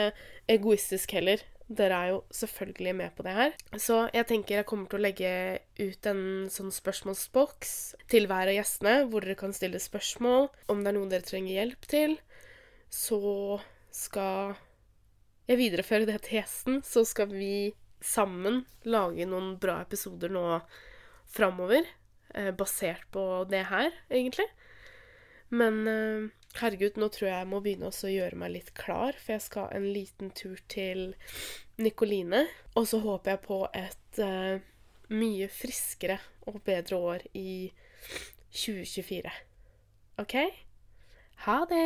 egoistisk 0.51 1.15
heller. 1.15 1.43
Dere 1.71 1.97
er 1.97 2.09
jo 2.11 2.17
selvfølgelig 2.35 2.93
med 2.99 3.13
på 3.15 3.23
det 3.23 3.33
her. 3.37 3.53
Så 3.79 4.01
jeg 4.11 4.27
tenker 4.27 4.57
jeg 4.59 4.67
kommer 4.67 4.89
til 4.91 4.99
å 4.99 5.05
legge 5.05 5.31
ut 5.79 6.09
en 6.11 6.23
sånn 6.51 6.73
spørsmålsboks 6.75 7.75
til 8.11 8.27
hver 8.27 8.51
av 8.51 8.57
gjestene, 8.57 8.95
hvor 9.07 9.23
dere 9.23 9.39
kan 9.39 9.55
stille 9.55 9.79
spørsmål. 9.79 10.49
Om 10.71 10.81
det 10.83 10.91
er 10.91 10.97
noen 10.97 11.13
dere 11.13 11.27
trenger 11.27 11.55
hjelp 11.61 11.87
til, 11.91 12.17
så 12.91 13.21
skal 13.95 14.57
jeg 15.47 15.59
videreføre 15.61 16.09
det 16.09 16.19
til 16.25 16.41
gjesten. 16.41 16.81
Så 16.83 17.05
skal 17.07 17.31
vi 17.31 17.71
sammen 18.01 18.65
lage 18.83 19.27
noen 19.29 19.55
bra 19.61 19.79
episoder 19.85 20.31
nå 20.33 20.45
framover. 21.31 21.87
Eh, 22.35 22.51
basert 22.55 23.07
på 23.11 23.45
det 23.51 23.65
her, 23.71 23.91
egentlig. 24.11 24.47
Men 25.51 25.81
eh, 25.87 26.29
herregud, 26.59 26.97
nå 26.99 27.07
tror 27.13 27.27
jeg 27.29 27.37
jeg 27.37 27.49
må 27.51 27.59
begynne 27.63 27.91
å 27.91 28.11
gjøre 28.11 28.39
meg 28.41 28.53
litt 28.55 28.73
klar, 28.77 29.15
for 29.17 29.35
jeg 29.35 29.45
skal 29.45 29.71
en 29.77 29.87
liten 29.95 30.33
tur 30.35 30.59
til 30.71 31.13
Nikoline. 31.81 32.45
Og 32.75 32.87
så 32.91 32.99
håper 33.03 33.35
jeg 33.35 33.43
på 33.47 33.59
et 33.77 34.21
uh, 34.23 34.59
mye 35.13 35.47
friskere 35.51 36.19
og 36.49 36.61
bedre 36.67 36.95
år 36.97 37.19
i 37.37 37.71
2024. 38.51 39.31
OK? 40.21 40.35
Ha 41.45 41.57
det! 41.71 41.85